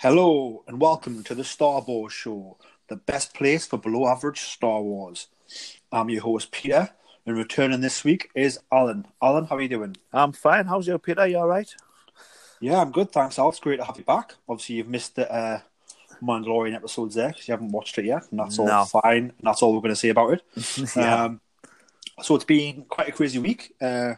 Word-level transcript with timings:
Hello 0.00 0.62
and 0.68 0.80
welcome 0.80 1.24
to 1.24 1.34
the 1.34 1.42
Star 1.42 1.80
Wars 1.80 2.12
Show, 2.12 2.56
the 2.86 2.94
best 2.94 3.34
place 3.34 3.66
for 3.66 3.78
below 3.78 4.06
average 4.06 4.42
Star 4.42 4.80
Wars. 4.80 5.26
I'm 5.90 6.08
your 6.08 6.22
host 6.22 6.52
Peter, 6.52 6.90
and 7.26 7.36
returning 7.36 7.80
this 7.80 8.04
week 8.04 8.30
is 8.32 8.60
Alan. 8.70 9.08
Alan, 9.20 9.46
how 9.46 9.56
are 9.56 9.60
you 9.60 9.68
doing? 9.68 9.96
I'm 10.12 10.30
fine. 10.30 10.66
How's 10.66 10.86
your 10.86 11.00
Peter? 11.00 11.26
You 11.26 11.38
all 11.38 11.48
right? 11.48 11.74
Yeah, 12.60 12.80
I'm 12.80 12.92
good, 12.92 13.10
thanks. 13.10 13.40
Al. 13.40 13.48
It's 13.48 13.58
great 13.58 13.78
to 13.78 13.84
have 13.84 13.98
you 13.98 14.04
back. 14.04 14.36
Obviously, 14.48 14.76
you've 14.76 14.86
missed 14.86 15.16
the 15.16 15.28
uh, 15.32 15.62
Mandalorian 16.22 16.76
episodes 16.76 17.16
there 17.16 17.30
because 17.30 17.48
you 17.48 17.52
haven't 17.52 17.72
watched 17.72 17.98
it 17.98 18.04
yet, 18.04 18.22
and 18.30 18.38
that's 18.38 18.56
all 18.60 18.84
fine. 18.84 19.24
And 19.24 19.42
that's 19.42 19.62
all 19.62 19.74
we're 19.74 19.80
going 19.80 19.90
to 19.90 19.96
say 19.96 20.10
about 20.10 20.32
it. 20.32 20.42
Yeah. 20.96 21.24
Um, 21.24 21.40
so 22.22 22.36
it's 22.36 22.44
been 22.44 22.84
quite 22.88 23.08
a 23.08 23.12
crazy 23.12 23.40
week. 23.40 23.74
Uh, 23.80 24.14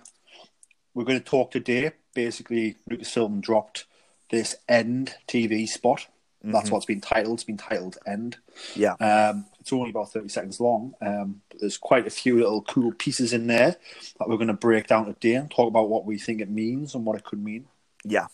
we're 0.93 1.05
going 1.05 1.19
to 1.19 1.25
talk 1.25 1.51
today. 1.51 1.93
Basically, 2.13 2.77
Lucasfilm 2.91 3.41
dropped 3.41 3.87
this 4.31 4.57
End 4.69 5.15
TV 5.29 5.67
spot. 5.67 6.07
That's 6.43 6.71
what 6.71 6.79
it's 6.79 6.87
been 6.87 7.03
titled. 7.03 7.35
It's 7.35 7.45
been 7.45 7.59
titled 7.59 7.99
End. 8.07 8.39
Yeah. 8.75 8.95
Um, 8.95 9.47
it's 9.61 9.73
only 9.73 9.91
about 9.91 10.13
30 10.13 10.29
seconds 10.29 10.59
long. 10.59 10.95
Um, 11.03 11.43
but 11.51 11.61
there's 11.61 11.77
quite 11.77 12.07
a 12.07 12.11
few 12.11 12.37
little 12.37 12.63
cool 12.63 12.93
pieces 12.93 13.33
in 13.33 13.47
there 13.47 13.77
that 14.19 14.29
we're 14.29 14.37
going 14.37 14.49
to 14.49 14.55
break 14.55 14.87
down 14.87 15.05
today 15.07 15.35
and 15.35 15.51
talk 15.51 15.69
about 15.69 15.91
what 15.91 16.07
we 16.07 16.19
think 16.19 16.41
it 16.41 16.49
means 16.49 16.95
and 16.95 17.05
what 17.05 17.17
it 17.17 17.25
could 17.25 17.43
mean. 17.43 17.67
Yeah. 18.05 18.29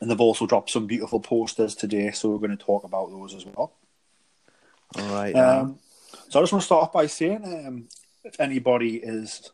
And 0.00 0.10
they've 0.10 0.20
also 0.20 0.46
dropped 0.46 0.70
some 0.70 0.86
beautiful 0.86 1.20
posters 1.20 1.74
today, 1.74 2.10
so 2.10 2.28
we're 2.28 2.38
going 2.38 2.56
to 2.56 2.64
talk 2.64 2.84
about 2.84 3.10
those 3.10 3.34
as 3.34 3.46
well. 3.46 3.72
All 4.96 5.14
right. 5.14 5.34
Um, 5.34 5.78
so 6.28 6.40
I 6.40 6.42
just 6.42 6.52
want 6.52 6.62
to 6.62 6.66
start 6.66 6.84
off 6.84 6.92
by 6.92 7.06
saying, 7.06 7.44
um, 7.44 7.88
if 8.24 8.40
anybody 8.40 8.96
is 8.96 9.50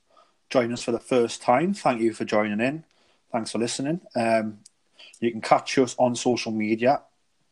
joining 0.49 0.73
us 0.73 0.83
for 0.83 0.93
the 0.93 1.01
first 1.01 1.43
time, 1.43 1.75
thank 1.75 2.01
you 2.01 2.15
for 2.15 2.25
joining 2.25 2.61
in. 2.61 2.85
Thanks 3.31 3.53
for 3.53 3.59
listening. 3.59 4.01
Um, 4.15 4.61
you 5.25 5.33
can 5.33 5.41
catch 5.41 5.79
us 5.79 5.95
on 5.99 6.15
social 6.15 6.53
media, 6.53 7.03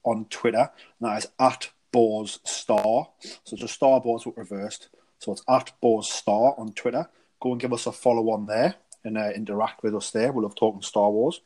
on 0.05 0.27
Twitter, 0.27 0.71
and 1.01 1.09
that 1.09 1.19
is 1.19 1.27
at 1.39 1.71
Boars 1.93 2.41
Star. 2.45 3.09
So 3.45 3.57
just 3.57 3.75
Star 3.75 4.01
Boars 4.01 4.25
but 4.25 4.37
reversed. 4.37 4.89
So 5.19 5.33
it's 5.33 5.43
at 5.49 5.73
Boars 5.81 6.09
Star 6.09 6.55
on 6.59 6.73
Twitter. 6.73 7.09
Go 7.41 7.53
and 7.53 7.61
give 7.61 7.73
us 7.73 7.87
a 7.87 7.93
follow 7.93 8.31
on 8.31 8.47
there 8.47 8.75
and 9.05 9.19
uh, 9.19 9.31
interact 9.31 9.83
with 9.83 9.95
us 9.95 10.11
there. 10.11 10.33
We 10.33 10.43
love 10.43 10.55
talking 10.55 10.83
Star 10.83 11.11
Wars. 11.11 11.41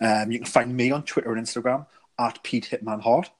Um, 0.00 0.30
you 0.30 0.38
can 0.38 0.46
find 0.46 0.76
me 0.76 0.90
on 0.90 1.04
Twitter 1.04 1.34
and 1.34 1.46
Instagram 1.46 1.86
at 2.18 2.42
Pete 2.42 2.68
Hitman 2.70 3.02
Hart 3.02 3.30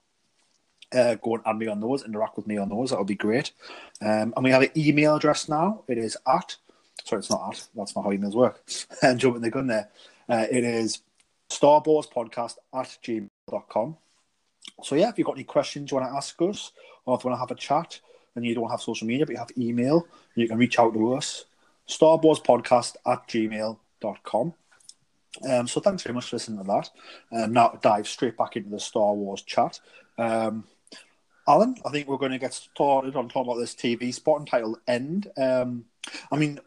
uh, 0.94 1.16
go 1.16 1.34
and 1.34 1.42
add 1.46 1.58
me 1.58 1.66
on 1.66 1.80
those, 1.80 2.04
interact 2.04 2.36
with 2.36 2.46
me 2.46 2.56
on 2.56 2.68
those. 2.68 2.90
That 2.90 2.98
would 2.98 3.08
be 3.08 3.14
great. 3.14 3.52
Um, 4.00 4.32
and 4.36 4.44
we 4.44 4.50
have 4.50 4.62
an 4.62 4.70
email 4.76 5.16
address 5.16 5.48
now. 5.48 5.82
It 5.88 5.98
is 5.98 6.16
at, 6.26 6.56
sorry, 7.04 7.20
it's 7.20 7.30
not 7.30 7.50
at, 7.50 7.68
that's 7.74 7.96
not 7.96 8.04
how 8.04 8.10
emails 8.10 8.34
work. 8.34 8.62
and 9.02 9.18
jumping 9.18 9.42
the 9.42 9.50
gun 9.50 9.66
there. 9.66 9.90
Uh, 10.28 10.46
it 10.50 10.64
is 10.64 11.02
starboardspodcast 11.50 12.56
at 12.74 12.98
gmail.com. 13.02 13.96
So, 14.82 14.94
yeah, 14.94 15.10
if 15.10 15.18
you've 15.18 15.26
got 15.26 15.36
any 15.36 15.44
questions 15.44 15.90
you 15.90 15.96
want 15.96 16.10
to 16.10 16.16
ask 16.16 16.40
us, 16.42 16.72
or 17.04 17.16
if 17.16 17.24
you 17.24 17.30
want 17.30 17.38
to 17.38 17.40
have 17.40 17.50
a 17.50 17.54
chat 17.54 18.00
and 18.34 18.44
you 18.44 18.54
don't 18.54 18.70
have 18.70 18.80
social 18.80 19.06
media, 19.06 19.26
but 19.26 19.32
you 19.32 19.38
have 19.38 19.50
email, 19.56 20.06
you 20.34 20.48
can 20.48 20.58
reach 20.58 20.78
out 20.78 20.94
to 20.94 21.14
us. 21.14 21.44
Starboardspodcast 21.88 22.96
at 23.06 23.28
gmail.com. 23.28 24.54
Um, 25.48 25.66
so 25.66 25.80
thanks 25.80 26.02
very 26.02 26.14
much 26.14 26.30
for 26.30 26.36
listening 26.36 26.58
to 26.58 26.64
that. 26.64 26.90
Um, 27.32 27.52
now 27.52 27.68
to 27.68 27.78
dive 27.80 28.06
straight 28.06 28.36
back 28.36 28.56
into 28.56 28.70
the 28.70 28.80
Star 28.80 29.12
Wars 29.12 29.42
chat. 29.42 29.80
Um, 30.16 30.64
Alan, 31.46 31.76
I 31.84 31.90
think 31.90 32.08
we're 32.08 32.16
going 32.16 32.32
to 32.32 32.38
get 32.38 32.54
started 32.54 33.16
on 33.16 33.28
talking 33.28 33.50
about 33.50 33.60
this 33.60 33.74
TV 33.74 34.14
spot 34.14 34.40
entitled 34.40 34.78
End. 34.88 35.30
Um, 35.36 35.84
I 36.32 36.36
mean, 36.36 36.58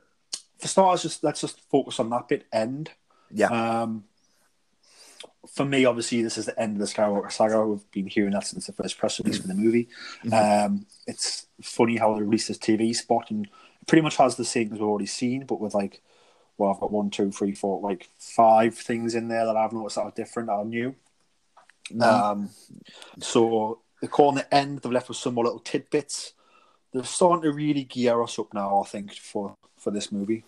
for 0.59 0.67
starters, 0.67 1.03
just 1.03 1.23
let's 1.23 1.41
just 1.41 1.59
focus 1.69 1.99
on 1.99 2.09
that 2.11 2.27
bit, 2.27 2.45
End. 2.51 2.91
yeah. 3.31 3.47
Um, 3.47 4.03
for 5.49 5.65
me, 5.65 5.85
obviously, 5.85 6.21
this 6.21 6.37
is 6.37 6.45
the 6.45 6.59
end 6.59 6.79
of 6.79 6.79
the 6.79 6.93
Skywalker 6.93 7.31
saga. 7.31 7.65
We've 7.65 7.91
been 7.91 8.07
hearing 8.07 8.33
that 8.33 8.45
since 8.45 8.67
the 8.67 8.73
first 8.73 8.97
press 8.97 9.19
release 9.19 9.39
for 9.39 9.47
the 9.47 9.53
movie. 9.55 9.87
Um, 10.31 10.85
it's 11.05 11.47
funny 11.61 11.97
how 11.97 12.13
they 12.13 12.21
released 12.21 12.47
this 12.47 12.57
TV 12.57 12.95
spot 12.95 13.31
and 13.31 13.45
it 13.45 13.87
pretty 13.87 14.01
much 14.01 14.17
has 14.17 14.35
the 14.35 14.45
same 14.45 14.67
as 14.67 14.79
we've 14.79 14.81
already 14.81 15.05
seen, 15.05 15.45
but 15.45 15.59
with 15.59 15.73
like, 15.73 16.01
well, 16.57 16.71
I've 16.71 16.79
got 16.79 16.91
one, 16.91 17.09
two, 17.09 17.31
three, 17.31 17.53
four, 17.53 17.81
like 17.81 18.09
five 18.17 18.75
things 18.75 19.15
in 19.15 19.27
there 19.27 19.45
that 19.45 19.55
I've 19.55 19.73
noticed 19.73 19.95
that 19.95 20.01
are 20.03 20.11
different, 20.11 20.47
that 20.47 20.53
are 20.53 20.65
new. 20.65 20.95
Um, 22.01 22.49
so 23.19 23.79
the 24.01 24.47
end. 24.51 24.79
They've 24.79 24.91
left 24.91 25.09
with 25.09 25.17
some 25.17 25.35
more 25.35 25.45
little 25.45 25.59
tidbits. 25.59 26.33
They're 26.93 27.03
starting 27.03 27.43
to 27.43 27.51
really 27.51 27.83
gear 27.83 28.21
us 28.21 28.39
up 28.39 28.53
now. 28.53 28.81
I 28.81 28.87
think 28.87 29.13
for 29.13 29.55
for 29.77 29.91
this 29.91 30.11
movie. 30.11 30.43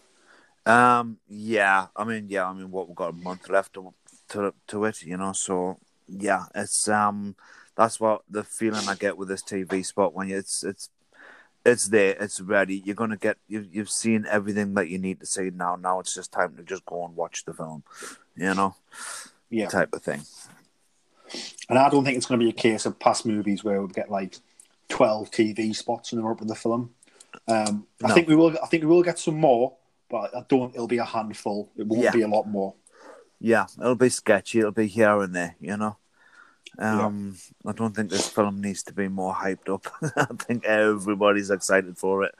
Um. 0.66 1.18
Yeah. 1.28 1.88
I 1.96 2.04
mean. 2.04 2.26
Yeah. 2.28 2.50
I 2.50 2.54
mean, 2.54 2.72
what 2.72 2.88
we've 2.88 2.96
got 2.96 3.12
a 3.12 3.14
month 3.14 3.50
left 3.50 3.78
to 4.30 4.54
to, 4.68 4.86
it. 4.86 5.02
You 5.04 5.18
know. 5.18 5.34
So 5.34 5.78
yeah. 6.08 6.46
It's 6.56 6.88
um. 6.88 7.36
That's 7.76 8.00
what 8.00 8.24
the 8.30 8.44
feeling 8.44 8.88
I 8.90 8.96
get 8.96 9.18
with 9.18 9.30
this 9.30 9.42
TV 9.42 9.86
spot 9.86 10.14
when 10.14 10.28
you, 10.28 10.38
it's 10.38 10.64
it's 10.64 10.90
it's 11.66 11.88
there. 11.88 12.16
It's 12.20 12.42
ready. 12.42 12.82
You're 12.86 12.96
gonna 12.96 13.16
get. 13.18 13.38
You've 13.48 13.74
you've 13.74 13.90
seen 13.90 14.26
everything 14.30 14.74
that 14.74 14.90
you 14.90 14.98
need 14.98 15.20
to 15.22 15.26
see 15.26 15.50
now. 15.50 15.76
Now 15.78 16.00
it's 16.02 16.14
just 16.14 16.32
time 16.34 16.56
to 16.58 16.64
just 16.64 16.86
go 16.86 17.06
and 17.06 17.16
watch 17.16 17.46
the 17.46 17.54
film. 17.54 17.84
You 18.36 18.54
know. 18.54 18.76
Yeah, 19.50 19.68
Type 19.70 19.94
of 19.94 20.04
thing. 20.04 20.22
and 21.70 21.80
I 21.80 21.90
don't 21.90 22.04
think 22.04 22.18
it's 22.18 22.26
going 22.26 22.40
to 22.40 22.44
be 22.46 22.50
a 22.50 22.54
case 22.54 22.86
of 22.86 23.00
past 23.00 23.26
movies 23.26 23.64
where 23.64 23.82
we 23.82 23.88
get 23.94 24.12
like 24.12 24.36
twelve 24.90 25.32
TV 25.32 25.76
spots 25.76 26.12
and 26.12 26.22
they're 26.22 26.32
up 26.32 26.42
in 26.42 26.48
the 26.48 26.56
film. 26.56 26.92
Um, 27.48 27.88
I 28.04 28.10
No. 28.10 28.14
think 28.14 28.28
we 28.28 28.36
will. 28.36 28.58
I 28.62 28.68
think 28.68 28.84
we 28.84 28.90
will 28.90 29.04
get 29.04 29.20
some 29.20 29.36
more, 29.40 29.76
but 30.10 30.36
I 30.36 30.44
don't. 30.50 30.74
It'll 30.76 30.88
be 30.88 30.98
a 30.98 31.06
handful. 31.06 31.70
It 31.78 31.88
won't 31.88 32.04
Yeah. 32.04 32.12
be 32.12 32.22
a 32.24 32.28
lot 32.28 32.48
more. 32.48 32.74
Yeah, 33.40 33.68
it'll 33.80 33.96
be 33.96 34.10
sketchy. 34.10 34.60
It'll 34.60 34.72
be 34.72 34.88
here 34.88 35.20
and 35.22 35.36
there, 35.36 35.56
you 35.60 35.78
know. 35.78 35.98
Um, 36.78 37.36
I 37.66 37.72
don't 37.72 37.96
think 37.96 38.10
this 38.10 38.30
film 38.30 38.62
needs 38.62 38.84
to 38.84 38.94
be 38.94 39.08
more 39.08 39.34
hyped 39.34 39.74
up. 39.74 39.88
I 40.16 40.26
think 40.44 40.66
everybody's 40.66 41.50
excited 41.50 41.98
for 41.98 42.24
it. 42.24 42.36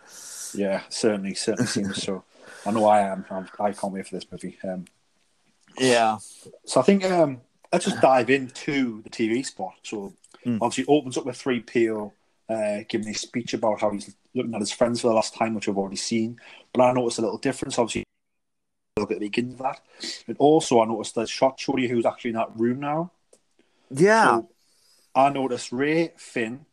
Yeah, 0.54 0.82
certainly, 0.90 1.34
certainly 1.34 1.68
seems 1.68 2.02
so. 2.04 2.24
I 2.66 2.72
know 2.72 2.86
I 2.86 3.02
am. 3.02 3.26
I'm, 3.30 3.50
I 3.60 3.72
can't 3.72 3.94
wait 3.94 4.08
for 4.08 4.16
this 4.16 4.32
movie. 4.32 4.58
Um, 4.64 4.86
Yeah, 5.78 6.18
So 6.66 6.80
I 6.80 6.84
think 6.84 7.04
um, 7.06 7.42
let's 7.72 7.86
just 7.86 8.02
dive 8.02 8.30
into 8.30 9.02
the 9.04 9.10
TV 9.10 9.46
spot. 9.46 9.74
So 9.84 10.14
Mm. 10.46 10.60
obviously 10.62 10.84
it 10.86 10.90
opens 10.98 11.18
up 11.18 11.26
with 11.26 11.36
three 11.36 11.60
PO 11.60 12.14
uh, 12.48 12.80
giving 12.88 13.10
a 13.10 13.14
speech 13.14 13.54
about 13.54 13.82
how 13.82 13.90
he's 13.92 14.16
looking 14.34 14.54
at 14.56 14.62
his 14.62 14.72
friends 14.72 15.02
for 15.02 15.08
the 15.10 15.14
last 15.14 15.36
time, 15.36 15.54
which 15.54 15.68
we've 15.68 15.78
already 15.78 15.98
seen. 15.98 16.40
But 16.74 16.84
I 16.84 16.94
noticed 16.94 17.20
a 17.20 17.22
little 17.24 17.38
difference. 17.38 17.78
Obviously, 17.78 18.06
look 19.00 19.12
at 19.12 19.20
the 19.20 19.26
beginning 19.28 19.54
of 19.54 19.60
that. 19.60 19.80
And 20.28 20.36
also 20.38 20.82
I 20.82 20.86
noticed 20.86 21.16
the 21.16 21.26
shot 21.26 21.62
you 21.68 21.88
who's 21.88 22.06
actually 22.06 22.32
in 22.32 22.36
that 22.38 22.50
room 22.56 22.80
now. 22.80 23.12
yeah, 23.92 24.26
So 24.26 24.50
I 25.16 25.30
noticed 25.30 25.72
Rey, 25.72 26.14
Finn, 26.18 26.66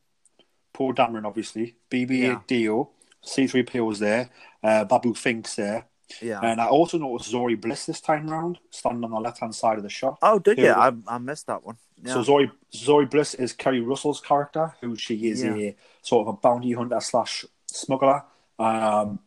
Poe 0.72 0.92
Dameron, 0.92 1.24
obviously, 1.24 1.76
BB-8 1.90 2.20
Yeah. 2.20 2.40
D-O, 2.46 2.90
C3PO 3.24 3.86
was 3.86 3.98
there, 3.98 4.30
uh, 4.62 4.84
Babu 4.84 5.14
Fink's 5.14 5.56
there. 5.56 5.86
yeah. 6.20 6.40
And 6.42 6.60
I 6.60 6.66
also 6.68 6.98
noticed 6.98 7.30
Zori 7.30 7.54
Bliss 7.56 7.86
this 7.86 8.00
time 8.00 8.28
round, 8.30 8.58
standing 8.70 9.02
on 9.04 9.10
the 9.10 9.18
left 9.20 9.40
hand 9.40 9.54
side 9.54 9.78
of 9.78 9.82
the 9.82 9.88
shot. 9.90 10.18
oh, 10.22 10.38
did 10.38 10.58
you? 10.58 10.70
I, 10.70 10.92
I 11.08 11.18
missed 11.18 11.46
that 11.48 11.64
one. 11.64 11.76
Yeah. 12.04 12.12
So 12.14 12.22
Zori 12.22 12.50
Zori 12.74 13.06
Bliss 13.06 13.32
is 13.34 13.52
Keri 13.54 13.80
Russell's 13.80 14.20
character, 14.20 14.74
who 14.82 14.94
she 14.96 15.28
is 15.28 15.42
Yeah. 15.42 15.54
a 15.54 15.76
sort 16.02 16.28
of 16.28 16.34
a 16.34 16.36
bounty 16.36 16.72
hunter 16.72 17.00
slash 17.00 17.46
smuggler 17.66 18.22
um, 18.58 19.18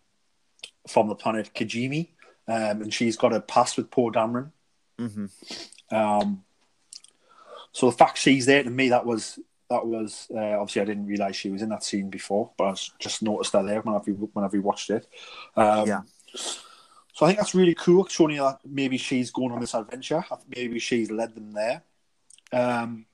from 0.88 1.08
the 1.10 1.16
planet 1.16 1.52
Kijimi, 1.54 2.10
um, 2.50 2.82
and 2.82 2.94
she's 2.94 3.16
got 3.18 3.34
a 3.34 3.40
past 3.40 3.78
with 3.78 3.92
Poe 3.92 4.12
Dameron. 4.12 4.52
hmm 4.98 5.26
Um, 5.92 6.44
so 7.72 7.90
the 7.90 7.96
fact 7.98 8.18
she's 8.18 8.46
there 8.46 8.64
to 8.64 8.70
me, 8.70 8.90
that 8.90 9.06
was 9.06 9.40
that 9.70 9.86
was 9.86 10.28
uh, 10.34 10.60
obviously 10.60 10.82
I 10.82 10.86
didn't 10.86 11.06
realize 11.06 11.36
she 11.36 11.52
was 11.52 11.62
in 11.62 11.70
that 11.70 11.84
scene 11.84 12.10
before, 12.10 12.52
but 12.58 12.64
I 12.66 12.76
just 12.98 13.22
noticed 13.22 13.52
that 13.54 13.66
there 13.66 13.82
whenever 13.82 14.12
whenever 14.12 14.58
we 14.58 14.60
watched 14.60 14.90
it. 14.90 15.08
Um, 15.56 15.88
Yeah. 15.88 16.02
So 17.14 17.26
I 17.26 17.30
think 17.30 17.40
that's 17.40 17.54
really 17.54 17.76
cool, 17.76 18.08
showing 18.08 18.36
you 18.36 18.42
that 18.42 18.60
maybe 18.66 18.98
she's 18.98 19.30
going 19.30 19.52
on 19.52 19.60
this 19.60 19.74
adventure. 19.74 20.24
Maybe 20.56 20.80
she's 20.80 21.12
led 21.12 21.36
them 21.36 21.52
there. 21.52 21.84
Um, 22.54 23.06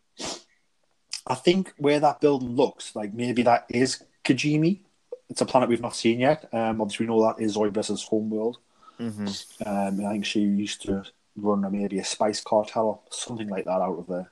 I 1.27 1.33
think 1.33 1.74
where 1.77 2.00
that 2.00 2.21
building 2.21 2.56
looks 2.56 2.95
like 2.95 3.13
maybe 3.13 3.42
that 3.44 3.65
is 3.69 4.04
Kijimi. 4.24 4.81
It's 5.27 5.42
a 5.42 5.45
planet 5.45 5.69
we've 5.69 5.81
not 5.81 5.95
seen 5.95 6.19
yet. 6.19 6.48
Um, 6.54 6.81
obviously, 6.81 7.07
we 7.07 7.13
know 7.13 7.24
that 7.24 7.42
is 7.42 7.57
Bliss's 7.57 8.04
home 8.04 8.30
world. 8.30 8.59
Hmm 8.97 9.27
Um, 9.65 10.06
I 10.06 10.12
think 10.12 10.25
she 10.25 10.42
used 10.42 10.81
to 10.83 11.03
run 11.36 11.69
maybe 11.71 12.00
a 12.00 12.06
spice 12.06 12.42
cartel 12.42 12.86
or 12.88 13.00
something 13.12 13.50
like 13.50 13.65
that 13.65 13.81
out 13.81 14.00
of 14.00 14.07
there. 14.07 14.31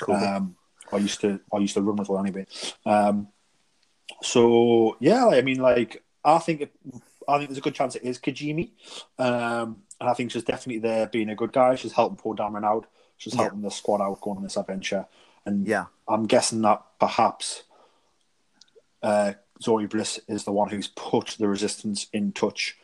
Cool. 0.00 0.14
Um, 0.14 0.56
I 0.92 0.98
used 0.98 1.20
to 1.22 1.40
I 1.52 1.58
used 1.58 1.74
to 1.74 1.82
run 1.82 1.96
with 1.96 2.08
her 2.08 2.18
anyway. 2.18 2.46
Um, 2.86 3.28
so 4.22 4.96
yeah, 5.00 5.26
I 5.28 5.42
mean, 5.42 5.58
like 5.58 6.02
I 6.24 6.38
think 6.38 6.60
it, 6.60 6.72
I 7.28 7.38
think 7.38 7.50
there's 7.50 7.58
a 7.58 7.62
good 7.62 7.74
chance 7.74 7.96
it 7.96 8.02
is 8.04 8.18
Kijimi, 8.18 8.70
um, 9.18 9.82
and 10.00 10.10
I 10.10 10.14
think 10.14 10.30
she's 10.30 10.44
definitely 10.44 10.80
there 10.80 11.06
being 11.06 11.30
a 11.30 11.34
good 11.34 11.52
guy. 11.52 11.74
She's 11.74 11.92
helping 11.92 12.16
Poe 12.16 12.34
Dameron 12.34 12.64
out. 12.64 12.86
She's 13.16 13.34
Yeah. 13.34 13.42
helping 13.42 13.62
the 13.62 13.70
squad 13.70 14.00
out 14.00 14.20
going 14.20 14.36
on 14.36 14.42
this 14.42 14.56
adventure, 14.56 15.06
and 15.46 15.66
Yeah. 15.66 15.86
I'm 16.06 16.26
guessing 16.26 16.60
that 16.62 16.82
perhaps 16.98 17.64
uh, 19.02 19.34
Zoe 19.62 19.86
Bliss 19.86 20.20
is 20.28 20.44
the 20.44 20.52
one 20.52 20.68
who's 20.68 20.88
put 20.88 21.36
the 21.38 21.48
resistance 21.48 22.06
in 22.12 22.32
touch 22.32 22.76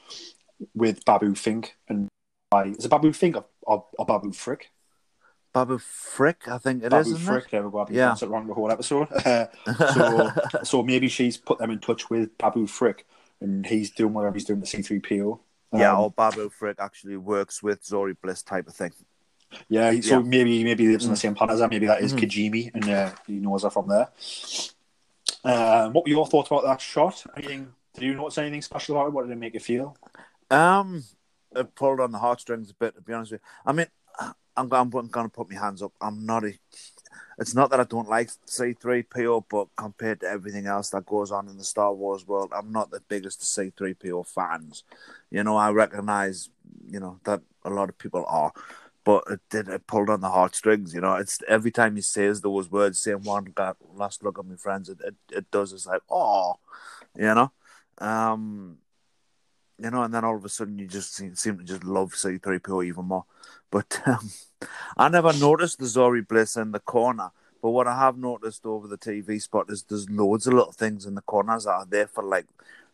with 0.74 1.04
Babu 1.04 1.34
Fink 1.34 1.76
and 1.88 2.08
by 2.50 2.64
is 2.66 2.84
it 2.84 2.88
Babu 2.90 3.12
Fink 3.12 3.36
or, 3.36 3.44
or, 3.62 3.84
or 3.98 4.06
Babu 4.06 4.32
Frick? 4.32 4.70
Babu 5.52 5.78
Frick, 5.78 6.46
I 6.48 6.58
think 6.58 6.84
it 6.84 6.90
Babu 6.90 7.10
is, 7.10 7.18
Frick. 7.20 7.46
it? 7.46 7.50
There 7.50 7.62
we 7.64 7.70
go. 7.72 7.80
I've 7.80 7.90
Yeah. 7.90 8.14
wrong 8.26 8.46
the 8.46 8.54
whole 8.54 8.70
episode. 8.70 9.08
Uh, 9.26 9.46
so, 9.94 10.30
so 10.64 10.82
maybe 10.82 11.08
she's 11.08 11.36
put 11.36 11.58
them 11.58 11.70
in 11.70 11.78
touch 11.80 12.08
with 12.10 12.36
Babu 12.38 12.66
Frick, 12.66 13.06
and 13.40 13.66
he's 13.66 13.90
doing 13.90 14.12
whatever 14.14 14.34
he's 14.34 14.44
doing 14.44 14.60
to 14.62 14.66
C3PO. 14.66 15.40
Yeah, 15.72 15.92
Um, 15.92 16.00
or 16.00 16.10
Babu 16.10 16.48
Frick 16.50 16.76
actually 16.80 17.16
works 17.16 17.62
with 17.62 17.84
Zori 17.84 18.12
Bliss 18.14 18.42
type 18.42 18.68
of 18.68 18.74
thing. 18.74 18.92
Yeah, 19.68 19.90
so 20.00 20.18
Yeah. 20.18 20.22
maybe 20.22 20.62
maybe 20.62 20.84
he 20.84 20.90
lives 20.90 21.04
in 21.04 21.10
the 21.10 21.16
Mm. 21.16 21.20
same 21.20 21.34
planet 21.34 21.54
as 21.54 21.60
her. 21.60 21.68
Maybe 21.68 21.86
that 21.86 22.00
is 22.02 22.12
Mhm. 22.14 22.20
Kijimi, 22.20 22.70
and 22.74 22.88
uh, 22.88 23.10
he 23.26 23.34
knows 23.34 23.64
her 23.64 23.70
from 23.70 23.88
there. 23.88 24.08
Um, 25.44 25.92
what 25.92 26.04
were 26.04 26.10
your 26.10 26.26
thoughts 26.26 26.48
about 26.50 26.64
that 26.64 26.80
shot? 26.80 27.24
Anything? 27.36 27.72
Did 27.94 28.04
you 28.04 28.14
notice 28.14 28.38
anything 28.38 28.62
special 28.62 28.96
about 28.96 29.08
it? 29.08 29.12
What 29.12 29.26
did 29.26 29.32
it 29.32 29.36
make 29.38 29.54
you 29.54 29.60
feel? 29.60 29.96
Um, 30.50 31.04
it 31.54 31.74
pulled 31.74 32.00
on 32.00 32.12
the 32.12 32.18
heartstrings 32.18 32.70
a 32.70 32.74
bit, 32.74 32.94
to 32.94 33.00
be 33.00 33.12
honest 33.12 33.32
with 33.32 33.40
you. 33.40 33.46
I 33.66 33.72
mean, 33.72 33.86
I'm, 34.56 34.72
I'm 34.72 34.90
going 34.90 35.08
to 35.08 35.28
put 35.28 35.50
my 35.50 35.58
hands 35.58 35.82
up. 35.82 35.92
I'm 36.00 36.26
not 36.26 36.44
a. 36.44 36.52
It's 37.38 37.54
not 37.54 37.70
that 37.70 37.80
I 37.80 37.84
don't 37.84 38.08
like 38.08 38.28
C3PO, 38.46 39.44
but 39.48 39.68
compared 39.76 40.20
to 40.20 40.26
everything 40.28 40.66
else 40.66 40.90
that 40.90 41.06
goes 41.06 41.32
on 41.32 41.48
in 41.48 41.56
the 41.56 41.64
Star 41.64 41.92
Wars 41.92 42.26
world, 42.26 42.52
I'm 42.54 42.70
not 42.70 42.90
the 42.90 43.00
biggest 43.08 43.42
C3PO 43.42 44.22
fans. 44.24 44.84
You 45.30 45.42
know, 45.42 45.56
I 45.56 45.70
recognize, 45.70 46.50
you 46.88 47.00
know, 47.00 47.18
that 47.24 47.40
a 47.64 47.70
lot 47.70 47.88
of 47.88 47.96
people 47.96 48.24
are, 48.28 48.52
but 49.04 49.24
it 49.30 49.40
did. 49.48 49.68
It 49.68 49.86
pulled 49.86 50.10
on 50.10 50.20
the 50.20 50.28
heartstrings. 50.28 50.92
You 50.92 51.00
know, 51.00 51.14
it's 51.14 51.40
every 51.48 51.70
time 51.70 51.96
he 51.96 52.02
says 52.02 52.40
those 52.40 52.70
words, 52.70 53.00
saying 53.00 53.22
one 53.22 53.54
last 53.94 54.22
look 54.22 54.38
at 54.38 54.44
my 54.44 54.56
friends, 54.56 54.88
it 54.90 54.98
it, 55.02 55.14
it 55.32 55.50
does. 55.50 55.72
It's 55.72 55.86
like, 55.86 56.02
oh, 56.10 56.58
you 57.16 57.34
know, 57.34 57.52
um, 57.98 58.78
you 59.82 59.90
know, 59.90 60.02
and 60.02 60.12
then 60.12 60.24
all 60.24 60.36
of 60.36 60.44
a 60.44 60.48
sudden 60.48 60.78
you 60.78 60.86
just 60.86 61.14
seem, 61.14 61.34
seem 61.34 61.58
to 61.58 61.64
just 61.64 61.84
love 61.84 62.12
C3PO 62.12 62.84
even 62.84 63.06
more. 63.06 63.24
But 63.70 64.00
um, 64.06 64.30
I 64.96 65.08
never 65.08 65.32
noticed 65.32 65.78
the 65.78 65.86
Zori 65.86 66.22
Bliss 66.22 66.56
in 66.56 66.72
the 66.72 66.80
corner. 66.80 67.30
But 67.62 67.70
what 67.70 67.86
I 67.86 67.96
have 67.98 68.16
noticed 68.16 68.64
over 68.64 68.88
the 68.88 68.98
TV 68.98 69.40
spot 69.40 69.66
is 69.70 69.82
there's 69.82 70.08
loads 70.08 70.46
of 70.46 70.54
little 70.54 70.72
things 70.72 71.04
in 71.06 71.14
the 71.14 71.22
corners 71.22 71.64
that 71.64 71.72
are 71.72 71.86
there 71.86 72.06
for 72.06 72.24
like 72.24 72.46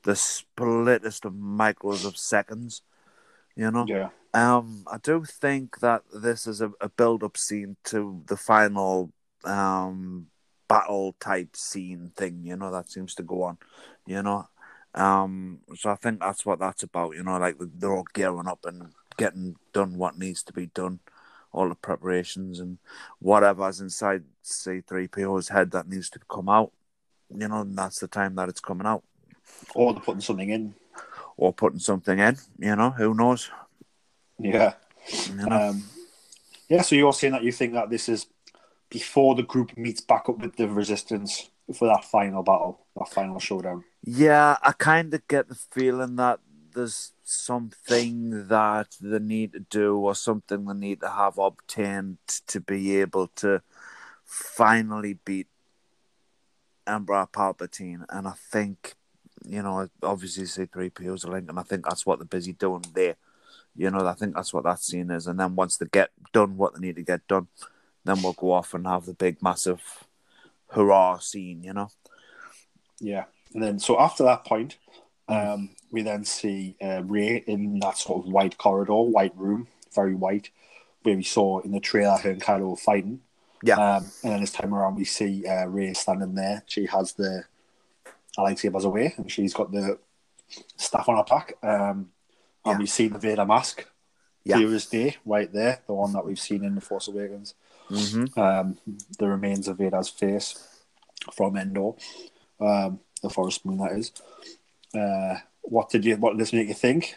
the 0.03 0.13
splittest 0.13 1.25
of 1.25 1.33
micros 1.33 2.05
of 2.05 2.17
seconds. 2.17 2.83
You 3.55 3.71
know, 3.71 3.87
Yeah, 3.87 4.11
um, 4.35 4.85
I 4.91 4.99
do 4.99 5.25
think 5.25 5.81
that 5.81 6.03
this 6.13 6.47
is 6.47 6.61
a, 6.61 6.73
a 6.81 6.89
build-up 6.89 7.37
scene 7.37 7.77
to 7.85 8.23
the 8.27 8.37
final 8.37 9.13
um, 9.45 10.27
battle 10.69 11.15
type 11.21 11.57
scene 11.57 12.13
thing. 12.17 12.43
You 12.45 12.57
know 12.57 12.71
that 12.73 12.91
seems 12.91 13.15
to 13.17 13.23
go 13.23 13.43
on. 13.45 13.59
You 14.07 14.23
know, 14.23 14.49
um, 14.97 15.61
so 15.77 15.91
I 15.91 15.97
think 15.97 16.21
that's 16.21 16.45
what 16.45 16.59
that's 16.59 16.83
about. 16.83 17.15
You 17.15 17.23
know, 17.23 17.39
like 17.39 17.57
they're 17.61 17.93
all 17.93 18.07
gearing 18.15 18.49
up 18.49 18.65
and 18.65 18.93
getting 19.17 19.57
done 19.73 19.97
what 19.97 20.19
needs 20.19 20.43
to 20.45 20.53
be 20.53 20.67
done, 20.67 21.01
all 21.53 21.69
the 21.69 21.75
preparations 21.75 22.61
and 22.61 22.79
whatever's 23.19 23.81
inside 23.81 24.25
C3PO's 24.45 25.49
head 25.49 25.71
that 25.73 25.89
needs 25.89 26.11
to 26.11 26.21
come 26.31 26.49
out. 26.49 26.73
You 27.35 27.49
know, 27.49 27.61
and 27.61 27.77
that's 27.77 28.01
the 28.01 28.09
time 28.09 28.35
that 28.37 28.49
it's 28.49 28.61
coming 28.61 28.87
out 28.87 29.03
or 29.75 29.93
they're 29.93 30.03
putting 30.03 30.21
something 30.21 30.49
in. 30.51 30.75
or 31.37 31.53
putting 31.53 31.79
something 31.79 32.19
in. 32.19 32.37
You 32.59 32.77
know, 32.77 32.91
who 32.91 33.15
knows? 33.15 33.51
Yeah, 34.39 34.75
You 35.29 35.47
know? 35.47 35.71
um, 35.71 35.83
yeah. 36.69 36.83
So 36.83 36.95
you're 36.95 37.13
saying 37.13 37.33
that 37.33 37.43
you 37.43 37.53
think 37.53 37.73
that 37.73 37.91
this 37.91 38.09
is 38.09 38.27
before 38.91 39.35
the 39.35 39.43
group 39.43 39.77
meets 39.77 40.01
back 40.01 40.29
up 40.29 40.39
with 40.39 40.57
the 40.57 40.69
Resistance 40.69 41.51
for 41.75 41.89
that 41.89 42.05
final 42.05 42.43
battle, 42.43 42.87
that 42.97 43.09
final 43.09 43.39
showdown. 43.41 43.85
Yeah, 44.09 44.57
I 44.63 44.71
kind 44.71 45.13
of 45.15 45.27
get 45.27 45.49
the 45.49 45.57
feeling 45.57 46.15
that 46.15 46.39
there's 46.75 47.13
something 47.25 48.47
that 48.47 48.97
they 49.01 49.19
need 49.19 49.55
to 49.55 49.61
do 49.61 49.97
or 49.97 50.15
something 50.15 50.65
they 50.65 50.75
need 50.75 51.01
to 51.01 51.11
have 51.11 51.39
obtained 51.39 52.19
to 52.47 52.61
be 52.61 53.01
able 53.01 53.27
to 53.37 53.63
finally 54.25 55.15
beat 55.25 55.49
Emperor 56.87 57.27
Palpatine. 57.33 58.05
And 58.09 58.29
I 58.29 58.35
think, 58.53 58.95
you 59.45 59.61
know, 59.61 59.89
obviously 60.05 60.45
C3PO's 60.45 61.25
a 61.25 61.31
link, 61.31 61.49
and 61.49 61.59
I 61.59 61.63
think 61.65 61.85
that's 61.85 62.07
what 62.07 62.21
they're 62.21 62.27
busy 62.27 62.53
doing 62.53 62.85
there. 62.95 63.17
You 63.75 63.91
know, 63.91 64.07
I 64.07 64.13
think 64.13 64.37
that's 64.37 64.55
what 64.55 64.63
that 64.65 64.79
scene 64.79 65.11
is. 65.11 65.27
And 65.27 65.41
then 65.41 65.57
once 65.57 65.79
they 65.79 65.87
get 65.91 66.11
done 66.33 66.57
what 66.57 66.75
they 66.75 66.81
need 66.81 66.97
to 66.97 67.03
get 67.03 67.27
done, 67.27 67.49
then 68.05 68.23
we'll 68.23 68.35
go 68.35 68.53
off 68.53 68.73
and 68.73 68.87
have 68.87 69.05
the 69.07 69.15
big, 69.15 69.43
massive 69.43 69.83
hurrah 70.69 71.19
scene, 71.19 71.65
you 71.65 71.73
know? 71.73 71.89
Yeah, 73.01 73.25
and 73.55 73.63
then 73.63 73.79
so 73.79 73.99
after 74.01 74.25
that 74.25 74.45
point, 74.45 74.79
um, 75.29 75.71
we 75.91 76.03
then 76.03 76.25
see 76.25 76.77
uh, 76.83 77.03
Rey 77.05 77.45
in 77.47 77.79
that 77.81 77.99
sort 77.99 78.25
of 78.25 78.33
white 78.33 78.59
corridor, 78.59 79.03
white 79.03 79.37
room, 79.37 79.69
very 79.95 80.15
white, 80.15 80.51
where 81.03 81.17
we 81.17 81.23
saw 81.23 81.61
in 81.61 81.73
the 81.73 81.81
trailer 81.81 82.17
her 82.19 82.31
and 82.31 82.43
Kylo 82.43 82.79
fighting. 82.79 83.21
Yeah. 83.63 83.77
Um, 83.77 84.05
and 84.23 84.33
then 84.33 84.41
this 84.41 84.53
time 84.53 84.75
around, 84.75 84.97
we 84.97 85.05
see 85.05 85.47
uh, 85.47 85.67
Rey 85.67 85.95
standing 85.95 86.35
there. 86.35 86.63
She 86.67 86.87
has 86.87 87.15
the 87.15 87.45
lightsabers 88.37 88.85
away, 88.85 89.15
and 89.17 89.31
she's 89.31 89.55
got 89.55 89.73
the 89.73 89.99
staff 90.77 91.09
on 91.09 91.17
her 91.17 91.25
back. 91.25 91.55
Um, 91.63 92.11
and 92.65 92.75
Yeah. 92.75 92.79
we 92.79 92.87
see 92.87 93.09
the 93.09 93.19
Vader 93.19 93.47
mask, 93.47 93.87
Yeah. 94.45 94.57
clear 94.57 94.75
as 94.75 94.87
day, 94.87 95.17
right 95.25 95.53
there, 95.53 95.81
the 95.87 95.95
one 95.95 96.13
that 96.13 96.27
we've 96.27 96.39
seen 96.39 96.65
in 96.65 96.75
the 96.75 96.81
Force 96.81 97.09
Awakens. 97.09 97.55
Mm-hmm. 97.91 98.39
Um, 98.39 98.79
the 99.19 99.29
remains 99.29 99.69
of 99.69 99.79
Vader's 99.79 100.09
face 100.09 100.69
from 101.33 101.57
Endor, 101.57 101.93
um, 102.61 103.01
the 103.23 103.31
Forest 103.31 103.65
Moon, 103.65 103.79
that 103.79 103.93
is. 103.93 104.13
Uh, 104.95 105.39
what 105.63 105.91
did 105.91 106.05
you? 106.05 106.17
What 106.17 106.33
did 106.33 106.41
this 106.41 106.53
make 106.53 106.69
you 106.69 106.75
think? 106.75 107.17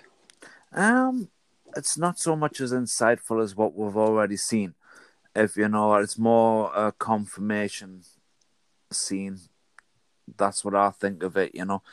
Um, 0.72 1.30
it's 1.76 1.98
not 1.98 2.20
so 2.20 2.36
much 2.36 2.62
as 2.62 2.72
insightful 2.72 3.44
as 3.44 3.56
what 3.56 3.76
we've 3.76 3.98
already 3.98 4.38
seen. 4.38 4.76
If 5.36 5.56
you 5.56 5.70
know, 5.70 5.96
it's 5.96 6.18
more 6.18 6.72
a 6.76 6.92
confirmation 6.92 8.02
scene. 8.92 9.40
That's 10.38 10.64
what 10.64 10.76
I 10.76 10.90
think 10.92 11.24
of 11.24 11.38
it. 11.38 11.54
You 11.54 11.66
know, 11.66 11.84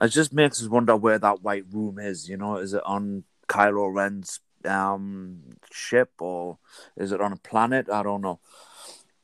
it 0.00 0.08
just 0.08 0.32
makes 0.32 0.62
us 0.62 0.68
wonder 0.68 0.96
where 0.96 1.18
that 1.18 1.42
white 1.42 1.64
room 1.70 1.98
is. 1.98 2.28
You 2.28 2.36
know, 2.36 2.56
is 2.56 2.74
it 2.74 2.82
on 2.84 3.24
Kylo 3.48 3.92
Ren's 3.92 4.40
um 4.64 5.40
ship 5.72 6.12
or 6.20 6.58
is 6.96 7.12
it 7.12 7.20
on 7.20 7.32
a 7.32 7.36
planet? 7.36 7.90
I 7.90 8.02
don't 8.02 8.20
know. 8.20 8.38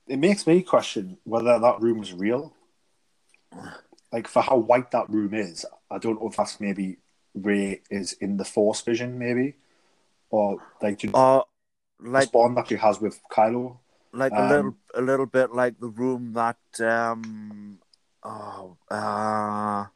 It 0.07 0.19
makes 0.19 0.47
me 0.47 0.63
question 0.63 1.19
whether 1.25 1.59
that 1.59 1.81
room 1.81 2.03
is 2.03 2.15
real. 2.15 2.55
Like 4.13 4.27
for 4.29 4.43
how 4.43 4.57
white 4.57 4.91
that 4.93 5.11
room 5.11 5.35
is, 5.35 5.67
I 5.91 5.99
don't 5.99 6.21
know 6.21 6.29
if 6.29 6.37
that's 6.37 6.61
maybe 6.61 6.97
Rey 7.35 7.83
is 7.91 8.15
in 8.15 8.37
the 8.37 8.45
Force 8.45 8.81
vision, 8.81 9.19
maybe, 9.19 9.55
or 10.31 10.63
like 10.81 11.03
you 11.03 11.11
Or 11.13 11.45
the 12.01 12.11
like 12.11 12.33
bond 12.33 12.57
that 12.57 12.69
she 12.69 12.77
has 12.77 13.01
with 13.01 13.21
Kylo. 13.31 13.79
like 14.13 14.33
Um, 14.33 14.39
a 14.39 14.49
little 14.49 14.77
a 14.95 15.01
little 15.03 15.27
bit 15.27 15.53
like 15.53 15.79
the 15.79 15.89
room 15.89 16.33
that 16.33 16.57
um 16.81 17.79
oh 18.23 18.77
uh 18.91 19.87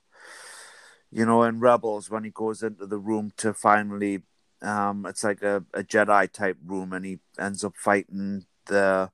you 1.10 1.24
know 1.24 1.42
in 1.42 1.60
rebels 1.60 2.10
when 2.10 2.24
he 2.24 2.30
goes 2.30 2.62
into 2.62 2.86
the 2.86 2.98
room 2.98 3.32
to 3.38 3.54
finally 3.54 4.22
um 4.60 5.06
it's 5.06 5.24
like 5.24 5.42
a, 5.42 5.64
a 5.74 5.82
jedi 5.82 6.30
type 6.30 6.56
room 6.64 6.92
and 6.92 7.04
he 7.04 7.18
ends 7.38 7.64
up 7.64 7.74
fighting 7.76 8.44
the 8.66 9.10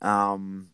um 0.00 0.68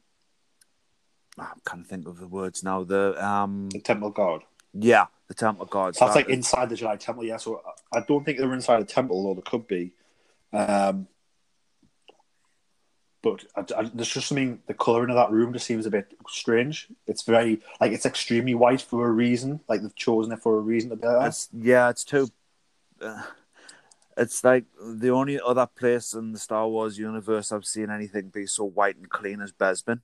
i'm 1.39 1.61
trying 1.67 1.83
to 1.83 1.89
think 1.89 2.07
of 2.07 2.19
the 2.19 2.29
words 2.29 2.62
now 2.62 2.85
the 2.85 3.25
um 3.25 3.69
The 3.71 3.81
Temple 3.81 4.11
Guard. 4.11 4.43
yeah 4.75 5.07
the 5.29 5.35
temple 5.35 5.67
guards 5.67 5.99
So 5.99 6.05
that's 6.05 6.17
like 6.17 6.29
inside 6.29 6.69
the 6.69 6.75
Jedi 6.75 6.99
Temple, 6.99 7.25
yeah. 7.25 7.39
So 7.39 7.62
I 7.93 7.99
I 7.99 8.05
don't 8.07 8.23
think 8.25 8.37
they're 8.39 8.53
inside 8.53 8.81
the 8.83 8.85
temple, 8.85 9.27
or 9.27 9.35
they 9.35 9.41
could 9.41 9.67
be. 9.67 9.93
Um, 10.53 11.07
but 13.23 13.45
I, 13.57 13.61
I, 13.79 13.91
there's 13.95 14.11
just 14.11 14.29
something. 14.29 14.61
The 14.67 14.75
coloring 14.75 15.09
of 15.11 15.17
that 15.17 15.31
room 15.31 15.53
just 15.55 15.65
seems 15.67 15.87
a 15.87 15.91
bit 15.91 16.12
strange. 16.29 16.89
It's 17.07 17.23
very 17.23 17.62
like 17.81 17.93
it's 17.93 18.05
extremely 18.05 18.55
white 18.55 18.83
for 18.83 19.07
a 19.07 19.11
reason. 19.11 19.61
Like 19.69 19.81
they've 19.81 19.95
chosen 19.95 20.33
it 20.33 20.43
for 20.43 20.59
a 20.59 20.61
reason 20.61 20.91
to 20.91 20.97
be 20.97 21.07
like. 21.07 21.29
It's, 21.29 21.49
yeah, 21.53 21.89
it's 21.89 22.05
too. 22.05 22.29
Uh, 23.01 23.23
it's 24.19 24.45
like 24.45 24.65
the 24.85 25.11
only 25.11 25.41
other 25.41 25.67
place 25.67 26.12
in 26.12 26.33
the 26.33 26.39
Star 26.39 26.69
Wars 26.69 26.99
universe 26.99 27.53
I've 27.53 27.65
seen 27.65 27.89
anything 27.91 28.29
be 28.29 28.47
so 28.47 28.65
white 28.65 28.97
and 28.97 29.09
clean 29.09 29.41
as 29.41 29.53
Bespin. 29.53 30.01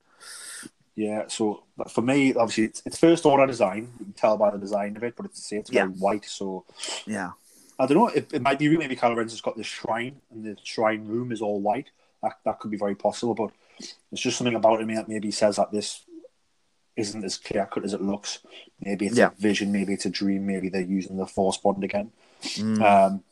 Yeah. 0.99 1.27
So 1.29 1.63
for 1.87 2.01
me, 2.01 2.33
obviously, 2.33 2.65
it's, 2.65 2.81
it's 2.85 2.97
first 2.99 3.25
order 3.25 3.47
design. 3.47 3.87
You 3.99 4.05
can 4.05 4.13
tell 4.13 4.37
by 4.37 4.49
the 4.51 4.57
design 4.57 4.97
of 4.97 5.03
it, 5.03 5.15
but 5.15 5.25
it's 5.27 5.49
it's 5.51 5.69
very 5.69 5.87
Yeah. 5.89 5.95
white. 5.95 6.25
So 6.25 6.65
Yeah, 7.05 7.31
I 7.79 7.85
don't 7.85 7.97
know. 7.97 8.07
It, 8.09 8.33
it 8.33 8.41
might 8.41 8.59
be 8.59 8.75
maybe 8.77 8.97
Kylo 8.97 9.15
Ren's 9.15 9.31
has 9.31 9.39
got 9.39 9.55
this 9.55 9.65
shrine, 9.67 10.19
and 10.29 10.43
the 10.43 10.57
shrine 10.63 11.07
room 11.07 11.31
is 11.31 11.41
all 11.41 11.61
white. 11.61 11.89
That 12.21 12.33
that 12.43 12.59
could 12.59 12.69
be 12.71 12.77
very 12.85 12.95
possible, 12.95 13.33
but 13.33 13.51
it's 14.11 14.21
just 14.21 14.37
something 14.37 14.55
about 14.55 14.81
him 14.81 14.93
that 14.93 15.07
maybe 15.07 15.31
says 15.31 15.55
that 15.55 15.71
this 15.71 16.03
isn't 16.97 17.23
as 17.23 17.37
clear 17.37 17.65
cut 17.65 17.85
as 17.85 17.93
it 17.93 18.01
looks. 18.01 18.39
Maybe 18.81 19.05
it's 19.07 19.15
Yeah. 19.17 19.27
a 19.27 19.41
vision, 19.41 19.71
maybe 19.71 19.93
it's 19.93 20.05
a 20.05 20.09
dream, 20.09 20.45
maybe 20.45 20.67
they're 20.67 20.81
using 20.81 21.15
the 21.15 21.25
Force 21.27 21.55
bond 21.55 21.81
again. 21.85 22.11
Mm. 22.43 22.81
Um, 22.81 23.23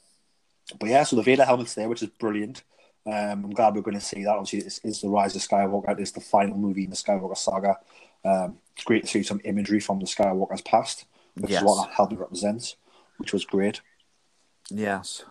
but 0.80 0.88
yeah, 0.90 1.04
so 1.04 1.18
the 1.18 1.22
Vader 1.22 1.44
helmet's 1.44 1.74
there, 1.74 1.90
which 1.90 2.02
is 2.02 2.08
brilliant. 2.08 2.64
Um, 3.08 3.46
I'm 3.46 3.50
glad 3.52 3.74
we're 3.76 3.82
going 3.82 3.98
to 4.00 4.06
see 4.06 4.24
that. 4.26 4.32
Obviously, 4.36 4.60
it's, 4.68 4.82
it's 4.84 5.02
the 5.02 5.08
Rise 5.10 5.36
of 5.36 5.42
Skywalker. 5.42 5.98
It's 6.00 6.12
the 6.12 6.20
final 6.20 6.58
movie 6.58 6.84
in 6.84 6.90
the 6.90 6.96
Skywalker 6.96 7.38
saga. 7.38 7.78
Um, 8.26 8.58
it's 8.76 8.84
great 8.84 9.04
to 9.04 9.08
see 9.10 9.24
some 9.24 9.40
imagery 9.46 9.80
from 9.80 10.00
the 10.00 10.06
Skywalker's 10.06 10.62
past, 10.62 11.06
which 11.36 11.52
Yes. 11.52 11.62
is 11.62 11.66
what 11.66 11.86
that 11.88 11.94
helmet 11.96 12.20
represents, 12.20 12.76
which 13.18 13.32
was 13.34 13.46
great. 13.46 13.82
yes, 14.70 15.24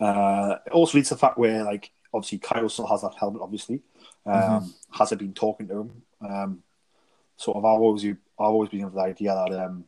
Uh, 0.00 0.56
it 0.66 0.72
also 0.72 0.98
leads 0.98 1.08
to 1.10 1.14
the 1.14 1.18
fact 1.20 1.38
where, 1.38 1.62
like, 1.62 1.92
obviously, 2.12 2.38
Kylo 2.40 2.68
still 2.68 2.88
has 2.88 3.02
that 3.02 3.14
helmet, 3.14 3.42
obviously. 3.42 3.80
Um, 4.26 4.32
Mm-hmm. 4.34 4.68
Has 4.98 5.12
it 5.12 5.18
been 5.20 5.34
talking 5.34 5.68
to 5.68 5.80
him? 5.80 6.02
Um, 6.20 6.62
sort 7.36 7.56
of, 7.58 7.64
I've 7.64 7.80
always, 7.80 8.04
I've 8.04 8.16
always 8.38 8.70
been 8.70 8.82
of 8.84 8.92
the 8.94 9.00
idea 9.00 9.34
that 9.34 9.64
um, 9.64 9.84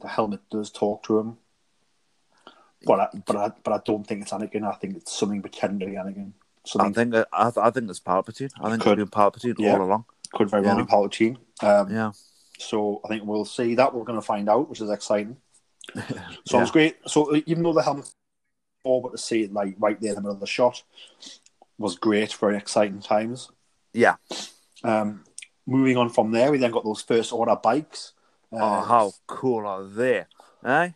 the 0.00 0.08
helmet 0.08 0.40
does 0.50 0.70
talk 0.70 1.02
to 1.04 1.18
him. 1.18 1.38
But 2.84 3.00
I, 3.00 3.08
but 3.26 3.36
I, 3.36 3.52
but 3.62 3.72
I 3.72 3.80
don't 3.84 4.06
think 4.06 4.22
it's 4.22 4.32
Anakin. 4.32 4.64
I 4.64 4.74
think 4.76 4.96
it's 4.96 5.12
something 5.16 5.40
pretending 5.40 5.94
Anakin. 5.94 6.32
I 6.78 6.90
think 6.90 7.14
I, 7.14 7.24
I 7.56 7.70
think 7.70 7.90
it's 7.90 8.00
Palpatine. 8.00 8.50
I 8.60 8.70
think 8.70 8.82
Could. 8.82 8.98
it's 8.98 9.10
been 9.10 9.20
Palpatine 9.20 9.54
Yeah. 9.58 9.72
all 9.74 9.82
along. 9.82 10.04
could 10.32 10.48
very 10.48 10.62
well 10.62 10.76
Yeah. 10.78 10.84
be 10.84 10.90
Palpatine. 10.90 11.36
Um, 11.62 11.90
Yeah. 11.92 12.12
So 12.58 13.00
I 13.04 13.08
think 13.08 13.24
we'll 13.24 13.44
see 13.44 13.74
that. 13.74 13.92
We're 13.94 14.04
going 14.04 14.18
to 14.20 14.24
find 14.26 14.48
out, 14.48 14.68
which 14.68 14.80
is 14.80 14.90
exciting. 14.90 15.36
So 15.94 16.58
it 16.58 16.60
was 16.60 16.68
Yeah. 16.68 16.72
great. 16.72 16.96
So 17.06 17.34
even 17.46 17.62
though 17.64 17.72
the 17.72 17.82
helmet, 17.82 18.08
all 18.84 19.00
but 19.00 19.12
to 19.12 19.18
see 19.18 19.42
it 19.42 19.52
like 19.52 19.74
right 19.78 20.00
there 20.00 20.10
in 20.10 20.14
the 20.16 20.20
middle 20.22 20.34
of 20.34 20.40
the 20.40 20.46
shot, 20.46 20.82
was 21.78 21.96
great. 21.96 22.32
Very 22.34 22.56
exciting 22.56 23.00
times. 23.00 23.50
Yeah. 23.92 24.16
Um, 24.84 25.24
moving 25.66 25.96
on 25.96 26.08
from 26.10 26.30
there, 26.32 26.50
we 26.52 26.58
then 26.58 26.70
got 26.70 26.84
those 26.84 27.02
first 27.02 27.32
order 27.32 27.56
bikes. 27.56 28.12
Uh, 28.52 28.56
Oh, 28.60 28.80
how 28.84 29.12
cool 29.26 29.66
are 29.66 29.84
they? 29.84 30.26
Eh? 30.64 30.90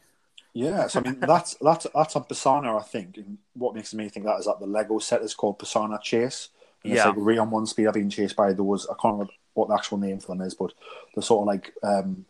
Yeah, 0.57 0.87
so 0.87 1.01
I 1.01 1.03
mean 1.03 1.21
that's 1.21 1.55
that's 1.61 1.87
that's 1.95 2.17
on 2.17 2.25
Pasaana, 2.25 2.81
I 2.81 2.83
think. 2.83 3.19
And 3.19 3.37
what 3.53 3.75
makes 3.75 3.93
me 3.93 4.09
think 4.09 4.25
that 4.25 4.39
is 4.39 4.47
that 4.47 4.59
the 4.59 4.67
Lego 4.67 4.99
set 4.99 5.21
is 5.21 5.35
called 5.35 5.59
Pasaana 5.59 6.01
Chase. 6.01 6.49
And 6.83 6.95
Yeah. 6.95 7.01
It's 7.01 7.07
like 7.07 7.27
Rey 7.27 7.37
on 7.37 7.51
one 7.51 7.67
speed, 7.67 7.87
I've 7.87 7.95
been 7.95 8.09
chased 8.09 8.37
by 8.37 8.55
those. 8.55 8.87
I 8.87 8.95
can't 9.01 9.15
remember 9.15 9.35
what 9.53 9.69
the 9.69 9.75
actual 9.75 9.99
name 9.99 10.19
for 10.19 10.29
them 10.29 10.41
is, 10.41 10.55
but 10.55 10.73
they're 11.15 11.23
sort 11.23 11.43
of 11.43 11.47
like 11.47 11.75
um, 11.83 12.25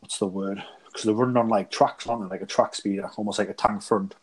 what's 0.00 0.18
the 0.18 0.26
word? 0.26 0.64
Because 0.86 1.04
they're 1.04 1.14
running 1.14 1.36
on 1.36 1.48
like 1.48 1.70
tracks 1.70 2.08
on 2.08 2.22
it, 2.22 2.30
like 2.30 2.42
a 2.42 2.46
track 2.46 2.74
speeder, 2.74 3.10
almost 3.16 3.38
like 3.38 3.48
a 3.48 3.54
tank 3.54 3.82
front. 3.82 4.16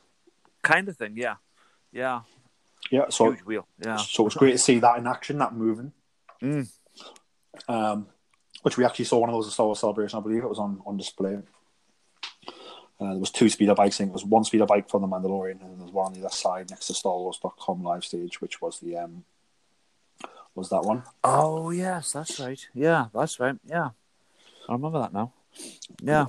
Kind 0.61 0.89
of 0.89 0.97
thing. 0.97 1.13
Yeah. 1.15 1.35
Yeah. 1.93 2.21
Yeah, 2.91 3.05
so 3.09 3.31
Huge 3.31 3.45
wheel. 3.45 3.67
Yeah. 3.83 3.97
so 3.97 4.25
it's 4.25 4.35
great 4.35 4.51
to 4.51 4.57
see 4.57 4.79
that 4.79 4.97
in 4.97 5.07
action, 5.07 5.37
that 5.37 5.53
moving. 5.53 5.93
Mm. 6.41 6.69
Um, 7.67 8.07
which 8.63 8.77
we 8.77 8.83
actually 8.83 9.05
saw 9.05 9.19
one 9.19 9.29
of 9.29 9.35
those 9.35 9.47
at 9.47 9.53
Star 9.53 9.65
Wars 9.65 9.79
Celebration, 9.79 10.19
I 10.19 10.21
believe 10.21 10.43
it 10.43 10.49
was 10.49 10.59
on 10.59 10.81
on 10.85 10.97
display. 10.97 11.37
Uh, 12.99 13.11
there 13.11 13.19
was 13.19 13.31
two 13.31 13.47
speeder 13.47 13.75
bikes. 13.75 13.95
I 13.95 13.97
think 13.99 14.09
it 14.09 14.13
was 14.13 14.25
one 14.25 14.43
speeder 14.43 14.65
bike 14.65 14.89
from 14.89 15.01
the 15.01 15.07
Mandalorian, 15.07 15.61
and 15.61 15.77
there 15.77 15.85
was 15.85 15.93
one 15.93 16.07
on 16.07 16.13
the 16.13 16.19
other 16.19 16.35
side 16.35 16.69
next 16.69 16.87
to 16.87 16.93
Star 16.93 17.15
Wars.com 17.15 17.83
live 17.83 18.03
stage, 18.03 18.41
which 18.41 18.61
was 18.61 18.79
the 18.79 18.97
um, 18.97 19.23
was 20.55 20.69
that 20.69 20.83
one. 20.83 21.03
Oh 21.23 21.69
yes, 21.69 22.11
that's 22.11 22.39
right. 22.39 22.67
Yeah, 22.73 23.05
that's 23.13 23.39
right. 23.39 23.55
Yeah, 23.65 23.89
I 24.67 24.73
remember 24.73 24.99
that 24.99 25.13
now. 25.13 25.33
Yeah, 26.03 26.27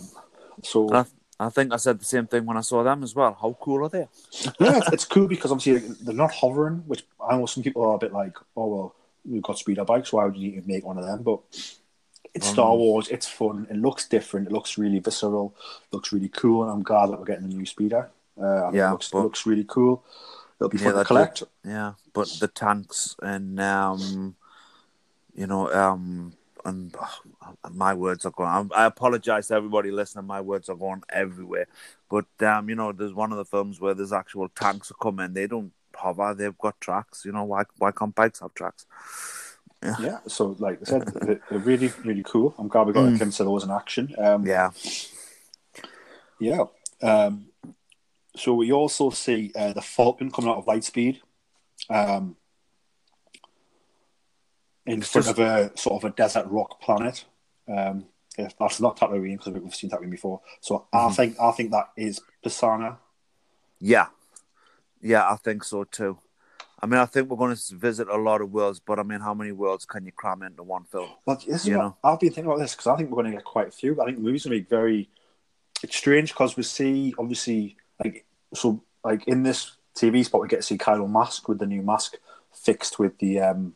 So 0.62 0.92
I, 0.94 1.04
I 1.38 1.48
think 1.50 1.72
I 1.72 1.76
said 1.76 2.00
the 2.00 2.04
same 2.04 2.26
thing 2.26 2.46
when 2.46 2.56
I 2.56 2.60
saw 2.60 2.82
them 2.82 3.02
as 3.02 3.14
well. 3.14 3.36
How 3.40 3.56
cool 3.60 3.84
are 3.84 3.88
they? 3.88 4.08
yeah, 4.60 4.78
it's, 4.78 4.92
it's 4.92 5.04
cool 5.04 5.26
because 5.26 5.50
obviously 5.50 5.94
they're 6.02 6.14
not 6.14 6.32
hovering, 6.32 6.84
which 6.86 7.04
I 7.28 7.36
know 7.36 7.46
some 7.46 7.62
people 7.62 7.82
are 7.84 7.96
a 7.96 7.98
bit 7.98 8.12
like, 8.12 8.36
oh 8.56 8.66
well, 8.66 8.94
we've 9.24 9.42
got 9.42 9.58
speeder 9.58 9.84
bikes, 9.84 10.12
why 10.12 10.24
would 10.24 10.36
you 10.36 10.52
need 10.52 10.60
to 10.62 10.68
make 10.68 10.84
one 10.84 10.98
of 10.98 11.04
them? 11.04 11.22
But 11.22 11.40
it's 12.34 12.48
Um, 12.48 12.52
Star 12.54 12.76
Wars, 12.76 13.08
it's 13.08 13.26
fun, 13.28 13.66
it 13.70 13.76
looks 13.76 14.06
different, 14.08 14.46
it 14.48 14.52
looks 14.52 14.78
really 14.78 14.98
visceral, 15.00 15.54
looks 15.92 16.12
really 16.12 16.28
cool, 16.28 16.62
and 16.62 16.70
I'm 16.72 16.82
glad 16.82 17.06
that 17.10 17.18
we're 17.18 17.24
getting 17.26 17.44
a 17.44 17.48
new 17.48 17.66
speeder. 17.66 18.10
Uh, 18.40 18.70
Yeah, 18.72 18.88
it 18.88 18.92
looks, 18.92 19.10
but- 19.10 19.22
looks 19.22 19.46
really 19.46 19.64
cool. 19.68 20.04
It'll 20.58 20.68
be 20.68 20.78
Yeah, 20.78 20.84
fun 20.90 20.94
to 20.96 21.04
collect. 21.04 21.42
Yeah, 21.64 21.92
but 22.12 22.28
the 22.38 22.48
tanks 22.48 23.16
and 23.22 23.58
um, 23.60 24.36
you 25.34 25.46
know 25.46 25.72
um, 25.72 26.34
and 26.66 26.94
uh, 26.96 27.06
my 27.70 27.94
words 27.94 28.26
are 28.26 28.30
going. 28.30 28.70
I 28.74 28.84
apologize 28.84 29.48
to 29.48 29.54
everybody 29.54 29.90
listening. 29.90 30.26
My 30.26 30.42
words 30.42 30.68
are 30.68 30.76
going 30.76 31.02
everywhere. 31.08 31.66
But 32.10 32.26
um, 32.42 32.68
you 32.68 32.74
know, 32.74 32.92
there's 32.92 33.14
one 33.14 33.32
of 33.32 33.38
the 33.38 33.46
films 33.46 33.80
where 33.80 33.94
there's 33.94 34.12
actual 34.12 34.50
tanks 34.50 34.92
come 35.00 35.20
in. 35.20 35.32
They 35.32 35.46
don't 35.46 35.72
hover. 35.94 36.34
They've 36.34 36.58
got 36.58 36.78
tracks. 36.78 37.24
You 37.24 37.32
know 37.32 37.44
why? 37.44 37.62
Why 37.78 37.90
can't 37.92 38.14
bikes 38.14 38.40
have 38.40 38.52
tracks? 38.52 38.84
Yeah, 39.82 40.18
so 40.26 40.56
like 40.58 40.78
I 40.82 40.84
said, 40.84 41.06
they're, 41.22 41.40
really, 41.58 41.90
really 42.04 42.22
cool. 42.22 42.54
I'm 42.58 42.68
glad 42.68 42.86
we 42.86 42.92
got 42.92 43.08
a 43.12 43.16
glimpse 43.16 43.40
of 43.40 43.46
those 43.46 43.64
in 43.64 43.70
action. 43.70 44.14
Um, 44.18 44.44
Mm. 44.44 44.46
Yeah. 44.46 44.70
Yeah. 46.38 46.64
Um, 47.02 47.46
so 48.36 48.54
we 48.54 48.72
also 48.72 49.08
see 49.10 49.52
uh, 49.56 49.72
the 49.72 49.80
Falcon 49.82 50.30
coming 50.30 50.50
out 50.50 50.58
of 50.58 50.66
Lightspeed 50.66 51.20
um, 51.88 52.36
in 54.86 54.98
It's 55.00 55.10
front 55.10 55.26
just- 55.26 55.38
of 55.38 55.44
a 55.46 55.76
sort 55.78 56.04
of 56.04 56.10
a 56.12 56.14
desert 56.14 56.46
rock 56.48 56.80
planet. 56.80 57.24
Um, 57.68 58.06
if 58.38 58.56
that's 58.58 58.80
not 58.80 58.96
Tatooine 58.98 59.38
because 59.38 59.52
we've 59.52 59.74
seen 59.74 59.90
Tatooine 59.90 60.10
before. 60.10 60.40
So 60.60 60.86
I 60.92 60.98
Mm-hmm. 60.98 61.14
think 61.14 61.36
I 61.40 61.50
think 61.52 61.70
that 61.72 61.88
is 61.96 62.20
Pasaana. 62.44 62.98
Yeah, 63.80 64.06
yeah, 65.00 65.28
I 65.30 65.36
think 65.36 65.64
so 65.64 65.84
too. 65.84 66.18
I 66.82 66.86
mean, 66.86 66.98
I 66.98 67.06
think 67.06 67.28
we're 67.28 67.36
going 67.36 67.54
to 67.54 67.74
visit 67.74 68.08
a 68.08 68.16
lot 68.16 68.40
of 68.40 68.52
worlds, 68.52 68.80
but 68.80 68.98
I 68.98 69.02
mean, 69.02 69.20
how 69.20 69.34
many 69.34 69.52
worlds 69.52 69.84
can 69.84 70.06
you 70.06 70.12
cram 70.12 70.42
into 70.42 70.62
one 70.62 70.84
film? 70.84 71.10
Well, 71.26 71.36
this 71.36 71.64
is 71.64 71.70
what 71.70 71.76
know. 71.76 71.96
I've 72.02 72.20
been 72.20 72.30
thinking 72.30 72.46
about 72.46 72.58
this 72.58 72.74
because 72.74 72.86
I 72.86 72.96
think 72.96 73.10
we're 73.10 73.22
going 73.22 73.32
to 73.32 73.36
get 73.36 73.44
quite 73.44 73.68
a 73.68 73.70
few. 73.72 74.00
I 74.00 74.06
think 74.06 74.16
the 74.16 74.22
movie's 74.22 74.44
going 74.44 74.56
to 74.56 74.62
be 74.62 74.68
very. 74.68 75.08
It's 75.82 75.96
strange 75.96 76.30
because 76.30 76.56
we 76.56 76.62
see 76.62 77.14
obviously 77.18 77.76
like 78.02 78.24
so 78.54 78.82
like 79.04 79.26
in 79.26 79.42
this 79.42 79.72
TV 79.96 80.24
spot 80.24 80.42
we 80.42 80.48
get 80.48 80.58
to 80.58 80.62
see 80.62 80.76
Kylo 80.78 81.10
mask 81.10 81.48
with 81.48 81.58
the 81.58 81.66
new 81.66 81.82
mask 81.82 82.16
fixed 82.52 82.98
with 82.98 83.18
the 83.18 83.40
um 83.40 83.74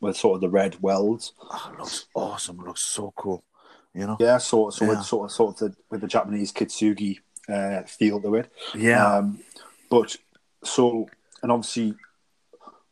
with 0.00 0.16
sort 0.16 0.36
of 0.36 0.40
the 0.40 0.48
red 0.48 0.80
welds. 0.80 1.32
Oh, 1.40 1.70
it 1.72 1.78
looks 1.78 2.06
awesome. 2.14 2.60
It 2.60 2.66
looks 2.66 2.82
so 2.82 3.12
cool. 3.16 3.42
You 3.92 4.06
know? 4.06 4.16
Yeah, 4.20 4.38
so 4.38 4.70
so 4.70 4.84
Yeah. 4.84 4.90
with 4.90 5.02
sort 5.02 5.24
of 5.26 5.32
sort 5.32 5.60
of 5.60 5.72
the 5.72 5.76
with 5.90 6.00
the 6.00 6.06
Japanese 6.06 6.52
kintsugi 6.52 7.18
uh, 7.48 7.82
feel 7.82 8.20
to 8.22 8.36
it. 8.36 8.52
Yeah. 8.74 9.16
Um, 9.16 9.40
but 9.88 10.16
so 10.62 11.08
and 11.42 11.50
obviously 11.52 11.94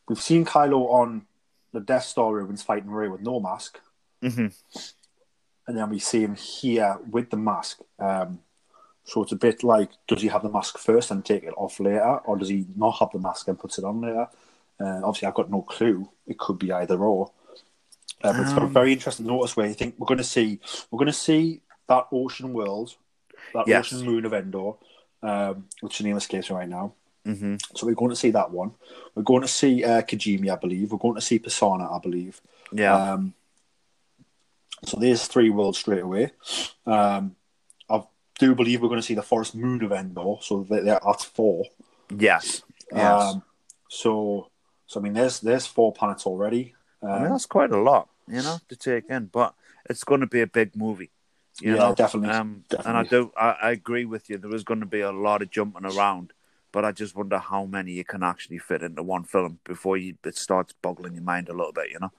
we've 0.09 0.21
seen 0.21 0.45
Kylo 0.45 0.88
on 0.90 1.26
the 1.73 1.81
Death 1.81 2.05
Star 2.05 2.33
Ruins 2.35 2.62
fighting 2.62 2.90
Rey 2.90 3.09
with 3.09 3.21
no 3.23 3.40
mask. 3.40 3.81
hmm 4.23 4.49
and 5.67 5.76
then 5.76 5.90
we 5.90 5.99
see 5.99 6.23
him 6.23 6.35
here 6.35 6.97
with 7.11 7.28
the 7.28 7.37
mask. 7.37 7.81
Um, 7.99 8.38
so 9.05 9.23
it's 9.23 9.33
a 9.33 9.37
bit 9.37 9.62
like, 9.62 9.90
does 10.07 10.23
he 10.23 10.28
have 10.28 10.43
the 10.43 10.49
mask 10.49 10.78
first 10.78 11.11
and 11.11 11.23
take 11.23 11.43
it 11.43 11.52
off 11.59 11.78
later, 11.78 12.21
or 12.25 12.38
does 12.38 12.49
he 12.49 12.64
not 12.75 12.93
have 13.00 13.11
the 13.12 13.19
mask 13.19 13.49
and 13.49 13.59
puts 13.59 13.76
it 13.76 13.85
on 13.85 14.00
later? 14.00 14.28
Uh, 14.81 15.00
obviously, 15.05 15.28
I've 15.28 15.35
got 15.35 15.50
no 15.50 15.61
clue. 15.61 16.09
It 16.26 16.38
could 16.38 16.59
be 16.59 16.73
either 16.73 16.99
or. 16.99 17.33
Uh, 18.25 18.33
but 18.33 18.40
it's 18.40 18.52
got 18.55 18.62
a 18.62 18.67
Um, 18.67 18.73
very 18.73 18.95
interesting 18.95 19.26
notice 19.26 19.57
where 19.59 19.67
you 19.67 19.75
think 19.75 19.95
we're 19.99 20.07
going 20.07 20.19
to 20.19 20.25
see 20.25 20.59
we're 20.90 20.99
going 20.99 21.07
to 21.07 21.12
see 21.12 21.61
that 21.87 22.07
ocean 22.12 22.55
world, 22.55 22.97
that 23.52 23.69
Yes. 23.69 23.93
ocean 23.93 24.07
moon 24.07 24.25
of 24.25 24.33
Endor, 24.33 24.73
um, 25.23 25.67
which 25.83 25.99
the 25.99 26.05
name 26.05 26.17
escapes 26.17 26.49
me 26.49 26.57
right 26.57 26.69
now. 26.69 26.95
Hmm 27.35 27.57
So 27.77 27.87
we're 27.87 27.95
going 27.95 28.11
to 28.11 28.17
see 28.17 28.31
that 28.31 28.51
one. 28.51 28.73
We're 29.15 29.23
going 29.23 29.43
to 29.43 29.49
see 29.49 29.85
uh, 29.85 30.03
Kijimi, 30.03 30.51
I 30.51 30.57
believe. 30.57 30.93
We're 30.93 30.99
going 30.99 31.15
to 31.17 31.21
see 31.21 31.39
Pasaana, 31.39 31.95
I 31.95 31.99
believe. 32.01 32.41
Yeah. 32.73 32.95
Um, 33.13 33.35
so 34.85 34.97
there's 34.99 35.27
three 35.27 35.51
worlds 35.51 35.79
straight 35.79 36.03
away. 36.03 36.31
Um, 36.87 37.35
I 37.91 38.03
do 38.39 38.55
believe 38.55 38.81
we're 38.81 38.89
going 38.89 39.01
to 39.01 39.07
see 39.07 39.15
the 39.15 39.23
forest 39.23 39.55
moon 39.55 39.83
of 39.85 39.93
Endor, 39.93 40.37
so 40.41 40.65
that, 40.71 40.85
that- 40.85 41.03
that's 41.05 41.25
four. 41.25 41.65
yes. 42.17 42.63
Yes. 42.95 43.23
Um, 43.35 43.43
so, 43.91 44.49
so 44.87 45.01
I 45.01 45.03
mean, 45.03 45.13
there's 45.13 45.41
there's 45.41 45.67
four 45.67 45.93
planets 45.93 46.25
already. 46.27 46.75
Um, 47.03 47.11
I 47.11 47.19
mean, 47.21 47.31
that's 47.31 47.45
quite 47.47 47.71
a 47.73 47.77
lot, 47.77 48.09
you 48.27 48.41
know, 48.43 48.57
to 48.71 48.77
take 48.77 49.11
in. 49.11 49.27
But 49.27 49.55
it's 49.91 50.05
going 50.05 50.21
to 50.23 50.27
be 50.27 50.41
a 50.41 50.47
big 50.47 50.75
movie. 50.75 51.11
You 51.61 51.73
Yeah, 51.73 51.79
know? 51.81 51.95
definitely, 51.95 52.31
Um, 52.31 52.65
And 52.87 52.97
I 52.97 53.03
do, 53.03 53.31
I, 53.37 53.51
I 53.63 53.71
agree 53.73 54.05
with 54.07 54.31
you. 54.31 54.39
There 54.39 54.55
is 54.55 54.65
going 54.65 54.81
to 54.81 54.87
be 54.87 55.01
a 55.01 55.13
lot 55.13 55.43
of 55.43 55.51
jumping 55.51 55.85
around, 55.85 56.33
but 56.73 56.85
I 56.85 56.93
just 56.93 57.17
wonder 57.17 57.39
how 57.39 57.65
many 57.65 57.93
you 57.93 58.05
can 58.05 58.23
actually 58.23 58.59
fit 58.59 58.83
into 58.83 59.03
one 59.03 59.25
film 59.25 59.59
before 59.65 59.97
you 59.97 60.15
it 60.25 60.37
starts 60.37 60.75
boggling 60.83 61.15
your 61.15 61.23
mind 61.23 61.49
a 61.49 61.53
little 61.53 61.73
bit. 61.73 61.91
You 61.91 61.99
know? 62.01 62.13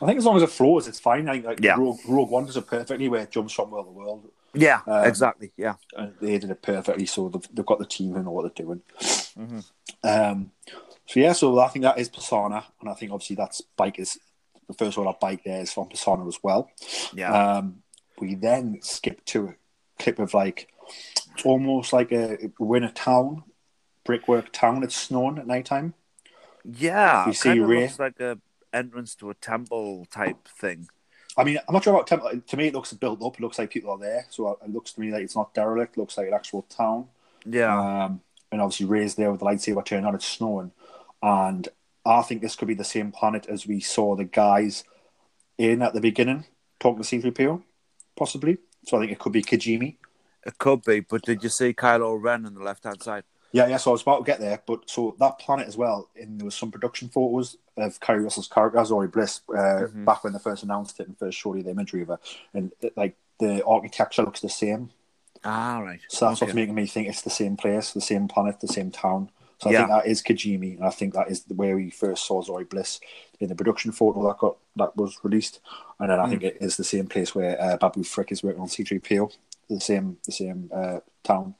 I 0.00 0.06
think 0.06 0.18
as 0.18 0.24
long 0.24 0.36
as 0.36 0.42
it 0.42 0.50
flows, 0.50 0.88
it's 0.88 1.00
fine. 1.00 1.28
I 1.28 1.32
think 1.32 1.46
like 1.46 1.60
Yeah. 1.60 1.76
Rogue, 1.76 1.98
Rogue 2.08 2.30
One 2.30 2.46
does 2.46 2.56
it 2.56 2.66
perfectly, 2.66 3.08
where 3.08 3.22
it 3.22 3.30
jumps 3.30 3.52
from 3.52 3.70
world 3.70 3.86
to 3.86 3.92
world. 3.92 4.30
Yeah. 4.54 4.80
Um, 4.86 5.04
exactly. 5.04 5.52
Yeah. 5.56 5.74
and 5.96 6.14
they 6.20 6.38
did 6.38 6.50
it 6.50 6.62
perfectly. 6.62 7.06
So 7.06 7.28
they've, 7.28 7.48
they've 7.54 7.66
got 7.66 7.78
the 7.78 7.86
team 7.86 8.14
who 8.14 8.22
know 8.22 8.30
what 8.32 8.42
they're 8.42 8.64
doing. 8.66 8.82
Mhm. 9.00 9.64
Um, 10.02 10.50
so 11.06 11.20
yeah, 11.20 11.32
so 11.32 11.58
I 11.58 11.68
think 11.68 11.82
that 11.84 11.98
is 11.98 12.08
Pasaana, 12.08 12.64
and 12.80 12.88
I 12.88 12.94
think 12.94 13.12
obviously 13.12 13.36
that's 13.36 13.60
bike 13.60 13.98
is 13.98 14.18
the 14.68 14.74
first 14.74 14.96
one. 14.96 15.06
That 15.06 15.20
bike 15.20 15.42
there 15.44 15.60
is 15.60 15.72
from 15.72 15.88
Pasaana 15.88 16.26
as 16.28 16.38
well. 16.42 16.70
Yeah. 17.12 17.32
Um, 17.56 17.82
we 18.20 18.34
then 18.34 18.78
skip 18.82 19.24
to 19.26 19.48
a 19.48 19.54
clip 19.98 20.18
of 20.18 20.34
like 20.34 20.68
it's 21.34 21.44
almost 21.44 21.92
like 21.92 22.12
a 22.12 22.38
we're 22.58 22.76
in 22.76 22.84
a 22.84 22.92
town, 22.92 23.44
brickwork 24.04 24.52
town. 24.52 24.82
It's 24.82 24.96
snowing 24.96 25.38
at 25.38 25.46
night 25.46 25.66
time. 25.66 25.94
yeah. 26.64 27.26
you 27.26 27.32
see 27.32 27.50
kinda 27.50 27.66
looks 27.66 27.98
like 27.98 28.20
a 28.20 28.38
entrance 28.72 29.14
to 29.16 29.30
a 29.30 29.34
temple 29.34 30.06
type 30.10 30.48
thing. 30.48 30.88
I 31.36 31.44
mean, 31.44 31.58
I'm 31.66 31.72
not 31.72 31.84
sure 31.84 31.94
about 31.94 32.06
temple. 32.06 32.30
To 32.44 32.56
me, 32.56 32.68
it 32.68 32.74
looks 32.74 32.92
built 32.92 33.22
up. 33.22 33.36
It 33.36 33.40
looks 33.40 33.58
like 33.58 33.70
people 33.70 33.90
are 33.90 33.98
there. 33.98 34.26
So 34.30 34.58
it 34.62 34.70
looks 34.70 34.92
to 34.92 35.00
me 35.00 35.10
like 35.10 35.22
it's 35.22 35.36
not 35.36 35.54
derelict. 35.54 35.96
It 35.96 36.00
looks 36.00 36.18
like 36.18 36.26
an 36.28 36.34
actual 36.34 36.62
town. 36.62 37.06
Yeah. 37.46 38.04
Um, 38.04 38.20
and 38.52 38.60
obviously 38.60 38.86
Rey's 38.86 39.14
there 39.14 39.30
with 39.30 39.40
the 39.40 39.46
lightsaber 39.46 39.84
turning 39.84 40.06
on, 40.06 40.14
it's 40.14 40.26
snowing. 40.26 40.72
And 41.22 41.68
I 42.04 42.22
think 42.22 42.42
this 42.42 42.56
could 42.56 42.68
be 42.68 42.74
the 42.74 42.84
same 42.84 43.12
planet 43.12 43.46
as 43.48 43.66
we 43.66 43.80
saw 43.80 44.16
the 44.16 44.24
guys 44.24 44.84
in 45.56 45.82
at 45.82 45.92
the 45.92 46.00
beginning 46.00 46.46
talking 46.80 47.02
to 47.02 47.08
C3PO, 47.20 47.62
possibly. 48.16 48.58
So 48.86 48.96
I 48.96 49.00
think 49.00 49.12
it 49.12 49.18
could 49.18 49.32
be 49.32 49.42
Kijimi. 49.42 49.96
It 50.44 50.58
could 50.58 50.82
be, 50.82 51.00
but 51.00 51.22
did 51.22 51.42
you 51.42 51.50
see 51.50 51.74
Kylo 51.74 52.20
Ren 52.20 52.46
on 52.46 52.54
the 52.54 52.62
left 52.62 52.84
hand 52.84 53.02
side? 53.02 53.24
Yeah, 53.52 53.66
yeah. 53.66 53.78
So 53.78 53.90
I 53.90 53.92
was 53.92 54.02
about 54.02 54.18
to 54.18 54.24
get 54.24 54.38
there, 54.40 54.62
but 54.66 54.88
so 54.88 55.16
that 55.18 55.38
planet 55.40 55.66
as 55.66 55.76
well. 55.76 56.08
And 56.16 56.38
there 56.40 56.44
was 56.44 56.54
some 56.54 56.70
production 56.70 57.08
photos 57.08 57.56
of 57.76 57.98
Keri 58.00 58.22
Russell's 58.22 58.48
character, 58.48 58.78
Azori 58.78 59.10
Bliss, 59.10 59.40
uh, 59.50 59.86
Mm-hmm. 59.86 60.04
back 60.04 60.22
when 60.22 60.32
they 60.32 60.38
first 60.38 60.62
announced 60.62 61.00
it 61.00 61.08
and 61.08 61.18
first 61.18 61.38
showed 61.38 61.56
you 61.56 61.62
the 61.64 61.70
imagery 61.70 62.02
of 62.02 62.08
her, 62.08 62.20
and 62.54 62.72
it, 62.80 62.96
like 62.96 63.16
the 63.40 63.64
architecture 63.64 64.22
looks 64.22 64.40
the 64.40 64.48
same. 64.48 64.90
Ah, 65.44 65.78
right. 65.80 66.00
So 66.08 66.28
that's 66.28 66.40
what's 66.40 66.54
making 66.54 66.74
me 66.74 66.86
think 66.86 67.08
it's 67.08 67.22
the 67.22 67.30
same 67.30 67.56
place, 67.56 67.92
the 67.92 68.00
same 68.00 68.28
planet, 68.28 68.60
the 68.60 68.68
same 68.68 68.90
town. 68.90 69.30
So 69.58 69.68
I 69.68 69.72
Yeah. 69.72 69.78
think 69.80 69.90
that 69.90 70.06
is 70.06 70.22
Kijimi, 70.22 70.76
and 70.76 70.84
I 70.86 70.90
think 70.90 71.14
that 71.14 71.30
is 71.30 71.44
where 71.48 71.76
we 71.76 71.90
first 71.90 72.26
saw 72.26 72.42
Zori 72.42 72.64
Bliss 72.64 73.00
in 73.40 73.48
the 73.48 73.54
production 73.54 73.92
photo 73.92 74.26
that 74.28 74.38
got 74.38 74.56
that 74.76 74.96
was 74.96 75.18
released, 75.22 75.60
and 75.98 76.10
then 76.10 76.18
I 76.20 76.26
Hmm. 76.26 76.30
think 76.30 76.42
it 76.44 76.58
is 76.60 76.76
the 76.76 76.84
same 76.84 77.06
place 77.08 77.34
where 77.34 77.60
uh, 77.60 77.76
Babu 77.76 78.04
Frick 78.04 78.32
is 78.32 78.42
working 78.42 78.60
on 78.60 78.68
C 78.68 78.84
three 78.84 79.00
PO, 79.00 79.30
the 79.68 79.80
same 79.80 80.18
the 80.24 80.32
same 80.32 80.70
uh, 80.74 81.00
town. 81.22 81.54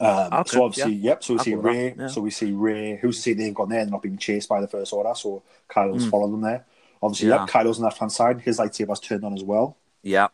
Um, 0.00 0.32
Okay, 0.32 0.50
so 0.50 0.64
obviously, 0.64 0.94
yeah. 0.94 1.10
yep. 1.10 1.22
So 1.24 1.34
we 1.34 1.38
I'll 1.38 1.44
see 1.44 1.50
that, 1.54 1.60
Rey. 1.60 1.94
yeah. 1.98 2.06
So 2.08 2.20
we 2.20 2.30
see 2.30 2.52
Rey. 2.52 2.98
Who's 3.00 3.16
to 3.16 3.22
say 3.22 3.32
they've 3.34 3.54
gone 3.54 3.68
there? 3.68 3.84
They're 3.84 3.90
not 3.90 4.02
being 4.02 4.18
chased 4.18 4.48
by 4.48 4.60
the 4.60 4.68
First 4.68 4.92
Order. 4.92 5.14
So 5.14 5.42
Kylo's 5.68 6.06
followed 6.06 6.32
them 6.32 6.40
there. 6.40 6.64
Obviously. 7.02 7.28
Yeah. 7.28 7.40
yep. 7.40 7.48
Kylo's 7.48 7.76
on 7.76 7.82
the 7.82 7.88
left 7.88 7.98
hand 7.98 8.12
side. 8.12 8.40
His 8.40 8.58
lightsaber's 8.58 9.00
turned 9.00 9.24
on 9.24 9.34
as 9.34 9.42
well. 9.44 9.76
Yeah. 10.02 10.28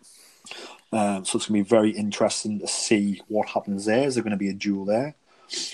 Um, 0.93 1.25
so 1.25 1.37
it's 1.37 1.49
going 1.49 1.65
to 1.65 1.65
be 1.65 1.69
very 1.69 1.91
interesting 1.91 2.61
to 2.61 2.69
see 2.69 3.21
what 3.29 3.49
happens 3.49 3.85
there. 3.87 4.07
Is 4.07 4.15
there 4.15 4.23
going 4.23 4.31
to 4.31 4.37
be 4.37 4.49
a 4.49 4.55
duel 4.55 4.85
there? 4.85 5.15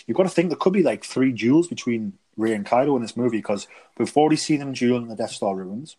You've 0.07 0.17
got 0.17 0.25
to 0.25 0.29
think 0.31 0.49
there 0.49 0.57
could 0.57 0.73
be 0.73 0.83
like 0.83 1.05
three 1.05 1.33
duels 1.33 1.69
between 1.69 2.15
Rey 2.37 2.55
and 2.55 2.65
Kylo 2.65 2.97
in 2.97 3.03
this 3.03 3.17
movie 3.17 3.39
because 3.39 3.69
we've 3.99 4.15
already 4.17 4.37
seen 4.37 4.61
them 4.61 4.73
duel 4.73 4.99
in 4.99 5.09
the 5.09 5.17
Death 5.17 5.33
Star 5.33 5.55
ruins. 5.55 5.97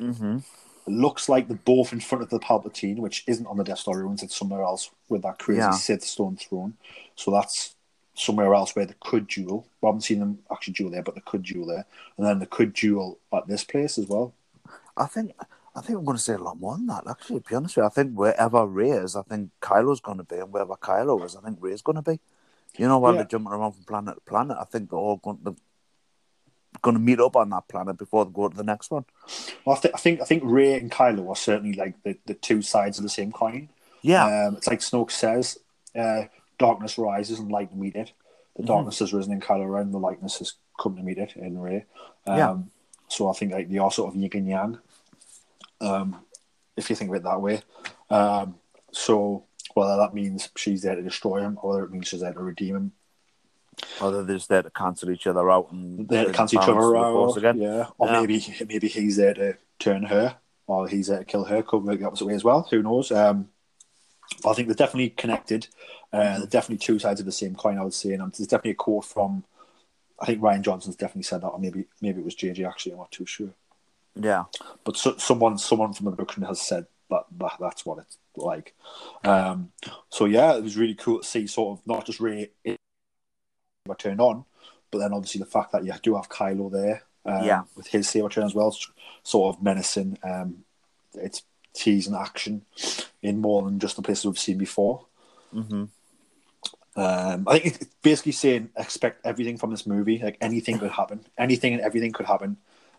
Mm-hmm. 0.00 0.38
It 0.86 0.92
looks 0.92 1.28
like 1.28 1.48
they're 1.48 1.56
both 1.64 1.92
in 1.92 2.00
front 2.00 2.22
of 2.22 2.30
the 2.30 2.38
Palpatine, 2.38 2.98
which 2.98 3.24
isn't 3.26 3.46
on 3.46 3.56
the 3.56 3.64
Death 3.64 3.78
Star 3.78 3.98
ruins. 3.98 4.22
It's 4.22 4.36
somewhere 4.36 4.62
else 4.62 4.90
with 5.08 5.22
that 5.22 5.38
crazy. 5.38 5.60
Sith 5.72 6.04
stone 6.04 6.36
throne. 6.36 6.74
So 7.16 7.30
that's 7.30 7.74
somewhere 8.14 8.54
else 8.54 8.74
where 8.74 8.86
they 8.86 8.94
could 9.00 9.26
duel. 9.26 9.66
I 9.82 9.86
haven't 9.86 10.02
seen 10.02 10.20
them 10.20 10.38
actually 10.50 10.74
duel 10.74 10.90
there, 10.90 11.02
but 11.02 11.14
they 11.14 11.20
could 11.24 11.42
duel 11.42 11.66
there, 11.66 11.84
and 12.16 12.26
then 12.26 12.38
they 12.38 12.46
could 12.46 12.72
duel 12.72 13.18
at 13.32 13.46
this 13.46 13.64
place 13.64 13.98
as 13.98 14.06
well. 14.06 14.32
I 14.96 15.06
think 15.06 15.32
I 15.74 15.80
think 15.82 15.98
I'm 15.98 16.04
going 16.04 16.16
to 16.16 16.22
say 16.22 16.34
a 16.34 16.38
lot 16.38 16.58
more 16.58 16.76
than 16.76 16.86
that. 16.86 17.04
Actually, 17.08 17.40
to 17.40 17.48
be 17.48 17.54
honest 17.54 17.76
with 17.76 17.82
you, 17.82 17.86
I 17.86 17.90
think 17.90 18.14
wherever 18.14 18.66
Rey 18.66 18.90
is, 18.90 19.14
I 19.16 19.22
think 19.22 19.50
Kylo's 19.60 20.00
going 20.00 20.16
to 20.18 20.24
be, 20.24 20.36
and 20.36 20.50
wherever 20.52 20.74
Kylo 20.74 21.22
is, 21.24 21.36
I 21.36 21.40
think 21.42 21.58
Rey's 21.60 21.82
going 21.82 21.96
to 21.96 22.02
be. 22.02 22.18
You 22.78 22.88
know, 22.88 22.98
while 22.98 23.12
Yeah. 23.12 23.18
they're 23.18 23.26
jumping 23.28 23.52
around 23.52 23.72
from 23.72 23.84
planet 23.84 24.14
to 24.16 24.20
planet, 24.22 24.56
I 24.60 24.64
think 24.64 24.90
they're 24.90 24.98
all 24.98 25.16
going 25.16 25.38
to 25.44 25.56
going 26.82 26.94
to 26.96 27.00
meet 27.02 27.20
up 27.20 27.36
on 27.36 27.48
that 27.50 27.68
planet 27.68 27.96
before 27.96 28.24
they 28.26 28.30
go 28.32 28.48
to 28.48 28.56
the 28.56 28.62
next 28.62 28.90
one. 28.90 29.04
Well, 29.64 29.76
I, 29.76 29.80
th- 29.80 29.94
I 29.94 29.98
think 29.98 30.20
I 30.20 30.24
think 30.24 30.42
Rey 30.44 30.74
and 30.74 30.90
Kylo 30.90 31.28
are 31.30 31.36
certainly 31.36 31.74
like 31.74 32.02
the, 32.02 32.18
the 32.26 32.34
two 32.34 32.60
sides 32.62 32.98
of 32.98 33.02
the 33.02 33.08
same 33.08 33.32
coin. 33.32 33.70
Yeah, 34.02 34.46
Um, 34.48 34.56
it's 34.56 34.66
like 34.66 34.80
Snoke 34.80 35.10
says, 35.10 35.58
uh, 35.94 36.24
darkness 36.58 36.98
rises 36.98 37.38
and 37.38 37.50
light 37.50 37.74
meet 37.74 37.94
it. 37.96 38.12
The 38.56 38.62
Mm-hmm. 38.62 38.68
darkness 38.72 38.98
has 39.00 39.12
risen 39.12 39.32
in 39.32 39.40
Kylo 39.40 39.70
Ren, 39.70 39.90
the 39.92 39.98
lightness 39.98 40.38
has 40.38 40.54
come 40.80 40.96
to 40.96 41.02
meet 41.02 41.18
it 41.18 41.34
in 41.36 41.58
Rey. 41.58 41.84
Um, 42.26 42.36
Yeah. 42.38 42.56
So 43.08 43.28
I 43.28 43.32
think 43.34 43.52
like 43.52 43.68
they 43.70 43.78
are 43.78 43.90
sort 43.90 44.08
of 44.14 44.16
yin 44.20 44.30
and 44.34 44.48
yang, 44.48 44.78
um, 45.80 46.16
if 46.76 46.90
you 46.90 46.96
think 46.96 47.10
of 47.10 47.16
it 47.16 47.22
that 47.24 47.40
way. 47.40 47.60
Um, 48.10 48.56
so 48.92 49.44
whether 49.74 49.96
that 49.98 50.14
means 50.14 50.48
she's 50.56 50.82
there 50.82 50.94
to 50.96 51.02
destroy 51.02 51.40
him 51.40 51.58
or 51.62 51.70
whether 51.70 51.84
it 51.84 51.90
means 51.92 52.08
she's 52.08 52.20
there 52.20 52.32
to 52.32 52.40
redeem 52.40 52.76
him, 52.76 52.92
or 54.00 54.10
they're 54.10 54.36
just 54.36 54.48
there 54.48 54.62
to 54.62 54.70
cancel 54.70 55.10
each 55.10 55.26
other 55.26 55.50
out 55.50 55.70
and 55.70 56.08
they 56.08 56.24
cancel 56.32 56.58
each 56.60 56.68
other 56.68 56.80
to 56.80 56.86
the 56.86 56.92
Force 57.12 57.32
out. 57.32 57.38
again. 57.38 57.58
Yeah. 57.60 57.86
Or 57.98 58.08
Yeah. 58.08 58.20
maybe 58.20 58.54
maybe 58.68 58.88
he's 58.88 59.16
there 59.16 59.34
to 59.34 59.56
turn 59.78 60.04
her, 60.04 60.36
or 60.66 60.88
he's 60.88 61.08
there 61.08 61.18
to 61.18 61.24
kill 61.24 61.44
her. 61.44 61.62
Could 61.62 61.84
work 61.84 61.98
the 62.00 62.06
opposite 62.06 62.24
way 62.26 62.34
as 62.34 62.42
well. 62.44 62.66
Who 62.70 62.82
knows? 62.82 63.12
Um, 63.12 63.50
I 64.46 64.52
think 64.54 64.68
they're 64.68 64.74
definitely 64.74 65.10
connected. 65.10 65.68
Uh, 66.12 66.18
Mm-hmm. 66.18 66.38
They're 66.38 66.46
definitely 66.48 66.78
two 66.78 66.98
sides 66.98 67.20
of 67.20 67.26
the 67.26 67.32
same 67.32 67.54
coin. 67.54 67.78
I 67.78 67.84
would 67.84 67.92
say, 67.94 68.12
and 68.12 68.22
um, 68.22 68.32
there's 68.36 68.48
definitely 68.48 68.70
a 68.72 68.74
quote 68.74 69.04
from. 69.04 69.44
I 70.18 70.24
think 70.26 70.40
Rian 70.40 70.62
Johnson's 70.62 70.96
definitely 70.96 71.24
said 71.24 71.42
that, 71.42 71.48
or 71.48 71.58
maybe 71.58 71.84
maybe 72.00 72.20
it 72.20 72.24
was 72.24 72.34
JJ. 72.36 72.66
Actually, 72.66 72.92
I'm 72.92 72.98
not 72.98 73.10
too 73.10 73.26
sure. 73.26 73.50
Yeah, 74.18 74.44
But 74.84 74.96
so, 74.96 75.16
someone 75.18 75.58
someone 75.58 75.92
from 75.92 76.06
the 76.06 76.12
production 76.12 76.42
has 76.44 76.58
said 76.58 76.86
that, 77.10 77.24
that 77.38 77.52
that's 77.60 77.84
what 77.84 77.98
it's 77.98 78.16
like. 78.34 78.74
Um, 79.24 79.72
so 80.08 80.24
yeah, 80.24 80.56
it 80.56 80.62
was 80.62 80.76
really 80.78 80.94
cool 80.94 81.18
to 81.18 81.24
see 81.26 81.46
sort 81.46 81.78
of 81.78 81.86
not 81.86 82.06
just 82.06 82.18
Rey 82.18 82.48
turned 83.98 84.20
on, 84.20 84.44
but 84.90 84.98
then 84.98 85.12
obviously 85.12 85.38
the 85.40 85.44
fact 85.46 85.72
that 85.72 85.84
you 85.84 85.92
do 86.02 86.16
have 86.16 86.28
Kylo 86.30 86.70
there, 86.72 87.02
um, 87.24 87.44
Yeah. 87.44 87.62
with 87.76 87.88
his 87.88 88.08
saber 88.08 88.28
turn 88.28 88.44
as 88.44 88.54
well, 88.54 88.74
sort 89.22 89.54
of 89.54 89.62
menacing. 89.62 90.18
Um, 90.22 90.64
it's 91.14 91.42
teasing 91.76 92.14
action 92.14 92.62
in 93.22 93.38
more 93.40 93.62
than 93.62 93.78
just 93.78 93.96
the 93.96 94.02
places 94.02 94.24
we've 94.26 94.38
seen 94.38 94.58
before. 94.58 95.06
hmm 95.52 95.84
Um, 96.96 97.46
I 97.46 97.58
think 97.58 97.66
it's 97.66 97.84
basically 98.02 98.32
saying 98.32 98.70
expect 98.76 99.26
everything 99.26 99.58
from 99.58 99.70
this 99.70 99.86
movie. 99.86 100.18
Like 100.18 100.38
anything 100.40 100.78
could 100.78 100.90
happen, 100.90 101.20
anything 101.36 101.74
and 101.74 101.82
everything 101.82 102.12
could 102.12 102.26
happen. 102.26 102.56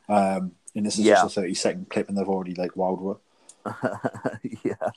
Um, 0.08 0.52
and 0.76 0.86
this 0.86 1.00
is 1.00 1.06
Yeah. 1.06 1.16
just 1.24 1.38
a 1.38 1.42
thirty 1.42 1.56
second 1.56 1.90
clip, 1.90 2.08
and 2.08 2.18
they've 2.18 2.28
already 2.30 2.54
like 2.54 2.72
wowed 2.74 3.02
with. 3.02 3.18
yeah, 4.64 4.92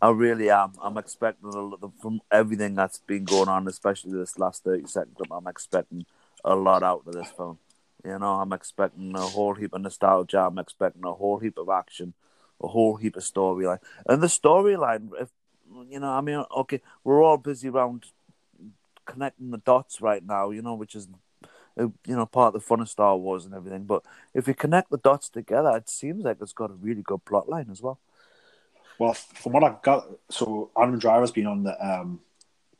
I 0.00 0.10
really 0.10 0.48
am. 0.50 0.72
I'm 0.80 0.96
expecting 0.96 1.50
a 1.50 1.60
lot 1.60 1.80
from 2.00 2.20
everything 2.30 2.74
that's 2.74 2.98
been 3.00 3.24
going 3.24 3.48
on, 3.48 3.66
especially 3.68 4.12
this 4.12 4.38
last 4.38 4.64
30 4.64 4.86
second 4.86 5.16
clip. 5.16 5.30
I'm 5.32 5.46
expecting 5.48 6.06
a 6.44 6.54
lot 6.54 6.82
out 6.82 7.02
of 7.06 7.12
this 7.14 7.30
film. 7.30 7.58
You 8.04 8.18
know, 8.18 8.34
I'm 8.40 8.52
expecting 8.52 9.14
a 9.16 9.20
whole 9.20 9.54
heap 9.54 9.74
of 9.74 9.80
nostalgia. 9.82 10.46
I'm 10.46 10.58
expecting 10.58 11.04
a 11.04 11.12
whole 11.12 11.38
heap 11.38 11.58
of 11.58 11.68
action, 11.68 12.14
a 12.62 12.68
whole 12.68 12.96
heap 12.96 13.16
of 13.16 13.22
storyline. 13.22 13.78
And 14.08 14.22
the 14.22 14.26
storyline, 14.28 15.10
if 15.20 15.28
you 15.90 16.00
know, 16.00 16.10
I 16.10 16.20
mean, 16.20 16.44
okay, 16.58 16.80
we're 17.04 17.22
all 17.22 17.36
busy 17.36 17.68
around 17.68 18.06
connecting 19.04 19.50
the 19.50 19.58
dots 19.58 20.00
right 20.00 20.24
now, 20.24 20.50
you 20.50 20.62
know, 20.62 20.74
which 20.74 20.94
is 20.94 21.08
uh, 21.78 21.88
you 22.06 22.16
know 22.16 22.26
part 22.26 22.54
of 22.54 22.60
the 22.60 22.66
fun 22.66 22.80
of 22.80 22.88
Star 22.88 23.16
Wars 23.16 23.44
and 23.44 23.54
everything. 23.54 23.84
But 23.84 24.02
if 24.34 24.48
you 24.48 24.54
connect 24.54 24.90
the 24.90 24.98
dots 24.98 25.28
together, 25.28 25.76
it 25.76 25.88
seems 25.88 26.24
like 26.24 26.38
it's 26.40 26.52
got 26.52 26.70
a 26.70 26.74
really 26.74 27.02
good 27.02 27.24
plot 27.24 27.48
line 27.48 27.68
as 27.70 27.82
well. 27.82 27.98
Well, 28.98 29.12
from 29.12 29.52
what 29.52 29.62
I've 29.64 29.82
got, 29.82 30.06
so 30.30 30.70
Adam 30.80 30.98
Driver's 30.98 31.30
been 31.30 31.46
on 31.46 31.64
the 31.64 31.86
um, 31.86 32.20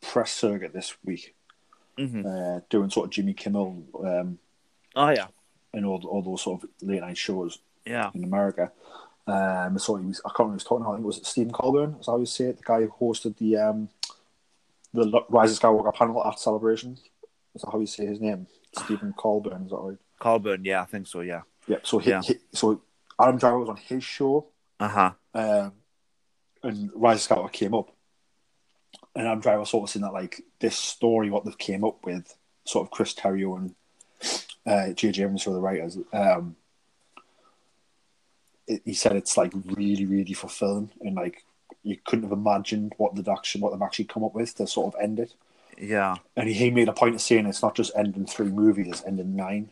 press 0.01 0.33
circuit 0.33 0.73
this 0.73 0.97
week, 1.05 1.35
Mhm. 1.99 2.25
uh, 2.25 2.61
doing 2.71 2.89
sort 2.89 3.07
of 3.07 3.11
Jimmy 3.11 3.35
Kimmel 3.35 3.83
um, 4.03 4.39
Oh 4.95 5.11
yeah, 5.11 5.27
and 5.75 5.85
all, 5.85 6.03
all 6.07 6.23
those 6.23 6.41
sort 6.43 6.63
of 6.63 6.71
late 6.81 7.03
night 7.03 7.19
shows 7.19 7.59
yeah, 7.85 8.11
in 8.15 8.25
America. 8.25 8.73
Um, 9.27 9.79
so 9.79 9.97
he 9.97 10.07
was, 10.07 10.21
I 10.25 10.29
can't 10.29 10.39
remember 10.41 10.53
who 10.53 10.55
was 10.57 10.65
talking 10.65 10.83
about. 10.85 10.93
I 10.93 10.97
think 10.97 11.05
it 11.05 11.07
was 11.07 11.27
Stephen 11.29 11.53
Colburn, 11.53 11.97
as 12.01 12.09
I 12.09 12.13
always 12.13 12.31
say 12.31 12.45
it, 12.47 12.59
the 12.59 12.63
guy 12.65 12.83
who 12.83 12.89
hosted 13.01 13.37
the 13.39 13.57
um, 13.57 13.89
the 14.95 15.21
Rise 15.29 15.53
of 15.53 15.59
Skywalker 15.59 15.93
panel 15.95 16.25
at 16.25 16.39
Celebration. 16.39 16.97
Is 17.55 17.63
that 17.63 17.71
how 17.73 17.81
you 17.81 17.87
say 17.87 18.07
his 18.07 18.21
name? 18.21 18.47
Stephen 18.79 19.15
Colburn, 19.17 19.63
is 19.65 19.71
that 19.71 19.77
right? 19.77 19.99
Colburn. 20.19 20.65
Yeah, 20.65 20.83
I 20.83 20.85
think 20.85 21.07
so. 21.07 21.21
Yeah. 21.21 21.43
Yeah. 21.67 21.79
So 21.83 21.99
he, 21.99 22.11
Yeah. 22.11 22.23
he- 22.23 22.39
so 22.53 22.83
Adam 23.21 23.39
Driver 23.39 23.59
was 23.59 23.69
on 23.69 23.77
his 23.77 24.05
show, 24.05 24.47
Uh 24.79 24.89
huh. 24.89 25.11
um, 25.35 25.73
and 26.63 26.91
Rise 26.95 27.25
of 27.29 27.37
Skywalker 27.39 27.53
came 27.53 27.75
up, 27.75 27.91
and 29.15 29.27
Adam 29.27 29.41
Driver 29.41 29.61
was 29.61 29.71
sort 29.71 29.85
of 29.89 29.91
saying 29.91 30.03
that 30.03 30.13
like 30.13 30.41
this 30.61 30.77
story, 30.77 31.31
what 31.31 31.45
they've 31.45 31.59
came 31.59 31.83
up 31.85 32.05
with, 32.05 32.35
sort 32.65 32.87
of 32.87 32.91
Chris 32.91 33.15
Terrio 33.15 33.57
and 33.57 33.75
uh, 34.67 34.93
J.J. 34.93 35.23
Abrams 35.23 35.47
were 35.47 35.55
the 35.55 35.61
writers. 35.61 35.99
Um, 36.13 36.57
it, 38.67 38.83
he 38.85 38.95
said 38.95 39.17
it's 39.17 39.37
like 39.37 39.53
really, 39.65 40.05
really 40.07 40.33
fulfilling, 40.35 40.91
and 41.01 41.15
like 41.17 41.45
you 41.83 41.97
couldn't 42.05 42.25
have 42.25 42.33
imagined 42.33 42.93
what 42.97 43.15
they'd 43.15 43.29
actually 43.29 43.61
what 43.63 43.73
they've 43.73 43.83
actually 43.83 44.07
come 44.07 44.25
up 44.25 44.35
with 44.35 44.55
to 44.57 44.67
sort 44.67 44.95
of 44.95 45.01
end 45.01 45.21
it. 45.21 45.35
Yeah. 45.79 46.17
And 46.37 46.49
he, 46.49 46.55
he 46.55 46.71
made 46.71 46.89
a 46.89 46.93
point 46.93 47.15
of 47.15 47.21
saying 47.21 47.47
it's 47.47 47.63
not 47.63 47.77
just 47.77 47.93
ending 47.97 48.27
three 48.27 48.49
movies; 48.49 48.89
it's 48.89 49.05
ending 49.05 49.37
nine. 49.37 49.71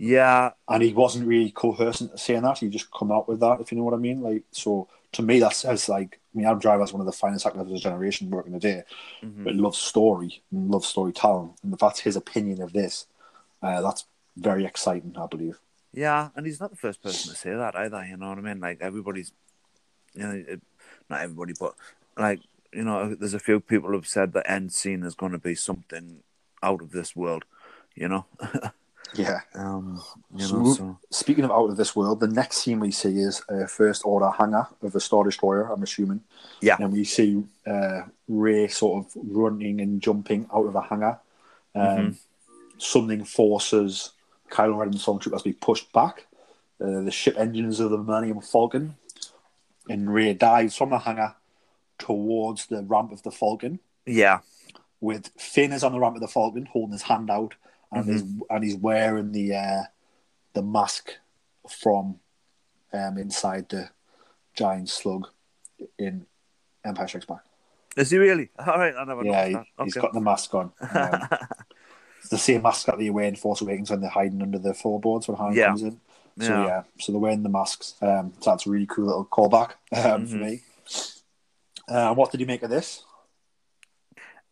Yeah. 0.00 0.52
and 0.68 0.82
he 0.82 0.92
wasn't 0.92 1.26
really 1.26 1.50
coercent 1.50 2.18
saying 2.20 2.42
that. 2.42 2.58
He 2.58 2.68
just 2.68 2.90
come 2.92 3.10
out 3.10 3.28
with 3.28 3.40
that, 3.40 3.60
if 3.60 3.72
you 3.72 3.78
know 3.78 3.84
what 3.84 3.94
I 3.94 3.98
mean. 3.98 4.20
Like, 4.22 4.44
so 4.52 4.86
to 5.12 5.22
me, 5.22 5.40
that 5.40 5.54
says 5.54 5.88
like, 5.88 6.20
I 6.34 6.38
mean, 6.38 6.46
Adam 6.46 6.60
Driver's 6.60 6.92
one 6.92 7.00
of 7.00 7.06
the 7.06 7.12
finest 7.12 7.46
actors 7.46 7.62
of 7.62 7.68
his 7.68 7.80
generation 7.80 8.30
working 8.30 8.52
today, 8.52 8.84
Mhm. 9.24 9.42
but 9.44 9.56
loves 9.56 9.78
story 9.78 10.40
and 10.52 10.70
loves 10.70 10.86
storytelling, 10.86 11.54
and 11.64 11.72
if 11.72 11.80
that's 11.80 12.00
his 12.00 12.14
opinion 12.14 12.62
of 12.62 12.72
this, 12.72 13.06
uh, 13.62 13.80
that's 13.82 14.06
very 14.36 14.64
exciting, 14.64 15.16
I 15.18 15.26
believe. 15.26 15.58
Yeah, 15.92 16.28
and 16.36 16.44
he's 16.46 16.60
not 16.60 16.70
the 16.70 16.76
first 16.76 17.02
person 17.02 17.30
to 17.32 17.36
say 17.38 17.54
that 17.54 17.74
either. 17.76 18.04
You 18.04 18.16
know 18.16 18.28
what 18.28 18.38
I 18.38 18.42
mean? 18.42 18.60
Like 18.60 18.78
everybody's, 18.80 19.32
you 20.14 20.22
know, 20.22 20.44
not 21.08 21.20
everybody, 21.22 21.54
but 21.58 21.74
like 22.16 22.40
you 22.72 22.84
know, 22.84 23.14
there's 23.14 23.34
a 23.34 23.38
few 23.40 23.60
people 23.60 23.90
who've 23.90 24.06
said 24.06 24.32
the 24.32 24.48
end 24.50 24.72
scene 24.72 25.02
is 25.02 25.14
going 25.14 25.32
to 25.32 25.38
be 25.38 25.54
something 25.54 26.18
out 26.62 26.82
of 26.82 26.90
this 26.90 27.16
world. 27.16 27.44
You 27.94 28.08
know, 28.08 28.26
Yeah. 29.16 29.40
um, 29.54 30.02
you 30.36 30.44
So- 30.44 30.58
know, 30.58 30.74
so 30.74 30.98
Speaking 31.10 31.44
of 31.44 31.50
out 31.50 31.70
of 31.70 31.76
this 31.78 31.96
world, 31.96 32.20
the 32.20 32.28
next 32.28 32.58
scene 32.58 32.78
we 32.80 32.90
see 32.90 33.18
is 33.20 33.42
a 33.48 33.66
first 33.66 34.02
order 34.04 34.30
hangar 34.30 34.68
of 34.82 34.94
a 34.94 35.00
Star 35.00 35.24
Destroyer, 35.24 35.72
I'm 35.72 35.82
assuming. 35.82 36.20
yeah, 36.60 36.76
And 36.78 36.92
we 36.92 37.04
see 37.04 37.42
uh, 37.66 38.02
Rey 38.28 38.68
sort 38.68 39.06
of 39.06 39.12
running 39.16 39.80
and 39.80 40.00
jumping 40.02 40.46
out 40.54 40.66
of 40.66 40.74
a 40.76 40.82
hangar. 40.82 41.18
Um, 41.74 41.82
Mm-hmm. 41.82 42.10
Something 42.80 43.24
forces 43.24 44.12
Kylo 44.50 44.76
Ren 44.78 44.88
and 44.88 44.96
Stormtroopers 44.98 45.38
to 45.38 45.44
be 45.44 45.52
pushed 45.52 45.92
back. 45.92 46.26
Uh, 46.80 47.00
the 47.02 47.10
ship 47.10 47.34
engines 47.38 47.80
of 47.80 47.90
the 47.90 47.98
Millennium 47.98 48.40
Falcon. 48.40 48.96
And 49.88 50.12
Rey 50.12 50.34
dives 50.34 50.76
from 50.76 50.90
the 50.90 50.98
hangar 50.98 51.34
towards 51.98 52.66
the 52.66 52.82
ramp 52.82 53.10
of 53.12 53.22
the 53.22 53.30
Falcon. 53.30 53.80
yeah, 54.06 54.40
with 55.00 55.30
Finn 55.38 55.72
is 55.72 55.82
on 55.84 55.92
the 55.92 55.98
ramp 56.00 56.14
of 56.16 56.20
the 56.20 56.28
Falcon, 56.28 56.66
holding 56.66 56.92
his 56.92 57.02
hand 57.02 57.30
out, 57.30 57.54
and 57.92 58.04
Mm-hmm. 58.04 58.12
he's 58.12 58.22
and 58.50 58.64
he's 58.64 58.76
wearing 58.76 59.32
the 59.32 59.54
uh, 59.54 59.82
the 60.54 60.62
mask 60.62 61.12
from 61.68 62.18
um, 62.92 63.16
inside 63.18 63.68
the 63.70 63.90
giant 64.54 64.88
slug 64.88 65.28
in 65.98 66.26
Empire 66.84 67.06
Strikes 67.08 67.26
Back. 67.26 67.44
Is 67.96 68.10
he 68.10 68.18
really? 68.18 68.50
All 68.58 68.78
right, 68.78 68.94
I 68.96 69.04
never 69.04 69.24
Yeah, 69.24 69.46
he, 69.46 69.56
he's 69.84 69.96
Okay. 69.96 70.00
got 70.06 70.12
the 70.12 70.20
mask 70.20 70.54
on. 70.54 70.72
Um, 70.94 71.28
it's 72.28 72.44
the 72.44 72.52
same 72.52 72.60
mask 72.60 72.84
that 72.86 72.98
they 72.98 73.08
wear 73.08 73.24
in 73.24 73.36
Force 73.36 73.62
Awakens 73.62 73.90
when 73.90 74.02
they're 74.02 74.10
hiding 74.10 74.42
under 74.42 74.58
the 74.58 74.74
floorboards 74.74 75.26
when 75.28 75.38
Han 75.38 75.54
Yeah. 75.54 75.68
comes 75.68 75.82
in. 75.82 76.00
So 76.38 76.52
Yeah. 76.52 76.64
yeah. 76.64 76.82
so 77.00 77.12
they're 77.12 77.20
wearing 77.20 77.42
the 77.42 77.48
masks. 77.48 77.94
Um, 78.02 78.34
so 78.40 78.50
that's 78.50 78.66
a 78.66 78.70
really 78.70 78.84
cool 78.84 79.06
little 79.06 79.24
callback 79.24 79.72
um, 79.92 80.26
for 80.26 80.36
Mhm. 80.36 80.40
me. 80.40 80.62
Uh, 81.88 82.14
what 82.14 82.30
did 82.30 82.40
you 82.40 82.46
make 82.46 82.62
of 82.62 82.68
this? 82.70 83.04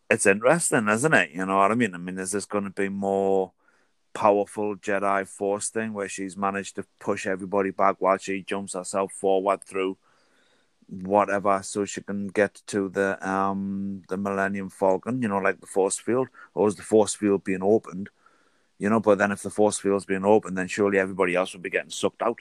it's 0.09 0.25
interesting, 0.25 0.89
isn't 0.89 1.13
it? 1.15 1.33
You 1.33 1.45
know 1.45 1.57
what 1.59 1.73
I 1.73 1.75
mean? 1.75 1.93
I 1.95 1.99
mean, 1.99 2.17
is 2.19 2.31
this 2.31 2.47
going 2.47 2.65
to 2.65 2.71
be 2.71 2.89
more 2.89 3.53
powerful 4.15 4.77
Jedi 4.77 5.27
Force 5.29 5.69
thing 5.69 5.93
where 5.93 6.09
she's 6.09 6.37
managed 6.37 6.77
to 6.77 6.87
push 7.01 7.27
everybody 7.27 7.71
back 7.73 7.97
while 7.99 8.17
she 8.17 8.43
jumps 8.43 8.73
herself 8.75 9.13
forward 9.13 9.63
through 9.65 9.99
whatever, 10.89 11.61
so 11.63 11.85
she 11.85 12.01
can 12.03 12.29
get 12.29 12.63
to 12.69 12.89
the 12.89 13.19
um 13.29 14.03
the 14.09 14.17
Millennium 14.17 14.71
Falcon? 14.71 15.23
You 15.23 15.29
know, 15.29 15.39
like 15.39 15.61
the 15.61 15.67
Force 15.67 15.99
field, 15.99 16.29
or 16.55 16.69
is 16.69 16.77
the 16.77 16.83
Force 16.83 17.15
field 17.15 17.45
being 17.45 17.63
opened? 17.63 18.09
You 18.79 18.91
know, 18.91 19.01
but 19.01 19.19
then 19.19 19.33
if 19.33 19.43
the 19.43 19.51
Force 19.51 19.79
field's 19.79 20.05
being 20.05 20.25
opened, 20.25 20.59
then 20.59 20.69
surely 20.69 20.99
everybody 20.99 21.35
else 21.35 21.53
would 21.53 21.63
be 21.63 21.71
getting 21.71 21.91
sucked 21.91 22.23
out. 22.23 22.41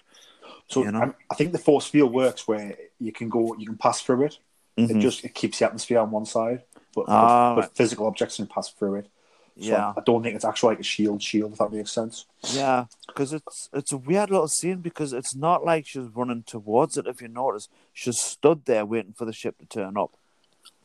So 0.67 0.83
You 0.83 0.91
know? 0.91 1.13
I, 1.29 1.35
think 1.35 1.51
the 1.51 1.57
force 1.59 1.87
field 1.87 2.13
works 2.13 2.47
where 2.47 2.75
you 2.99 3.11
can 3.11 3.29
go, 3.29 3.55
you 3.57 3.65
can 3.65 3.77
pass 3.77 4.01
through 4.01 4.25
it. 4.25 4.39
It 4.77 4.89
Mhm. 4.89 5.01
just 5.01 5.23
it 5.23 5.33
keeps 5.33 5.59
the 5.59 5.65
atmosphere 5.65 5.99
on 5.99 6.11
one 6.11 6.25
side, 6.25 6.63
but, 6.93 7.05
Ah, 7.07 7.55
but, 7.55 7.61
right. 7.61 7.75
physical 7.75 8.07
objects 8.07 8.37
can 8.37 8.47
pass 8.47 8.69
through 8.69 8.95
it. 8.95 9.09
So 9.57 9.69
Yeah. 9.71 9.93
I 9.95 10.01
don't 10.05 10.21
think 10.21 10.35
it's 10.35 10.43
actually 10.45 10.71
like 10.71 10.79
a 10.81 10.83
shield 10.83 11.21
shield. 11.21 11.53
If 11.53 11.59
that 11.59 11.71
makes 11.71 11.91
sense. 11.91 12.25
Yeah, 12.51 12.85
because 13.07 13.31
it's 13.33 13.69
it's 13.73 13.91
a 13.93 13.97
weird 13.97 14.29
little 14.29 14.47
scene 14.49 14.79
because 14.81 15.13
it's 15.13 15.33
not 15.35 15.63
like 15.63 15.87
she's 15.87 16.07
running 16.13 16.43
towards 16.43 16.97
it. 16.97 17.07
If 17.07 17.21
you 17.21 17.29
notice, 17.29 17.69
she's 17.93 18.19
stood 18.19 18.65
there 18.65 18.85
waiting 18.85 19.13
for 19.13 19.23
the 19.25 19.31
ship 19.33 19.57
to 19.59 19.65
turn 19.65 19.95
up. 19.97 20.11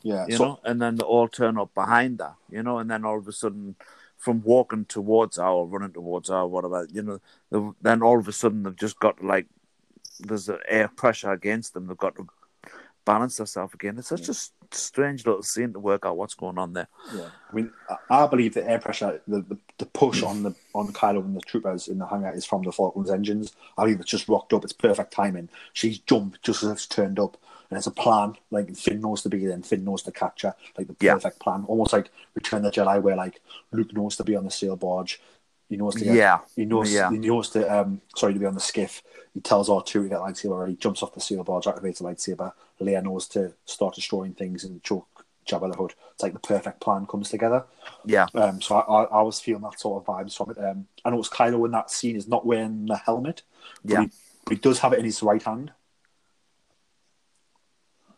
Yeah. 0.02 0.26
You 0.28 0.36
so 0.36 0.44
know, 0.44 0.60
and 0.64 0.80
then 0.80 0.96
they 0.96 1.04
all 1.04 1.26
turn 1.28 1.58
up 1.58 1.74
behind 1.74 2.20
her. 2.20 2.34
You 2.48 2.62
know, 2.62 2.78
and 2.78 2.88
then 2.90 3.04
all 3.04 3.18
of 3.18 3.26
a 3.26 3.32
sudden, 3.32 3.74
from 4.16 4.42
walking 4.42 4.84
towards 4.84 5.36
her 5.36 5.44
or 5.46 5.66
running 5.66 5.92
towards 5.92 6.28
her 6.28 6.36
or 6.36 6.46
whatever, 6.48 6.86
you 6.92 7.02
know, 7.02 7.20
they- 7.50 7.74
then 7.82 8.02
all 8.02 8.18
of 8.20 8.28
a 8.28 8.32
sudden 8.32 8.62
they've 8.62 8.76
just 8.76 9.00
got 9.00 9.22
like 9.24 9.46
there's 10.20 10.48
a 10.48 10.58
air 10.68 10.86
pressure 10.88 11.32
against 11.32 11.74
them. 11.74 11.86
They've 11.88 11.96
got 11.96 12.14
to 12.16 12.28
balance 13.04 13.38
themselves 13.38 13.74
again. 13.74 13.98
It's 13.98 14.08
such 14.08 14.28
a 14.28 14.32
s- 14.32 14.52
strange 14.74 15.26
little 15.26 15.42
scene 15.42 15.72
to 15.72 15.78
work 15.80 16.04
out 16.06 16.16
what's 16.16 16.34
going 16.34 16.58
on 16.58 16.72
there. 16.72 16.88
Yeah, 17.14 17.28
I 17.50 17.54
mean, 17.54 17.72
I- 18.10 18.26
believe 18.26 18.54
the 18.54 18.68
air 18.68 18.78
pressure, 18.78 19.20
the, 19.26 19.40
the, 19.42 19.58
the 19.78 19.86
push 19.86 20.22
on 20.22 20.42
the 20.42 20.54
on 20.74 20.92
Kylo 20.92 21.24
and 21.24 21.36
the 21.36 21.40
troopers 21.40 21.88
in 21.88 21.98
the 21.98 22.06
hangar 22.06 22.32
is 22.32 22.44
from 22.44 22.62
the 22.62 22.72
Falcon's 22.72 23.10
engines. 23.10 23.54
I 23.78 23.82
believe 23.84 24.00
it's 24.00 24.10
just 24.10 24.28
rocked 24.28 24.52
up. 24.52 24.64
It's 24.64 24.72
perfect 24.72 25.12
timing. 25.12 25.48
She's 25.72 25.98
jumped 25.98 26.42
just 26.42 26.62
as 26.62 26.70
it's 26.70 26.86
turned 26.86 27.18
up, 27.18 27.36
and 27.70 27.76
it's 27.78 27.86
a 27.86 27.90
plan. 27.90 28.34
Like 28.50 28.74
Finn 28.76 29.00
knows 29.00 29.22
to 29.22 29.28
be 29.28 29.44
there, 29.44 29.54
and 29.54 29.66
Finn 29.66 29.84
knows 29.84 30.02
to 30.04 30.12
catch 30.12 30.42
her. 30.42 30.54
Like 30.78 30.86
the 30.88 30.96
Yeah. 31.00 31.14
perfect 31.14 31.40
plan, 31.40 31.64
almost 31.66 31.92
like 31.92 32.10
Return 32.34 32.64
of 32.64 32.72
the 32.72 32.80
Jedi, 32.80 33.00
where 33.02 33.16
like 33.16 33.40
Luke 33.72 33.92
knows 33.92 34.16
to 34.16 34.24
be 34.24 34.36
on 34.36 34.44
the 34.44 34.50
sail 34.50 34.76
barge. 34.76 35.20
He 35.70 35.76
knows 35.78 35.94
to 35.94 36.04
get, 36.04 36.14
Yeah. 36.16 36.40
He 36.56 36.66
knows. 36.66 36.92
Yeah. 36.92 37.10
He 37.10 37.16
knows 37.18 37.48
to 37.50 37.66
um. 37.74 38.02
Sorry 38.16 38.34
to 38.34 38.38
be 38.40 38.44
on 38.44 38.54
the 38.54 38.60
skiff. 38.60 39.02
He 39.32 39.40
tells 39.40 39.70
R 39.70 39.82
two 39.82 40.02
to 40.02 40.08
get 40.10 40.18
lightsaber 40.18 40.60
ready. 40.60 40.74
Jumps 40.76 41.02
off 41.02 41.14
the 41.14 41.20
sail 41.20 41.44
barge, 41.44 41.64
activates 41.64 42.00
a 42.00 42.04
lightsaber. 42.04 42.52
Leia 42.80 43.02
knows 43.02 43.28
to 43.28 43.54
start 43.64 43.94
destroying 43.94 44.34
things 44.34 44.64
and 44.64 44.82
choke 44.82 45.06
Jabba 45.48 45.70
the 45.72 45.78
Hutt. 45.78 45.94
It's 46.14 46.22
like 46.24 46.32
the 46.32 46.38
perfect 46.40 46.80
plan 46.80 47.06
comes 47.06 47.30
together. 47.30 47.64
Yeah, 48.04 48.26
Um, 48.34 48.60
so 48.60 48.76
I, 48.76 48.80
I, 48.80 49.04
I 49.04 49.22
was 49.22 49.38
feeling 49.40 49.62
that 49.62 49.78
sort 49.78 50.02
of 50.02 50.06
vibes 50.06 50.36
from 50.36 50.50
it. 50.50 50.58
Um, 50.58 50.86
I 51.04 51.10
know 51.10 51.20
it's 51.20 51.28
Kylo 51.28 51.64
in 51.66 51.70
that 51.72 51.90
scene 51.90 52.16
is 52.16 52.26
not 52.28 52.44
wearing 52.44 52.86
the 52.86 52.96
helmet, 52.96 53.42
but, 53.84 53.92
Yeah. 53.92 54.00
he, 54.02 54.10
but 54.44 54.52
he 54.54 54.58
does 54.60 54.80
have 54.80 54.92
it 54.92 54.98
in 54.98 55.04
his 55.04 55.22
right 55.22 55.42
hand. 55.42 55.72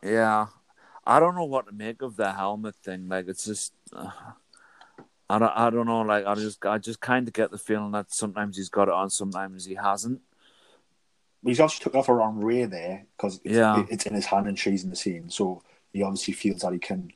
yeah. 0.02 0.46
I 1.04 1.18
don't 1.20 1.34
know 1.34 1.44
what 1.44 1.66
to 1.66 1.72
make 1.72 2.00
of 2.00 2.16
the 2.16 2.32
helmet 2.32 2.76
thing. 2.76 3.08
Like, 3.08 3.26
it's 3.28 3.44
just. 3.44 3.72
Uh, 3.92 4.10
I 5.32 5.38
don't, 5.38 5.52
I 5.56 5.70
don't 5.70 5.86
know. 5.86 6.00
Like, 6.02 6.26
I 6.26 6.34
just, 6.34 6.64
I 6.66 6.76
just 6.78 7.00
kind 7.00 7.26
of 7.26 7.32
get 7.32 7.50
the 7.50 7.58
feeling 7.58 7.92
that 7.92 8.12
sometimes 8.12 8.56
he's 8.56 8.68
got 8.68 8.88
it 8.88 8.94
on, 8.94 9.08
sometimes 9.08 9.64
he 9.64 9.74
hasn't. 9.74 10.20
He's 11.44 11.58
obviously 11.58 11.84
took 11.84 11.94
off 11.94 12.08
around 12.08 12.44
Rey 12.44 12.64
there 12.66 13.06
because 13.16 13.40
it's, 13.44 13.54
Yeah. 13.54 13.84
it's 13.88 14.04
in 14.06 14.14
his 14.14 14.26
hand 14.26 14.46
and 14.46 14.58
she's 14.58 14.84
in 14.84 14.90
the 14.90 14.96
scene. 14.96 15.30
So 15.30 15.62
he 15.92 16.02
obviously 16.02 16.34
feels 16.34 16.60
that 16.60 16.72
he 16.72 16.78
can 16.78 17.12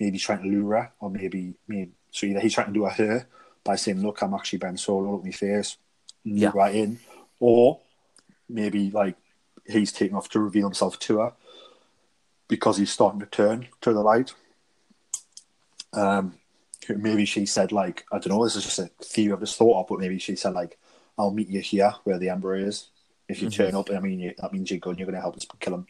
maybe 0.00 0.18
trying 0.18 0.42
to 0.42 0.48
lure 0.48 0.76
her, 0.76 0.92
or 1.00 1.10
maybe 1.10 1.54
maybe 1.66 1.92
so 2.10 2.26
either 2.26 2.40
he's 2.40 2.54
trying 2.54 2.68
to 2.68 2.72
do 2.72 2.86
a 2.86 2.90
her 2.90 3.26
by 3.64 3.76
saying, 3.76 4.00
"Look, 4.00 4.22
I'm 4.22 4.32
actually 4.34 4.60
Ben 4.60 4.76
Solo. 4.78 5.10
Look 5.12 5.20
at 5.20 5.24
my 5.26 5.30
face, 5.32 5.76
Yeah. 6.24 6.46
look 6.48 6.54
right 6.54 6.74
in," 6.74 6.98
or 7.38 7.80
maybe 8.48 8.90
like 8.90 9.16
he's 9.66 9.92
taking 9.92 10.16
off 10.16 10.28
to 10.30 10.40
reveal 10.40 10.66
himself 10.66 10.98
to 11.00 11.18
her 11.18 11.32
because 12.48 12.78
he's 12.78 12.90
starting 12.90 13.20
to 13.20 13.26
turn 13.26 13.68
to 13.82 13.92
the 13.92 14.00
light. 14.00 14.32
Um, 15.92 16.38
maybe 16.96 17.24
she 17.24 17.46
said 17.46 17.72
like 17.72 18.04
I 18.12 18.18
don't 18.18 18.28
know. 18.28 18.44
This 18.44 18.56
is 18.56 18.64
just 18.64 18.78
a 18.78 18.86
theory 19.02 19.32
I've 19.32 19.40
just 19.40 19.56
thought 19.58 19.80
of, 19.80 19.86
but 19.88 19.98
maybe 20.00 20.18
she 20.18 20.36
said 20.36 20.54
like, 20.54 20.78
"I'll 21.18 21.30
meet 21.32 21.48
you 21.48 21.60
here 21.60 21.92
where 22.04 22.18
the 22.18 22.28
Emperor 22.30 22.56
is. 22.56 22.88
If 23.28 23.42
you 23.42 23.48
Mhm. 23.48 23.52
turn 23.54 23.74
up, 23.74 23.90
I 23.90 24.00
mean, 24.00 24.20
you, 24.20 24.34
that 24.38 24.52
means 24.52 24.70
you're 24.70 24.80
going. 24.80 24.98
You're 24.98 25.06
going 25.06 25.16
to 25.16 25.20
help 25.20 25.36
us 25.36 25.46
kill 25.60 25.74
him, 25.74 25.86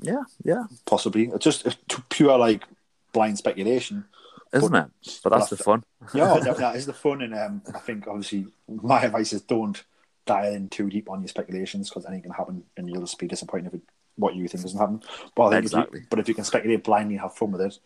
Yeah, 0.00 0.22
yeah, 0.44 0.64
possibly. 0.86 1.28
It's 1.28 1.44
just 1.44 1.66
it's 1.66 1.76
pure 2.08 2.36
like 2.38 2.64
blind 3.12 3.38
speculation." 3.38 4.04
isn't 4.52 4.74
it? 4.74 4.90
But 5.24 5.30
that's 5.30 5.50
the 5.50 5.56
fun. 5.56 5.82
Yeah, 6.12 6.38
that 6.38 6.76
is 6.76 6.86
the 6.86 6.92
fun, 6.92 7.22
and 7.22 7.34
um, 7.34 7.62
I 7.74 7.78
think 7.80 8.06
obviously 8.06 8.46
my 8.68 9.02
advice 9.02 9.32
is 9.32 9.42
don't 9.42 9.82
dial 10.26 10.54
in 10.54 10.68
too 10.68 10.88
deep 10.88 11.10
on 11.10 11.20
your 11.20 11.28
speculations 11.28 11.88
because 11.90 12.06
anything 12.06 12.22
can 12.22 12.32
happen, 12.32 12.64
and 12.76 12.88
you'll 12.88 13.00
just 13.00 13.18
be 13.18 13.26
disappointed 13.26 13.66
if 13.68 13.74
it, 13.74 13.80
what 14.16 14.36
you 14.36 14.46
think 14.46 14.62
doesn't 14.62 14.78
happen. 14.78 15.02
But 15.34 15.46
I 15.46 15.50
think 15.50 15.58
if 15.66 15.72
Exactly. 15.72 16.00
you, 16.00 16.06
but 16.08 16.20
if 16.20 16.28
you 16.28 16.34
can 16.34 16.44
speculate 16.44 16.84
blindly 16.84 17.14
and 17.14 17.22
have 17.22 17.34
fun 17.34 17.50
with 17.50 17.62
it, 17.62 17.78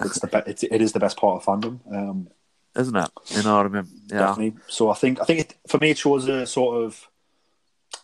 it's 0.00 0.20
the 0.20 0.26
be- 0.26 0.50
it's, 0.50 0.62
it 0.62 0.80
is 0.82 0.92
the 0.92 1.00
best 1.00 1.16
part 1.16 1.42
of 1.42 1.44
fandom. 1.44 1.80
Um, 1.92 2.28
Isn't 2.76 2.96
it? 2.96 3.10
You 3.28 3.42
know 3.42 3.56
what 3.56 3.66
I 3.66 3.68
mean? 3.68 3.88
Yeah. 4.08 4.18
Definitely. 4.18 4.60
So 4.68 4.90
I 4.90 4.94
think 4.94 5.20
I 5.20 5.24
think 5.24 5.40
it, 5.40 5.54
for 5.68 5.78
me 5.78 5.90
it 5.90 5.98
shows 5.98 6.28
a 6.28 6.46
sort 6.46 6.84
of 6.84 7.08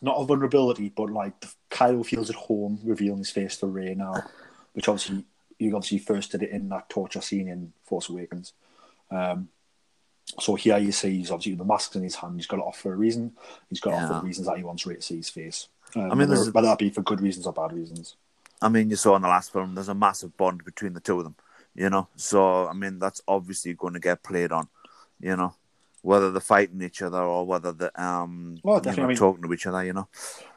not 0.02 0.16
a 0.16 0.24
vulnerability, 0.24 0.88
but 0.88 1.10
like 1.10 1.34
Kylo 1.70 2.04
feels 2.06 2.30
at 2.30 2.36
home 2.36 2.80
revealing 2.84 3.18
his 3.18 3.30
face 3.30 3.56
to 3.58 3.66
Rey 3.66 3.94
now, 3.94 4.14
which 4.72 4.88
obviously 4.88 5.24
you 5.58 5.74
obviously 5.76 5.98
first 5.98 6.32
did 6.32 6.42
it 6.42 6.50
in 6.50 6.68
that 6.70 6.88
torture 6.88 7.20
scene 7.20 7.48
in 7.48 7.72
Force 7.84 8.08
Awakens. 8.08 8.52
Um, 9.10 9.48
so 10.38 10.54
here 10.54 10.78
you 10.78 10.92
see 10.92 11.18
he's 11.18 11.30
obviously 11.30 11.54
the 11.54 11.64
masks 11.64 11.96
in 11.96 12.02
his 12.02 12.14
hand. 12.14 12.36
He's 12.36 12.46
got 12.46 12.60
it 12.60 12.64
off 12.64 12.78
for 12.78 12.92
a 12.92 12.96
reason. 12.96 13.32
He's 13.68 13.80
got 13.80 13.90
it 13.90 13.96
off 13.96 14.08
for 14.08 14.14
the 14.14 14.26
reasons 14.26 14.46
that 14.46 14.56
he 14.56 14.62
wants 14.62 14.86
Rey 14.86 14.94
to 14.94 15.02
see 15.02 15.16
his 15.16 15.28
face. 15.28 15.68
Um, 15.96 16.12
I 16.12 16.14
mean, 16.14 16.28
whether, 16.28 16.50
whether 16.52 16.68
that 16.68 16.78
be 16.78 16.90
for 16.90 17.02
good 17.02 17.20
reasons 17.20 17.46
or 17.46 17.52
bad 17.52 17.72
reasons. 17.72 18.14
I 18.62 18.68
mean, 18.68 18.90
you 18.90 18.96
saw 18.96 19.16
in 19.16 19.22
the 19.22 19.28
last 19.28 19.52
film, 19.52 19.74
there's 19.74 19.88
a 19.88 19.94
massive 19.94 20.36
bond 20.36 20.64
between 20.64 20.92
the 20.92 21.00
two 21.00 21.18
of 21.18 21.24
them, 21.24 21.34
you 21.80 21.88
know? 21.88 22.08
So, 22.14 22.68
I 22.68 22.74
mean, 22.74 22.98
that's 22.98 23.22
obviously 23.26 23.72
going 23.72 23.94
to 23.94 24.00
get 24.00 24.22
played 24.22 24.52
on, 24.52 24.68
you 25.18 25.34
know? 25.34 25.54
Whether 26.02 26.30
they're 26.30 26.40
fighting 26.40 26.82
each 26.82 27.00
other 27.02 27.20
or 27.22 27.46
whether 27.46 27.72
they're 27.72 28.00
um, 28.00 28.58
Well, 28.62 28.82
you 28.84 28.96
know, 28.96 29.04
I 29.04 29.06
mean- 29.06 29.16
talking 29.16 29.42
to 29.42 29.52
each 29.52 29.66
other, 29.66 29.84
you 29.84 29.94
know? 29.94 30.08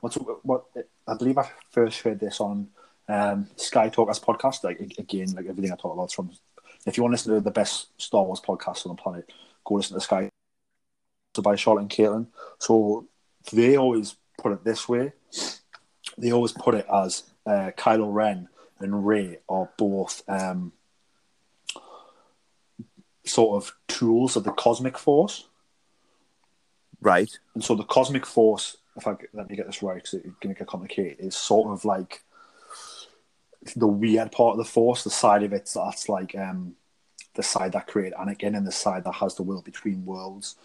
What's 0.02 0.16
what 0.16 0.66
I 1.08 1.14
believe 1.16 1.38
I 1.38 1.50
first 1.72 2.02
heard 2.02 2.20
this 2.20 2.42
on 2.42 2.68
um, 3.08 3.48
Sky 3.56 3.90
Talkers 3.90 4.20
podcast. 4.20 4.64
Like 4.64 4.80
again, 4.98 5.34
like 5.34 5.48
everything 5.48 5.72
I 5.72 5.76
talk 5.76 5.94
about 5.94 6.12
from. 6.12 6.32
If 6.86 6.98
you 6.98 7.04
want 7.04 7.12
to 7.12 7.16
listen 7.16 7.34
to 7.34 7.42
the 7.42 7.52
best 7.52 7.88
Star 8.02 8.24
Wars 8.24 8.42
podcast 8.42 8.86
on 8.86 8.96
the 8.96 9.02
planet, 9.02 9.32
go 9.66 9.76
listen 9.76 9.96
to 9.96 10.02
Sky. 10.02 10.30
So 11.36 11.42
by 11.42 11.56
Charlotte 11.56 11.82
and 11.82 11.90
Caitlin. 11.90 12.28
So 12.60 13.08
they 13.52 13.78
always 13.78 14.16
put 14.38 14.52
it 14.52 14.64
this 14.64 14.88
way. 14.88 15.14
They 16.18 16.32
always 16.32 16.52
put 16.52 16.76
it 16.76 16.86
as 16.94 17.24
uh, 17.46 17.72
Kylo 17.78 18.14
Ren 18.14 18.48
and 18.80 19.06
Rey 19.06 19.40
are 19.50 19.70
both 19.78 20.24
um, 20.28 20.72
sort 23.26 23.62
of 23.64 23.74
tools 23.88 24.36
of 24.36 24.44
the 24.44 24.52
cosmic 24.52 24.98
force. 24.98 25.48
Right. 27.02 27.30
And 27.54 27.64
so 27.64 27.76
the 27.76 27.84
cosmic 27.84 28.26
force, 28.26 28.78
if 28.96 29.08
I 29.08 29.16
let 29.34 29.50
me 29.50 29.56
get 29.56 29.66
this 29.66 29.84
right, 29.84 29.96
because 29.96 30.14
it's 30.16 30.26
going 30.42 30.54
to 30.56 30.60
get 30.60 30.68
complicated, 30.68 31.18
is 31.20 31.36
sort 31.36 31.72
of 31.72 31.84
like 31.86 32.24
the 33.76 33.88
weird 33.88 34.32
part 34.32 34.54
of 34.54 34.58
the 34.58 34.70
force, 34.70 35.04
the 35.04 35.10
side 35.10 35.44
of 35.44 35.54
it 35.54 35.70
that's 35.74 36.10
like 36.10 36.36
um, 36.36 36.76
the 37.36 37.44
side 37.44 37.72
that 37.74 37.88
created 37.88 38.14
Anakin 38.18 38.56
and 38.58 38.68
the 38.68 38.72
side 38.72 39.04
that 39.06 39.14
has 39.16 39.36
the 39.36 39.44
will 39.44 39.62
between 39.62 40.06
worlds. 40.06 40.56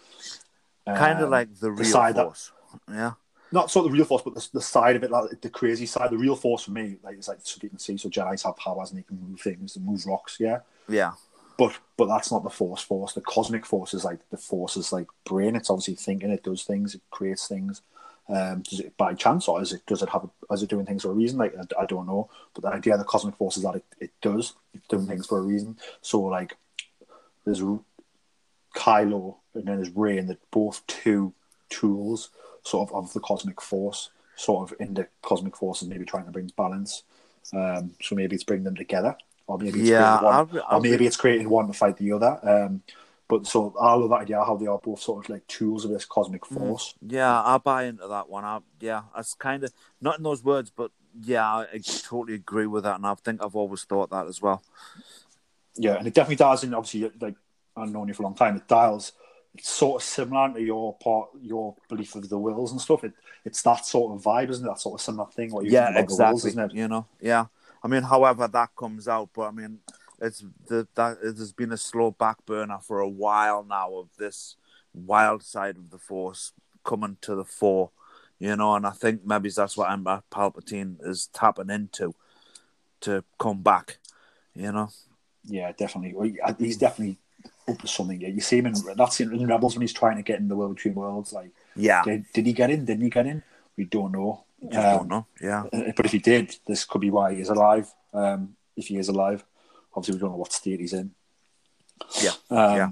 kind 0.85 1.19
of 1.19 1.25
Um, 1.25 1.31
like 1.31 1.55
the 1.59 1.71
real 1.71 1.85
side 1.85 2.15
that- 2.15 2.25
force. 2.25 2.51
Yeah. 2.87 3.13
not 3.51 3.71
sort 3.71 3.85
of 3.87 3.91
the 3.91 3.97
real 3.97 4.05
force, 4.05 4.21
but 4.21 4.35
the, 4.35 4.47
the 4.53 4.61
side 4.61 4.95
of 4.95 5.03
it, 5.03 5.09
like 5.11 5.41
the 5.41 5.49
crazy 5.49 5.85
side. 5.87 6.11
The 6.11 6.17
real 6.17 6.35
force 6.35 6.63
for 6.65 6.71
me, 6.71 6.97
like 7.03 7.15
it's 7.17 7.27
like 7.27 7.39
so 7.41 7.57
you 7.63 7.69
can 7.69 7.79
see, 7.79 7.97
so 7.97 8.07
Jedi's 8.09 8.43
have 8.43 8.55
powers 8.57 8.91
and 8.91 8.99
they 8.99 9.03
can 9.03 9.19
move 9.19 9.41
things 9.41 9.75
and 9.75 9.85
move 9.85 10.05
rocks, 10.05 10.37
yeah. 10.39 10.59
Yeah. 10.87 11.13
But 11.59 11.77
but 11.97 12.07
that's 12.07 12.31
not 12.31 12.43
the 12.43 12.49
force 12.49 12.81
force. 12.81 13.13
The 13.13 13.21
cosmic 13.21 13.65
force 13.65 13.93
is 13.93 14.05
like 14.05 14.19
the 14.29 14.37
force 14.37 14.77
is 14.77 14.93
like 14.93 15.07
brain. 15.25 15.57
It's 15.57 15.69
obviously 15.69 15.95
thinking. 15.95 16.31
It 16.31 16.43
does 16.43 16.63
things. 16.63 16.95
It 16.95 17.01
creates 17.11 17.49
things. 17.49 17.81
Um, 18.29 18.61
does 18.61 18.79
it 18.79 18.95
by 18.95 19.13
chance, 19.13 19.47
or 19.49 19.61
is 19.61 19.73
it 19.73 19.85
does 19.85 20.01
it 20.01 20.09
have 20.09 20.23
a, 20.23 20.53
is 20.53 20.63
it 20.63 20.69
doing 20.69 20.85
things 20.85 21.03
for 21.03 21.11
a 21.11 21.13
reason? 21.13 21.37
Like 21.37 21.53
I, 21.57 21.83
I 21.83 21.85
don't 21.85 22.07
know, 22.07 22.29
but 22.53 22.61
the 22.61 22.69
idea 22.69 22.93
of 22.93 22.99
the 22.99 23.05
cosmic 23.05 23.35
force 23.35 23.57
is 23.57 23.63
that 23.63 23.75
it, 23.75 23.85
it 23.99 24.11
does 24.21 24.53
it's 24.73 24.87
doing 24.87 25.05
things 25.05 25.27
for 25.27 25.39
a 25.39 25.41
reason. 25.41 25.77
So 26.01 26.21
like 26.21 26.55
there's 27.43 27.61
Kylo 28.75 29.35
and 29.53 29.65
then 29.65 29.75
there's 29.77 29.95
Rey, 29.95 30.17
and 30.17 30.29
they're 30.29 30.37
both 30.51 30.87
two 30.87 31.33
tools 31.69 32.29
sort 32.63 32.89
of 32.89 32.95
of 32.95 33.13
the 33.13 33.19
cosmic 33.19 33.61
force, 33.61 34.11
sort 34.35 34.71
of 34.71 34.79
in 34.79 34.93
the 34.93 35.07
cosmic 35.21 35.57
forces, 35.57 35.89
maybe 35.89 36.05
trying 36.05 36.25
to 36.25 36.31
bring 36.31 36.51
balance. 36.55 37.03
Um, 37.51 37.95
so 38.01 38.15
maybe 38.15 38.35
it's 38.35 38.43
bringing 38.43 38.65
them 38.65 38.75
together, 38.75 39.17
or 39.49 39.57
maybe 39.57 39.79
it's 39.79 39.89
Yeah, 39.89 40.17
creating 40.19 40.25
one, 40.25 40.33
I'll- 40.35 40.63
I'll 40.69 40.77
or 40.77 40.81
maybe 40.81 40.97
be- 40.97 41.07
it's 41.07 41.17
creating 41.17 41.49
one 41.49 41.67
to 41.67 41.73
fight 41.73 41.97
the 41.97 42.11
other. 42.11 42.39
Um, 42.43 42.83
but 43.27 43.47
so 43.47 43.73
I 43.79 43.93
love 43.95 44.09
that 44.11 44.21
idea 44.21 44.43
how 44.43 44.55
they 44.55 44.67
are 44.67 44.77
both 44.77 45.01
sort 45.01 45.25
of 45.25 45.29
like 45.29 45.45
tools 45.47 45.85
of 45.85 45.91
this 45.91 46.05
cosmic 46.05 46.43
Mm. 46.43 46.57
force. 46.57 46.93
Yeah, 47.01 47.41
I 47.43 47.57
buy 47.57 47.83
into 47.85 48.07
that 48.07 48.29
one. 48.29 48.43
I, 48.45 48.59
yeah, 48.79 49.03
that's 49.15 49.33
kind 49.33 49.63
of 49.63 49.73
not 50.01 50.17
in 50.17 50.23
those 50.23 50.43
words, 50.43 50.71
but 50.75 50.91
yeah, 51.21 51.45
I, 51.47 51.79
totally 52.03 52.35
agree 52.35 52.67
with 52.67 52.83
that, 52.83 52.95
and 52.97 53.05
I 53.07 53.15
think 53.15 53.43
I've 53.43 53.55
always 53.55 53.83
thought 53.83 54.11
that 54.11 54.27
as 54.27 54.39
well. 54.41 54.61
Yeah, 55.75 55.95
and 55.95 56.07
it 56.07 56.13
definitely 56.13 56.35
dials 56.35 56.63
in. 56.63 56.73
Obviously, 56.73 57.11
like 57.19 57.35
I've 57.75 57.89
known 57.91 58.07
you 58.07 58.13
for 58.13 58.23
a 58.23 58.25
long 58.27 58.35
time. 58.35 58.55
It 58.57 58.67
dials. 58.67 59.13
It's 59.55 59.69
sort 59.69 60.01
of 60.01 60.07
similar 60.07 60.53
to 60.53 60.61
your 60.61 60.93
part, 60.97 61.29
your 61.41 61.75
belief 61.87 62.13
of 62.15 62.29
the 62.29 62.37
wills 62.37 62.71
and 62.71 62.79
stuff. 62.79 63.03
It 63.03 63.13
it's 63.45 63.61
that 63.63 63.85
sort 63.85 64.15
of 64.15 64.21
vibe, 64.23 64.49
isn't 64.49 64.63
it? 64.65 64.69
That 64.69 64.79
sort 64.79 64.99
of 64.99 65.03
similar 65.03 65.29
thing. 65.31 65.51
What 65.51 65.65
you 65.65 65.71
yeah, 65.71 65.91
the 65.91 66.01
wills, 66.01 66.11
exactly. 66.45 66.49
isn't 66.49 66.71
it? 66.71 66.73
You 66.75 66.87
know, 66.87 67.05
yeah. 67.19 67.45
I 67.83 67.87
mean, 67.87 68.03
however 68.03 68.47
that 68.47 68.75
comes 68.75 69.07
out, 69.07 69.29
but 69.33 69.47
I 69.47 69.51
mean, 69.51 69.79
it's 70.21 70.43
the 70.67 70.87
that 70.95 71.17
it 71.23 71.37
has 71.37 71.53
been 71.53 71.71
a 71.71 71.77
slow 71.77 72.11
back 72.11 72.45
burner 72.45 72.79
for 72.81 72.99
a 72.99 73.07
while 73.07 73.63
now 73.63 73.93
of 73.95 74.09
this 74.17 74.55
wild 74.93 75.43
side 75.43 75.77
of 75.77 75.91
the 75.91 75.97
force 75.97 76.53
coming 76.83 77.17
to 77.21 77.35
the 77.35 77.45
fore. 77.45 77.91
You 78.37 78.55
know, 78.55 78.75
and 78.75 78.85
I 78.85 78.91
think 78.91 79.25
maybe 79.25 79.49
that's 79.49 79.75
what 79.75 79.91
Emperor 79.91 80.23
Palpatine 80.31 80.95
is 81.05 81.27
tapping 81.27 81.69
into 81.69 82.15
to 83.01 83.23
come 83.37 83.61
back. 83.61 83.97
You 84.55 84.71
know, 84.71 84.89
Yeah, 85.45 85.71
definitely. 85.71 86.13
Well, 86.13 86.55
he's 86.57 86.77
definitely 86.77 87.17
up 87.67 87.79
to 87.79 87.87
something. 87.87 88.19
Yeah, 88.19 88.29
you 88.29 88.41
see 88.41 88.57
him 88.57 88.67
in 88.67 88.75
that's 88.95 89.19
in 89.19 89.47
Rebels 89.47 89.75
when 89.75 89.81
he's 89.81 89.93
trying 89.93 90.17
to 90.17 90.23
get 90.23 90.39
in 90.39 90.47
the 90.47 90.55
world 90.55 90.75
between 90.75 90.95
worlds. 90.95 91.33
Like, 91.33 91.51
yeah. 91.75 92.03
did, 92.03 92.25
did 92.33 92.45
he 92.45 92.53
get 92.53 92.69
in? 92.69 92.85
Didn't 92.85 93.03
he 93.03 93.09
get 93.09 93.25
in? 93.25 93.43
We 93.77 93.85
don't 93.85 94.11
know. 94.11 94.43
Just 94.63 94.75
Um, 94.77 94.97
don't 94.97 95.07
know. 95.09 95.25
Yeah, 95.41 95.63
Uh, 95.71 95.91
But 95.95 96.05
if 96.05 96.11
he 96.11 96.19
did, 96.19 96.55
this 96.67 96.85
could 96.85 97.01
be 97.01 97.11
why 97.11 97.33
he 97.35 97.41
is 97.41 97.49
alive. 97.49 97.93
Um, 98.13 98.55
if 98.75 98.87
he 98.87 98.97
is 98.97 99.09
alive, 99.09 99.43
obviously 99.95 100.15
we 100.15 100.19
don't 100.21 100.31
know 100.31 100.37
what 100.37 100.51
state 100.53 100.79
he's 100.79 100.93
in. 100.93 101.11
yeah, 102.21 102.31
Um, 102.49 102.75
yeah. 102.77 102.89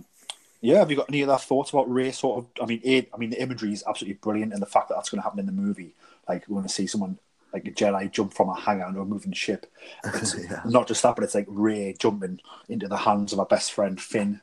yeah. 0.61 0.77
Have 0.79 0.89
you 0.91 0.97
got 0.97 1.09
any 1.09 1.23
other 1.23 1.37
thoughts 1.37 1.71
about 1.71 1.89
Rey? 1.91 2.11
Sort 2.11 2.37
of. 2.39 2.49
I 2.61 2.65
mean, 2.65 2.81
it, 2.83 3.09
I 3.13 3.17
mean, 3.17 3.29
the 3.31 3.41
imagery 3.41 3.73
is 3.73 3.83
absolutely 3.87 4.15
brilliant, 4.21 4.53
and 4.53 4.61
the 4.61 4.65
fact 4.65 4.89
that 4.89 4.95
that's 4.95 5.09
going 5.09 5.19
to 5.19 5.23
happen 5.23 5.39
in 5.39 5.45
the 5.45 5.51
movie, 5.51 5.93
like 6.27 6.47
we're 6.47 6.55
going 6.55 6.67
to 6.67 6.73
see 6.73 6.87
someone 6.87 7.17
like 7.53 7.65
a 7.67 7.71
Jedi 7.71 8.11
jump 8.11 8.33
from 8.33 8.49
a 8.49 8.59
hangar 8.59 8.87
into 8.87 8.99
a 9.01 9.05
moving 9.05 9.31
ship. 9.31 9.71
Yeah. 10.37 10.61
not 10.65 10.87
just 10.87 11.01
that, 11.03 11.15
but 11.15 11.23
it's 11.23 11.35
like 11.35 11.45
Rey 11.47 11.95
jumping 11.97 12.39
into 12.69 12.87
the 12.87 12.97
hands 12.97 13.31
of 13.33 13.39
our 13.39 13.45
best 13.45 13.71
friend 13.71 13.99
Finn, 13.99 14.41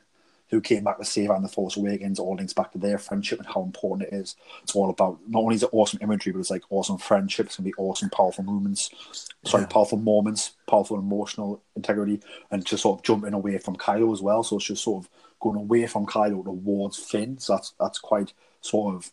who 0.55 0.61
came 0.61 0.83
back 0.83 0.97
to 0.97 1.05
save 1.05 1.27
her 1.29 1.35
in 1.35 1.43
the 1.43 1.49
Force 1.49 1.75
Awakens. 1.77 2.17
All 2.17 2.35
links 2.35 2.53
back 2.53 2.71
to 2.71 2.77
their 2.77 2.97
friendship 2.97 3.39
and 3.39 3.47
how 3.47 3.61
important 3.61 4.07
it 4.09 4.15
is. 4.15 4.35
It's 4.63 4.73
all 4.75 4.89
about 4.89 5.19
not 5.27 5.43
only 5.43 5.55
is 5.55 5.63
it 5.63 5.69
awesome 5.73 5.99
imagery, 6.01 6.31
but 6.31 6.39
it's 6.39 6.49
like 6.49 6.63
awesome 6.69 6.97
friendship. 6.97 7.47
It's 7.47 7.57
gonna 7.57 7.65
be 7.65 7.73
awesome, 7.77 8.09
powerful 8.09 8.43
moments. 8.43 8.89
Sorry, 9.43 9.63
Yeah. 9.63 9.67
powerful 9.67 9.97
moments, 9.97 10.51
powerful 10.67 10.97
emotional 10.97 11.61
integrity, 11.75 12.21
and 12.51 12.65
just 12.65 12.83
sort 12.83 12.99
of 12.99 13.03
jumping 13.03 13.33
away 13.33 13.57
from 13.57 13.75
Kylo 13.75 14.13
as 14.13 14.21
well. 14.21 14.43
So 14.43 14.55
it's 14.55 14.65
just 14.65 14.83
sort 14.83 15.03
of 15.03 15.09
going 15.41 15.57
away 15.57 15.85
from 15.87 16.05
Kylo 16.05 16.43
towards 16.43 16.97
Finn. 16.97 17.37
So 17.37 17.53
that's 17.53 17.73
that's 17.79 17.99
quite 17.99 18.31
sort 18.61 18.95
of 18.95 19.11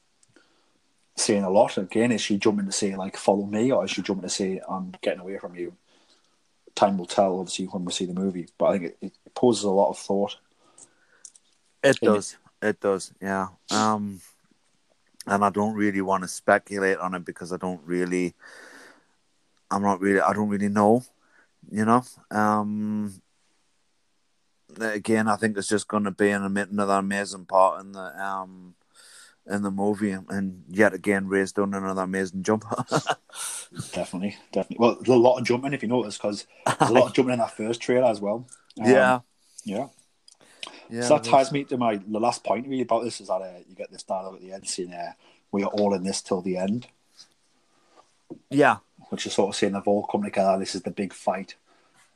saying 1.16 1.42
a 1.42 1.50
lot. 1.50 1.76
Again, 1.76 2.12
is 2.12 2.20
she 2.20 2.38
jumping 2.38 2.66
to 2.66 2.72
say 2.72 2.94
like 2.96 3.16
follow 3.16 3.46
me, 3.46 3.72
or 3.72 3.84
is 3.84 3.90
she 3.90 4.02
jumping 4.02 4.22
to 4.22 4.28
say 4.34 4.60
I'm 4.68 4.94
getting 5.02 5.20
away 5.20 5.38
from 5.38 5.56
you? 5.56 5.74
Time 6.74 6.96
will 6.96 7.04
tell, 7.06 7.38
obviously, 7.38 7.66
when 7.66 7.84
we 7.84 7.92
see 7.92 8.06
the 8.06 8.14
movie. 8.14 8.48
But 8.56 8.66
I 8.66 8.72
think 8.78 8.84
it, 8.84 8.96
it 9.02 9.34
poses 9.34 9.64
a 9.64 9.70
lot 9.70 9.90
of 9.90 9.98
thought. 9.98 10.36
It 11.82 12.00
does. 12.00 12.36
It 12.60 12.80
does. 12.80 13.12
Yeah. 13.20 13.48
Um, 13.70 14.20
and 15.26 15.44
I 15.44 15.50
don't 15.50 15.74
really 15.74 16.00
want 16.00 16.22
to 16.22 16.28
speculate 16.28 16.98
on 16.98 17.14
it 17.14 17.24
because 17.24 17.52
I 17.52 17.56
don't 17.56 17.80
really. 17.84 18.34
I'm 19.70 19.82
not 19.82 20.00
really. 20.00 20.20
I 20.20 20.32
don't 20.32 20.48
really 20.48 20.68
know. 20.68 21.04
You 21.70 21.84
know. 21.84 22.04
Um. 22.30 23.20
Again, 24.80 25.28
I 25.28 25.36
think 25.36 25.58
it's 25.58 25.68
just 25.68 25.86
going 25.86 26.04
to 26.04 26.10
be 26.10 26.30
an, 26.30 26.56
another 26.56 26.94
amazing 26.94 27.44
part 27.44 27.84
in 27.84 27.92
the 27.92 28.24
um 28.24 28.74
in 29.46 29.62
the 29.62 29.70
movie, 29.70 30.12
and 30.12 30.64
yet 30.68 30.94
again, 30.94 31.26
Rey's 31.26 31.52
done 31.52 31.74
another 31.74 32.02
amazing 32.02 32.42
jump. 32.42 32.64
Definitely, 33.92 34.36
definitely. 34.52 34.76
Well, 34.78 34.94
there's 34.96 35.08
a 35.08 35.16
lot 35.16 35.38
of 35.38 35.44
jumping 35.44 35.72
if 35.72 35.82
you 35.82 35.88
notice, 35.88 36.18
because 36.18 36.46
there's 36.78 36.90
a 36.90 36.94
lot 36.94 37.06
of 37.06 37.12
jumping 37.14 37.32
in 37.32 37.38
that 37.38 37.56
first 37.56 37.80
trailer 37.80 38.06
as 38.06 38.20
well. 38.20 38.46
Um, 38.80 38.90
yeah. 38.90 39.20
yeah. 39.64 39.86
Yeah. 40.92 41.08
so 41.08 41.14
that 41.14 41.24
ties 41.24 41.50
me 41.52 41.64
to 41.64 41.76
my 41.78 41.96
the 41.96 42.20
last 42.20 42.44
point 42.44 42.68
really 42.68 42.82
about 42.82 43.02
this 43.02 43.20
is 43.20 43.28
that 43.28 43.40
uh, 43.40 43.58
you 43.66 43.74
get 43.74 43.90
this 43.90 44.02
dialogue 44.02 44.34
at 44.36 44.42
the 44.42 44.52
end 44.52 44.68
saying 44.68 44.92
uh, 44.92 45.12
we 45.50 45.62
are 45.64 45.70
all 45.70 45.94
in 45.94 46.04
this 46.04 46.20
till 46.20 46.42
the 46.42 46.58
end, 46.58 46.86
Yeah. 48.50 48.76
which 49.08 49.26
is 49.26 49.32
sort 49.32 49.48
of 49.48 49.56
saying 49.56 49.72
they've 49.72 49.82
all 49.88 50.06
come 50.06 50.22
together. 50.22 50.58
This 50.58 50.74
is 50.74 50.82
the 50.82 50.90
big 50.90 51.12
fight. 51.12 51.54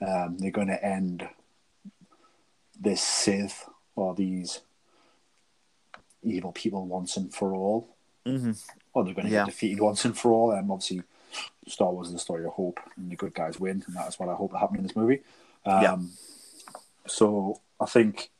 Um, 0.07 0.37
they're 0.39 0.51
going 0.51 0.69
to 0.69 0.85
end 0.85 1.27
this 2.79 3.01
Sith 3.03 3.67
or 3.95 4.15
these 4.15 4.61
evil 6.23 6.53
people 6.53 6.87
once 6.87 7.17
and 7.17 7.33
for 7.35 7.55
all. 7.55 7.97
hmm 8.27 8.53
Or 8.93 9.05
they're 9.05 9.15
going 9.15 9.27
to 9.27 9.33
Yeah. 9.33 9.45
get 9.45 9.53
defeated 9.53 9.81
once 9.81 10.05
and 10.05 10.17
for 10.17 10.33
all. 10.33 10.51
And 10.53 10.71
obviously, 10.71 11.03
Star 11.67 11.91
Wars 11.91 12.09
is 12.09 12.13
the 12.13 12.19
story 12.19 12.45
of 12.45 12.53
hope, 12.53 12.81
and 12.97 13.11
the 13.11 13.17
good 13.17 13.33
guys 13.35 13.59
win, 13.59 13.83
and 13.87 13.97
that's 13.97 14.19
what 14.19 14.29
I 14.29 14.35
hope 14.35 14.53
will 14.53 14.59
happen 14.59 14.77
in 14.79 14.83
this 14.83 14.97
movie. 14.97 15.23
Um, 15.65 15.83
Yeah. 15.83 15.97
So 17.07 17.61
I 17.81 17.87
think 17.87 18.31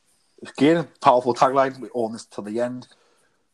again, 0.41 0.87
powerful 1.01 1.33
tagline. 1.33 1.79
We 1.79 1.89
all 1.89 2.07
in 2.07 2.13
this 2.13 2.25
till 2.25 2.43
the 2.43 2.59
end. 2.59 2.87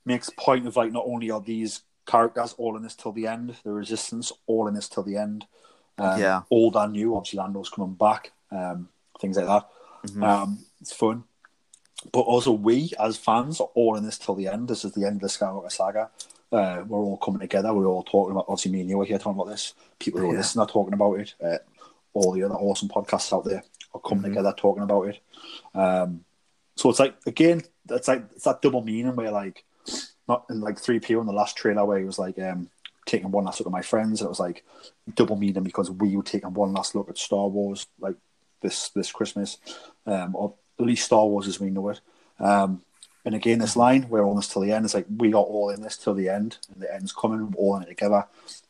Makes 0.06 0.30
point 0.38 0.68
of 0.68 0.76
like 0.76 0.92
not 0.92 1.06
only 1.08 1.32
are 1.32 1.40
these 1.42 1.82
characters 2.06 2.54
all 2.58 2.76
in 2.76 2.84
this 2.84 2.96
till 2.96 3.14
the 3.14 3.28
end, 3.28 3.56
the 3.64 3.72
Resistance 3.72 4.32
all 4.48 4.68
in 4.68 4.74
this 4.74 4.90
till 4.90 5.04
the 5.04 5.18
end. 5.18 5.46
Um, 5.98 6.20
Yeah. 6.20 6.42
Old 6.50 6.76
and 6.76 6.94
new. 6.94 7.16
Obviously, 7.16 7.40
Lando's 7.40 7.70
coming 7.70 7.94
back. 7.94 8.32
Um, 8.52 8.90
things 9.20 9.38
like 9.38 9.46
that. 9.48 9.70
Mm-hmm. 10.08 10.24
Um, 10.24 10.60
it's 10.82 10.92
fun. 10.92 11.24
But 12.12 12.20
also, 12.22 12.52
we 12.52 12.92
as 13.00 13.16
fans 13.16 13.62
are 13.62 13.70
all 13.76 13.96
in 13.96 14.04
this 14.04 14.18
till 14.18 14.36
the 14.36 14.48
end. 14.50 14.68
This 14.68 14.84
is 14.84 14.92
the 14.92 15.06
end 15.06 15.16
of 15.18 15.22
the 15.22 15.28
Skywalker 15.28 15.72
saga. 15.72 16.10
Uh, 16.52 16.84
we're 16.86 16.98
all 17.00 17.18
coming 17.18 17.40
together. 17.40 17.74
We're 17.74 17.88
all 17.88 18.04
talking 18.04 18.32
about. 18.34 18.46
Obviously, 18.50 18.72
me 18.72 18.82
and 18.82 18.90
you 18.90 19.00
are 19.00 19.06
here 19.06 19.18
talking 19.18 19.40
about 19.40 19.50
this. 19.50 19.74
People 20.00 20.20
who 20.20 20.28
are 20.28 20.32
Yeah. 20.34 20.38
listening 20.40 20.64
are 20.64 20.68
talking 20.70 20.94
about 20.94 21.14
it. 21.20 21.34
Uh, 21.42 21.58
all 22.14 22.34
the 22.34 22.44
other 22.44 22.56
awesome 22.56 22.90
podcasts 22.90 23.32
out 23.32 23.46
there 23.46 23.64
are 23.94 24.02
coming 24.02 24.24
Mhm. 24.26 24.28
together 24.28 24.54
talking 24.58 24.84
about 24.84 25.04
it. 25.08 25.20
Um, 25.74 26.26
so 26.84 26.90
it's 26.90 27.00
like 27.00 27.16
again, 27.26 27.62
it's 27.90 28.10
like 28.10 28.26
it's 28.36 28.44
that 28.44 28.62
double 28.62 28.84
meaning 28.84 29.16
where 29.16 29.32
like 29.32 29.64
not 30.28 30.44
in 30.50 30.60
like 30.60 30.78
three 30.78 31.00
PO 31.00 31.22
in 31.22 31.26
the 31.26 31.32
last 31.32 31.56
trailer 31.56 31.86
where 31.86 31.98
he 31.98 32.04
was 32.04 32.20
like 32.20 32.38
um, 32.40 32.70
taking 33.06 33.32
one 33.32 33.46
last 33.46 33.62
look 33.62 33.68
at 33.68 33.72
my 33.72 33.82
friends. 33.82 34.20
And 34.20 34.28
it 34.28 34.30
was 34.30 34.42
like 34.42 34.66
double 35.16 35.38
meaning 35.38 35.64
because 35.64 35.90
we 35.90 36.18
were 36.18 36.24
taking 36.24 36.54
one 36.54 36.74
last 36.74 36.94
look 36.94 37.10
at 37.10 37.18
Star 37.18 37.48
Wars 37.48 37.88
like 38.02 38.18
this 38.60 38.90
this 38.90 39.14
Christmas, 39.14 39.60
um, 40.06 40.36
or 40.36 40.56
at 40.78 40.86
least 40.86 41.06
Star 41.06 41.26
Wars 41.26 41.48
as 41.48 41.58
we 41.58 41.70
know 41.70 41.88
it. 41.88 42.02
Um, 42.38 42.82
and 43.24 43.34
again, 43.34 43.60
this 43.60 43.78
line, 43.78 44.10
we're 44.10 44.30
in 44.30 44.36
this 44.36 44.50
till 44.50 44.64
the 44.64 44.74
end. 44.74 44.84
It's 44.84 44.94
like 44.94 45.06
we 45.16 45.34
are 45.34 45.38
all 45.38 45.70
in 45.70 45.82
this 45.82 45.96
till 45.96 46.16
the 46.16 46.28
end, 46.28 46.58
and 46.74 46.84
the 46.84 46.94
end's 46.94 47.14
coming. 47.14 47.50
We're 47.52 47.64
all 47.64 47.78
in 47.78 47.84
it 47.84 47.88
together, 47.88 48.26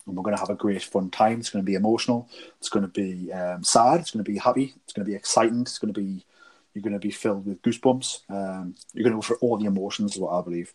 and 0.05 0.15
we're 0.15 0.21
going 0.21 0.35
to 0.35 0.39
have 0.39 0.51
a 0.51 0.55
great 0.55 0.83
fun 0.83 1.09
time. 1.09 1.39
It's 1.39 1.49
going 1.49 1.65
to 1.65 1.71
be 1.71 1.73
emotional. 1.73 2.29
It's 2.59 2.69
going 2.69 2.85
to 2.85 2.91
be 2.91 3.33
um, 3.33 3.63
sad. 3.63 4.01
It's 4.01 4.11
going 4.11 4.23
to 4.23 4.31
be 4.31 4.37
happy. 4.37 4.75
It's 4.83 4.93
going 4.93 5.03
to 5.03 5.09
be 5.09 5.15
exciting. 5.15 5.61
It's 5.61 5.79
going 5.79 5.91
to 5.91 5.99
be 5.99 6.23
you're 6.73 6.81
going 6.83 6.93
to 6.93 6.99
be 6.99 7.11
filled 7.11 7.45
with 7.45 7.61
goosebumps. 7.61 8.21
Um, 8.29 8.75
you're 8.93 9.03
going 9.03 9.13
to 9.13 9.17
go 9.17 9.21
for 9.21 9.37
all 9.37 9.57
the 9.57 9.65
emotions, 9.65 10.13
is 10.13 10.19
what 10.19 10.31
I 10.31 10.41
believe. 10.41 10.73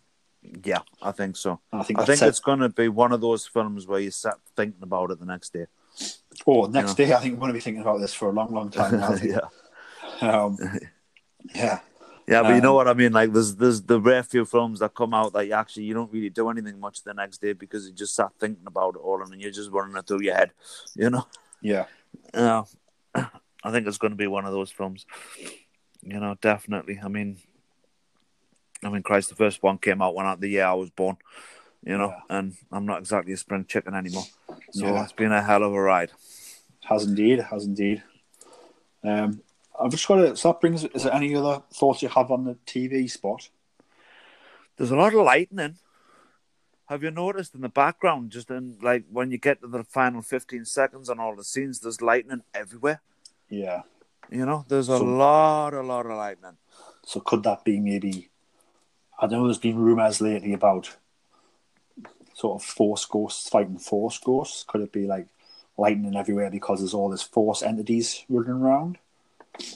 Yeah, 0.64 0.80
I 1.02 1.12
think 1.12 1.36
so. 1.36 1.60
And 1.72 1.80
I 1.80 1.84
think 1.84 1.98
I 2.00 2.04
think 2.04 2.22
it. 2.22 2.26
it's 2.28 2.40
going 2.40 2.60
to 2.60 2.68
be 2.68 2.88
one 2.88 3.12
of 3.12 3.20
those 3.20 3.46
films 3.46 3.86
where 3.86 4.00
you 4.00 4.10
sat 4.10 4.34
thinking 4.56 4.82
about 4.82 5.10
it 5.10 5.18
the 5.18 5.26
next 5.26 5.52
day. 5.52 5.66
Oh, 6.46 6.66
next 6.66 6.94
day, 6.94 7.12
I 7.12 7.18
think 7.18 7.34
I'm 7.34 7.40
going 7.40 7.48
to 7.48 7.54
be 7.54 7.60
thinking 7.60 7.82
about 7.82 7.98
this 7.98 8.14
for 8.14 8.28
a 8.28 8.32
long, 8.32 8.52
long 8.52 8.70
time. 8.70 8.98
Now. 8.98 9.14
yeah, 9.22 9.48
um, 10.20 10.56
yeah, 11.54 11.80
yeah, 12.28 12.42
but 12.42 12.54
you 12.54 12.60
know 12.60 12.70
Um, 12.70 12.76
what 12.76 12.88
I 12.88 12.94
mean. 12.94 13.12
Like, 13.12 13.32
there's 13.32 13.56
there's 13.56 13.82
the 13.82 14.00
rare 14.00 14.22
few 14.22 14.44
films 14.44 14.78
that 14.78 14.94
come 14.94 15.12
out 15.12 15.32
that 15.32 15.46
you 15.46 15.54
actually 15.54 15.84
you 15.84 15.94
don't 15.94 16.12
really 16.12 16.30
do 16.30 16.48
anything 16.50 16.78
much 16.78 17.02
the 17.02 17.14
next 17.14 17.40
day 17.40 17.52
because 17.52 17.86
you 17.88 17.92
just 17.92 18.14
sat 18.14 18.30
thinking 18.38 18.66
about 18.66 18.94
it 18.94 18.98
all 18.98 19.20
and 19.22 19.32
then 19.32 19.40
you're 19.40 19.50
just 19.50 19.72
running 19.72 19.96
it 19.96 20.06
through 20.06 20.22
your 20.22 20.36
head. 20.36 20.52
You 20.94 21.10
know. 21.10 21.26
yeah, 21.60 21.86
Yeah, 22.32 22.62
I 23.14 23.70
think 23.72 23.88
it's 23.88 23.98
going 23.98 24.12
to 24.12 24.16
be 24.16 24.28
one 24.28 24.44
of 24.44 24.52
those 24.52 24.70
films. 24.70 25.04
You 26.08 26.20
know, 26.20 26.36
definitely. 26.40 27.00
I 27.02 27.08
mean, 27.08 27.38
I 28.82 28.88
mean, 28.88 29.02
Christ, 29.02 29.28
the 29.28 29.34
first 29.34 29.62
one 29.62 29.78
came 29.78 30.00
out 30.00 30.14
when 30.14 30.26
I, 30.26 30.34
the 30.36 30.48
year 30.48 30.64
I 30.64 30.74
was 30.74 30.90
born. 30.90 31.16
You 31.84 31.96
know, 31.96 32.14
and 32.28 32.56
I'm 32.72 32.86
not 32.86 32.98
exactly 33.00 33.32
a 33.32 33.36
spring 33.36 33.64
chicken 33.66 33.94
anymore. 33.94 34.24
So 34.72 34.86
Yeah. 34.86 35.02
it's 35.04 35.12
been 35.12 35.32
a 35.32 35.42
hell 35.42 35.62
of 35.62 35.72
a 35.72 35.80
ride. 35.80 36.10
has 36.88 37.04
indeed, 37.04 37.40
has 37.40 37.64
indeed. 37.66 38.02
Um, 39.04 39.42
I've 39.78 39.90
just 39.90 40.08
got 40.08 40.16
to. 40.16 40.36
So 40.36 40.48
that 40.52 40.60
brings. 40.60 40.84
Is 40.84 41.04
there 41.04 41.12
any 41.14 41.34
other 41.36 41.62
thoughts 41.72 42.02
you 42.02 42.08
have 42.08 42.30
on 42.32 42.44
the 42.44 42.54
TV 42.66 43.08
spot? 43.10 43.48
There's 44.76 44.90
a 44.90 44.96
lot 44.96 45.14
of 45.14 45.20
lightning. 45.24 45.76
have 46.88 47.02
you 47.02 47.10
noticed 47.10 47.54
in 47.54 47.60
the 47.60 47.68
background, 47.68 48.30
just 48.30 48.50
in 48.50 48.78
like 48.82 49.04
when 49.10 49.30
you 49.30 49.38
get 49.38 49.60
to 49.60 49.68
the 49.68 49.84
final 49.84 50.22
15 50.22 50.64
seconds 50.64 51.08
on 51.10 51.20
all 51.20 51.36
the 51.36 51.44
scenes, 51.44 51.80
there's 51.80 52.00
lightning 52.02 52.42
everywhere. 52.54 53.02
Yeah. 53.48 53.82
You 54.30 54.44
know, 54.46 54.64
there's 54.68 54.88
a 54.88 54.98
So- 54.98 55.04
lot, 55.04 55.74
a 55.74 55.82
lot 55.82 56.06
of 56.06 56.12
lightning. 56.12 56.56
So 57.04 57.20
could 57.20 57.42
that 57.44 57.64
be 57.64 57.80
maybe? 57.80 58.28
I 59.20 59.26
know 59.26 59.44
there's 59.44 59.58
been 59.58 59.78
rumours 59.78 60.20
lately 60.20 60.52
about 60.52 60.96
sort 62.34 62.60
of 62.62 62.68
force 62.68 63.04
ghosts 63.04 63.48
fighting 63.48 63.78
force 63.78 64.18
ghosts. 64.18 64.64
Could 64.64 64.82
it 64.82 64.92
be 64.92 65.06
like 65.06 65.26
lightning 65.76 66.14
everywhere 66.16 66.50
because 66.50 66.80
there's 66.80 66.94
all 66.94 67.08
this 67.08 67.22
force 67.22 67.62
entities 67.62 68.24
running 68.28 68.50
around? 68.52 68.98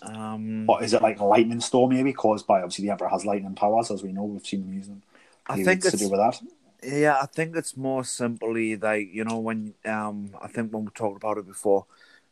Um, 0.03 0.67
Or 0.69 0.83
is 0.83 0.93
it 0.95 1.03
like 1.03 1.19
a 1.19 1.25
lightning 1.25 1.61
storm 1.61 1.91
maybe 1.91 2.13
caused 2.13 2.47
by 2.47 2.59
obviously 2.63 2.85
the 2.85 2.91
Emperor 2.93 3.09
has 3.09 3.27
lightning 3.27 3.55
powers 3.55 3.91
as 3.91 4.03
we 4.03 4.13
know 4.13 4.23
we've 4.25 4.47
seen 4.47 4.63
him 4.63 4.75
using. 4.75 5.03
I 5.49 5.55
Maybe 5.57 5.65
think 5.65 5.85
it's 5.85 5.91
to 5.93 5.97
do 5.97 6.09
with 6.11 6.21
that. 6.21 6.41
Yeah, 6.85 7.19
I 7.21 7.27
think 7.27 7.57
it's 7.57 7.77
more 7.77 8.05
simply 8.05 8.77
like 8.77 9.09
you 9.13 9.25
know 9.25 9.39
when 9.39 9.75
um 9.85 10.37
I 10.41 10.47
think 10.49 10.73
when 10.73 10.85
we 10.85 10.91
talked 10.93 11.17
about 11.17 11.39
it 11.39 11.47
before, 11.47 11.87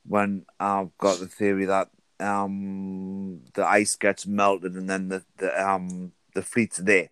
when 0.07 0.45
I've 0.61 0.97
got 0.99 1.19
the 1.19 1.27
theory 1.27 1.65
that 1.65 1.89
um 2.21 3.41
the 3.55 3.67
ice 3.67 3.97
gets 3.97 4.27
melted 4.27 4.75
and 4.75 4.89
then 4.89 5.09
the 5.09 5.23
the 5.39 5.51
um 5.69 6.13
the 6.35 6.43
fleet's 6.43 6.79
there. 6.79 7.09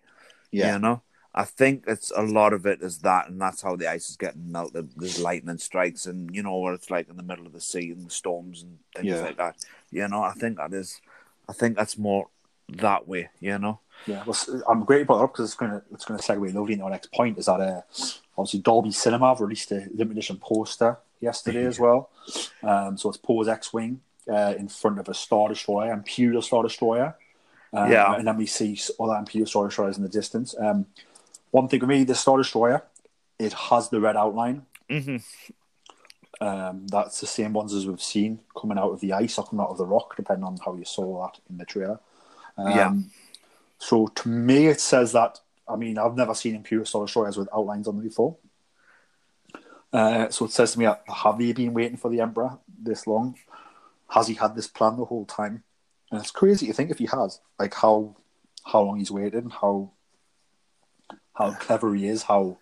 Yeah. 0.51 0.73
You 0.73 0.79
know, 0.79 1.01
I 1.35 1.43
think 1.45 1.83
it's 1.87 2.11
a 2.15 2.21
lot 2.23 2.53
of 2.53 2.65
it 2.65 2.81
is 2.81 2.99
that, 2.99 3.29
and 3.29 3.39
that's 3.39 3.61
how 3.61 3.75
the 3.75 3.87
ice 3.87 4.09
is 4.09 4.15
getting 4.17 4.51
melted. 4.51 4.89
There's 4.97 5.19
lightning 5.21 5.57
strikes, 5.59 6.05
and 6.05 6.33
you 6.35 6.41
know 6.41 6.57
where 6.57 6.73
it's 6.73 6.89
like 6.89 7.09
in 7.09 7.17
the 7.17 7.23
middle 7.23 7.45
of 7.45 7.53
the 7.53 7.61
sea 7.61 7.91
and 7.91 8.05
the 8.05 8.09
storms 8.11 8.63
and 8.63 8.79
things 8.95 9.07
Yeah. 9.07 9.21
like 9.21 9.37
that. 9.37 9.55
You 9.91 10.07
know, 10.07 10.23
I 10.23 10.31
think 10.31 10.57
that 10.57 10.73
is, 10.73 11.01
I 11.47 11.53
think 11.53 11.75
that's 11.77 11.97
more 11.97 12.29
that 12.69 13.07
way. 13.07 13.29
You 13.39 13.59
know. 13.59 13.79
Yeah, 14.07 14.23
well, 14.25 14.37
I'm 14.69 14.85
great 14.85 14.99
you 14.99 15.05
brought 15.05 15.19
it 15.21 15.23
up 15.25 15.33
because 15.33 15.45
it's 15.49 15.55
going 15.57 15.71
to 15.71 15.81
it's 15.93 16.05
going 16.05 16.17
to 16.19 16.25
segue 16.25 16.53
lovely 16.53 16.73
into 16.73 16.85
our 16.85 16.89
next 16.91 17.11
point. 17.11 17.37
Is 17.37 17.45
that 17.47 17.59
uh, 17.59 17.81
obviously 18.37 18.61
Dolby 18.61 18.91
Cinema 18.91 19.27
have 19.29 19.41
released 19.41 19.71
a 19.71 19.85
limited 19.93 20.11
edition 20.11 20.37
poster 20.37 20.97
yesterday 21.19 21.65
as 21.65 21.79
well. 21.85 22.09
Um, 22.63 22.97
so 22.97 23.09
it's 23.09 23.17
Poe's 23.17 23.47
X-wing 23.49 23.99
uh, 24.27 24.53
in 24.57 24.67
front 24.67 24.99
of 24.99 25.07
a 25.09 25.13
Star 25.13 25.49
Destroyer, 25.49 25.93
Imperial 25.93 26.41
Star 26.41 26.63
Destroyer. 26.63 27.15
Um, 27.71 27.91
Yeah. 27.91 28.15
and 28.15 28.27
then 28.27 28.37
we 28.37 28.45
see 28.47 28.79
other 28.99 29.15
Imperial 29.15 29.47
Star 29.47 29.65
Destroyers 29.65 29.97
in 29.97 30.03
the 30.03 30.09
distance. 30.09 30.55
Um, 30.59 30.87
one 31.51 31.67
thing 31.67 31.79
with 31.79 31.89
me, 31.89 32.03
the 32.03 32.15
Star 32.15 32.37
Destroyer, 32.37 32.83
it 33.37 33.53
has 33.53 33.89
the 33.89 33.99
red 33.99 34.15
outline. 34.15 34.65
hmm 34.89 35.17
Um, 36.41 36.87
that's 36.87 37.19
the 37.19 37.27
same 37.27 37.53
ones 37.53 37.73
as 37.73 37.85
we've 37.85 38.01
seen 38.01 38.39
coming 38.59 38.77
out 38.77 38.91
of 38.91 38.99
the 39.01 39.13
ice 39.13 39.37
or 39.37 39.45
coming 39.45 39.63
out 39.63 39.71
of 39.71 39.77
the 39.77 39.85
rock, 39.85 40.15
depending 40.15 40.45
on 40.45 40.57
how 40.63 40.73
you 40.73 40.85
saw 40.85 41.25
that 41.27 41.39
in 41.49 41.57
the 41.57 41.65
trailer. 41.65 41.99
Um, 42.57 42.77
Yeah. 42.77 42.93
So 43.77 44.07
to 44.07 44.29
me, 44.29 44.67
it 44.67 44.81
says 44.81 45.11
that. 45.13 45.39
I 45.67 45.75
mean, 45.75 45.97
I've 45.97 46.15
never 46.15 46.33
seen 46.33 46.55
Imperial 46.55 46.85
Star 46.85 47.05
Destroyers 47.05 47.37
with 47.37 47.47
outlines 47.53 47.87
on 47.87 47.95
them 47.97 48.03
before. 48.03 48.35
Uh, 49.91 50.29
so 50.29 50.45
it 50.45 50.51
says 50.51 50.73
to 50.73 50.79
me, 50.79 50.85
have 50.85 51.37
they 51.37 51.51
been 51.51 51.73
waiting 51.73 51.97
for 51.97 52.09
the 52.09 52.21
Emperor 52.21 52.57
this 52.81 53.07
long? 53.07 53.35
Has 54.09 54.27
he 54.27 54.33
had 54.35 54.55
this 54.55 54.67
plan 54.67 54.97
the 54.97 55.05
whole 55.05 55.25
time? 55.25 55.63
And 56.11 56.19
it's 56.19 56.31
crazy 56.31 56.67
to 56.67 56.73
think 56.73 56.89
if 56.91 56.97
he 56.97 57.05
has, 57.07 57.39
like 57.59 57.73
how 57.75 58.15
how 58.65 58.81
long 58.81 58.97
he's 58.97 59.11
waited, 59.11 59.43
and 59.43 59.53
how 59.53 59.91
how 61.33 61.53
clever 61.53 61.93
he 61.93 62.07
is, 62.07 62.23
how 62.23 62.57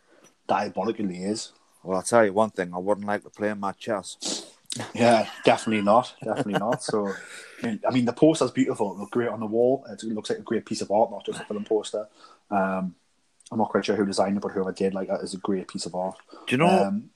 diabolical 0.47 1.07
he 1.07 1.23
is. 1.23 1.51
Well, 1.83 1.97
I'll 1.97 2.03
tell 2.03 2.25
you 2.25 2.33
one 2.33 2.49
thing: 2.49 2.73
I 2.73 2.77
wouldn't 2.77 3.07
like 3.07 3.23
to 3.23 3.29
play 3.29 3.49
in 3.49 3.59
my 3.59 3.71
chess. 3.73 4.17
Yeah, 4.93 5.27
definitely 5.43 5.81
not. 5.83 6.13
Definitely 6.23 6.59
not. 6.59 6.83
So, 6.83 7.11
I 7.63 7.89
mean, 7.91 8.05
the 8.05 8.13
poster's 8.13 8.51
beautiful. 8.51 8.91
It 8.93 8.99
looks 8.99 9.09
great 9.11 9.29
on 9.29 9.39
the 9.39 9.47
wall. 9.47 9.83
It 9.89 10.03
looks 10.03 10.29
like 10.29 10.37
a 10.37 10.43
great 10.43 10.67
piece 10.67 10.81
of 10.81 10.91
art, 10.91 11.09
not 11.09 11.25
just 11.25 11.39
a 11.41 11.45
film 11.45 11.63
poster. 11.63 12.07
Um, 12.51 12.93
I'm 13.51 13.57
not 13.57 13.69
quite 13.69 13.85
sure 13.85 13.95
who 13.95 14.05
designed 14.05 14.37
it, 14.37 14.41
but 14.41 14.51
whoever 14.51 14.71
did, 14.71 14.93
like, 14.93 15.07
that 15.07 15.21
is 15.21 15.33
a 15.33 15.37
great 15.37 15.67
piece 15.67 15.87
of 15.87 15.95
art. 15.95 16.17
Do 16.45 16.51
you 16.53 16.57
know 16.59 16.83
Um, 16.83 17.09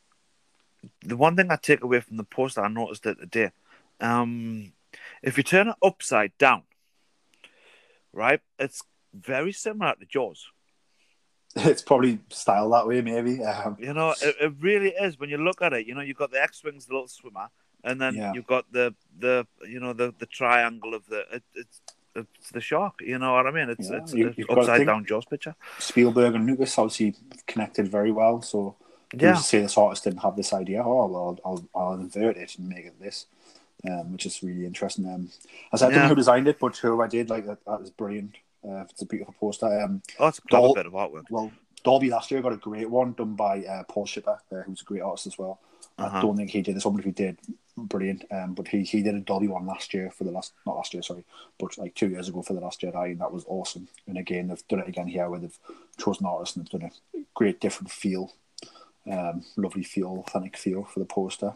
the 1.06 1.16
one 1.18 1.36
thing 1.36 1.52
I 1.52 1.56
take 1.58 1.84
away 1.84 2.00
from 2.00 2.18
the 2.18 2.24
poster? 2.24 2.62
I 2.62 2.68
noticed 2.68 3.06
it 3.06 3.20
today. 3.20 3.52
Um, 4.02 4.74
if 5.22 5.38
you 5.38 5.44
turn 5.44 5.70
it 5.70 5.76
upside 5.82 6.38
down, 6.38 6.64
right, 8.14 8.42
it's 8.60 8.82
very 9.14 9.52
similar 9.52 9.96
to 10.00 10.06
Jaws. 10.06 10.48
it's 11.56 11.82
probably 11.82 12.20
styled 12.30 12.74
that 12.74 12.88
way, 12.88 13.02
maybe. 13.02 13.44
Um, 13.44 13.78
You 13.80 13.94
know, 13.94 14.12
it, 14.22 14.36
it 14.42 14.54
really 14.60 14.90
is. 14.90 15.20
When 15.20 15.30
you 15.30 15.38
look 15.38 15.62
at 15.62 15.74
it, 15.74 15.86
you 15.86 15.94
know, 15.96 16.02
you've 16.02 16.18
got 16.18 16.32
the 16.32 16.42
X-wings, 16.42 16.86
the 16.86 16.94
little 16.94 17.08
swimmer, 17.08 17.50
and 17.84 18.00
then 18.00 18.16
Yeah. 18.16 18.34
you've 18.34 18.48
got 18.48 18.72
the 18.72 18.94
the 19.20 19.46
you 19.68 19.80
know 19.80 19.94
the 19.94 20.14
the 20.18 20.26
triangle 20.26 20.94
of 20.94 21.06
the 21.08 21.26
it, 21.36 21.44
it's 21.56 21.82
it's 22.16 22.52
the 22.52 22.62
shark. 22.62 23.02
You 23.02 23.20
know 23.20 23.34
what 23.34 23.48
I 23.48 23.52
mean? 23.52 23.70
It's 23.70 23.90
Yeah, 23.90 23.98
it's, 23.98 24.14
you- 24.14 24.34
it's 24.38 24.50
upside 24.50 24.86
down 24.88 25.06
Jaws 25.06 25.26
picture. 25.26 25.56
Spielberg 25.80 26.36
and 26.36 26.46
Lucas 26.46 26.78
obviously 26.78 27.16
connected 27.48 27.88
very 27.88 28.12
well. 28.12 28.42
So, 28.42 28.76
Yeah, 29.18 29.36
say 29.36 29.62
this 29.62 29.78
artist 29.78 30.04
didn't 30.06 30.20
have 30.20 30.36
this 30.36 30.54
idea? 30.54 30.84
Oh, 30.84 31.08
well, 31.08 31.40
I'll, 31.46 31.70
I'll 31.76 31.94
invert 31.94 32.38
it 32.38 32.58
and 32.58 32.68
make 32.70 32.86
it 32.86 33.00
this, 33.00 33.26
um, 33.88 34.12
which 34.12 34.26
is 34.26 34.42
really 34.44 34.66
interesting. 34.66 35.06
Um, 35.06 35.30
as 35.74 35.82
I 35.82 35.90
don't 35.90 36.00
know 36.00 36.08
who 36.10 36.16
designed 36.16 36.48
it, 36.48 36.60
but 36.60 36.78
who 36.78 37.02
I 37.02 37.08
did, 37.08 37.30
like, 37.30 37.46
that, 37.46 37.64
that 37.66 37.82
was 37.82 37.90
brilliant. 37.90 38.36
Uh, 38.64 38.82
it's 38.90 39.02
a 39.02 39.06
beautiful 39.06 39.36
poster. 39.40 39.82
Um, 39.82 40.02
oh, 40.20 40.28
it's 40.28 40.40
a 40.40 40.42
Dol- 40.50 40.76
bit 40.76 40.86
of 40.86 40.94
artwork. 40.94 41.24
Well, 41.30 41.52
Dolby 41.84 42.10
last 42.10 42.30
year 42.30 42.42
got 42.42 42.54
a 42.54 42.58
great 42.58 42.90
one 42.90 43.14
done 43.14 43.36
by 43.36 43.66
uh, 43.66 43.84
Paul 43.90 44.06
Shipper, 44.06 44.40
uh, 44.52 44.62
who's 44.62 44.82
a 44.82 44.86
great 44.86 45.02
artist 45.02 45.28
as 45.28 45.38
well. 45.38 45.60
Uh-huh. 45.98 46.18
I 46.18 46.22
don't 46.22 46.38
think 46.38 46.52
he 46.52 46.62
did 46.62 46.76
this 46.76 46.86
one, 46.86 46.96
but 46.96 47.00
if 47.00 47.06
he 47.06 47.12
did, 47.12 47.38
brilliant. 47.76 48.24
Um, 48.32 48.54
but 48.54 48.68
he, 48.68 48.84
he 48.84 49.02
did 49.02 49.16
a 49.16 49.20
Dolby 49.20 49.48
one 49.48 49.66
last 49.66 49.94
year 49.94 50.12
for 50.12 50.24
the 50.24 50.32
last, 50.32 50.54
not 50.66 50.76
last 50.76 50.94
year, 50.94 51.02
sorry, 51.02 51.24
but 51.60 51.78
like 51.78 51.96
two 51.96 52.10
years 52.10 52.30
ago 52.30 52.44
for 52.44 52.54
the 52.54 52.60
Last 52.60 52.82
Jedi, 52.82 53.12
and 53.12 53.22
that 53.22 53.32
was 53.32 53.46
awesome. 53.48 53.88
And 54.08 54.18
again, 54.18 54.48
they've 54.48 54.68
done 54.68 54.80
it 54.80 54.88
again 54.88 55.08
here 55.08 55.30
where 55.30 55.40
they've 55.40 55.60
chosen 56.00 56.26
artists 56.26 56.56
and 56.56 56.66
they've 56.66 56.80
done 56.80 56.92
a 57.16 57.20
great 57.34 57.60
different 57.60 57.92
feel, 57.92 58.34
um, 59.10 59.44
lovely 59.58 59.84
feel, 59.84 60.24
authentic 60.28 60.58
feel 60.58 60.84
for 60.84 61.00
the 61.00 61.06
poster. 61.06 61.56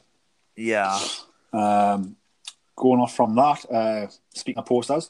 Yeah, 0.56 1.00
Um, 1.56 2.15
going 2.76 3.00
off 3.00 3.15
from 3.15 3.36
that, 3.36 3.65
uh, 3.72 4.08
speaking 4.34 4.60
of 4.60 4.65
posters, 4.65 5.10